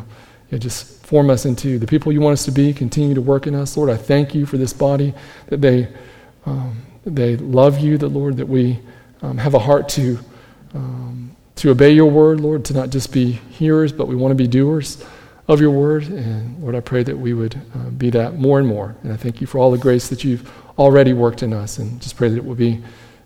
yeah, 0.51 0.57
just 0.57 1.05
form 1.05 1.29
us 1.29 1.45
into 1.45 1.77
the 1.79 1.87
people 1.87 2.11
you 2.11 2.21
want 2.21 2.33
us 2.33 2.45
to 2.45 2.51
be. 2.51 2.73
Continue 2.73 3.13
to 3.13 3.21
work 3.21 3.47
in 3.47 3.55
us. 3.55 3.77
Lord, 3.77 3.89
I 3.89 3.97
thank 3.97 4.33
you 4.33 4.45
for 4.45 4.57
this 4.57 4.73
body, 4.73 5.13
that 5.47 5.61
they, 5.61 5.87
um, 6.45 6.81
they 7.05 7.37
love 7.37 7.79
you, 7.79 7.97
that, 7.97 8.07
Lord, 8.09 8.37
that 8.37 8.47
we 8.47 8.79
um, 9.21 9.37
have 9.37 9.53
a 9.53 9.59
heart 9.59 9.89
to, 9.89 10.19
um, 10.73 11.35
to 11.55 11.71
obey 11.71 11.91
your 11.91 12.09
word, 12.09 12.39
Lord, 12.39 12.65
to 12.65 12.73
not 12.73 12.89
just 12.89 13.11
be 13.11 13.31
hearers, 13.31 13.91
but 13.91 14.07
we 14.07 14.15
want 14.15 14.31
to 14.31 14.35
be 14.35 14.47
doers 14.47 15.03
of 15.47 15.61
your 15.61 15.71
word. 15.71 16.03
And 16.07 16.61
Lord, 16.61 16.75
I 16.75 16.79
pray 16.79 17.03
that 17.03 17.17
we 17.17 17.33
would 17.33 17.55
uh, 17.75 17.89
be 17.91 18.09
that 18.11 18.35
more 18.35 18.59
and 18.59 18.67
more. 18.67 18.95
And 19.03 19.13
I 19.13 19.17
thank 19.17 19.41
you 19.41 19.47
for 19.47 19.59
all 19.59 19.71
the 19.71 19.77
grace 19.77 20.09
that 20.09 20.23
you've 20.23 20.51
already 20.79 21.13
worked 21.13 21.43
in 21.43 21.53
us. 21.53 21.77
And 21.77 22.01
just 22.01 22.15
pray 22.15 22.29
that 22.29 22.37
it 22.37 22.45
will 22.45 22.55
be 22.55 22.83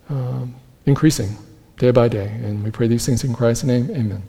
um, 0.10 0.56
increasing 0.86 1.38
day 1.80 1.90
by 1.92 2.08
day. 2.08 2.28
And 2.28 2.64
we 2.64 2.70
pray 2.70 2.88
these 2.88 3.06
things 3.06 3.24
in 3.24 3.34
Christ's 3.34 3.64
name. 3.64 3.90
Amen. 3.90 4.22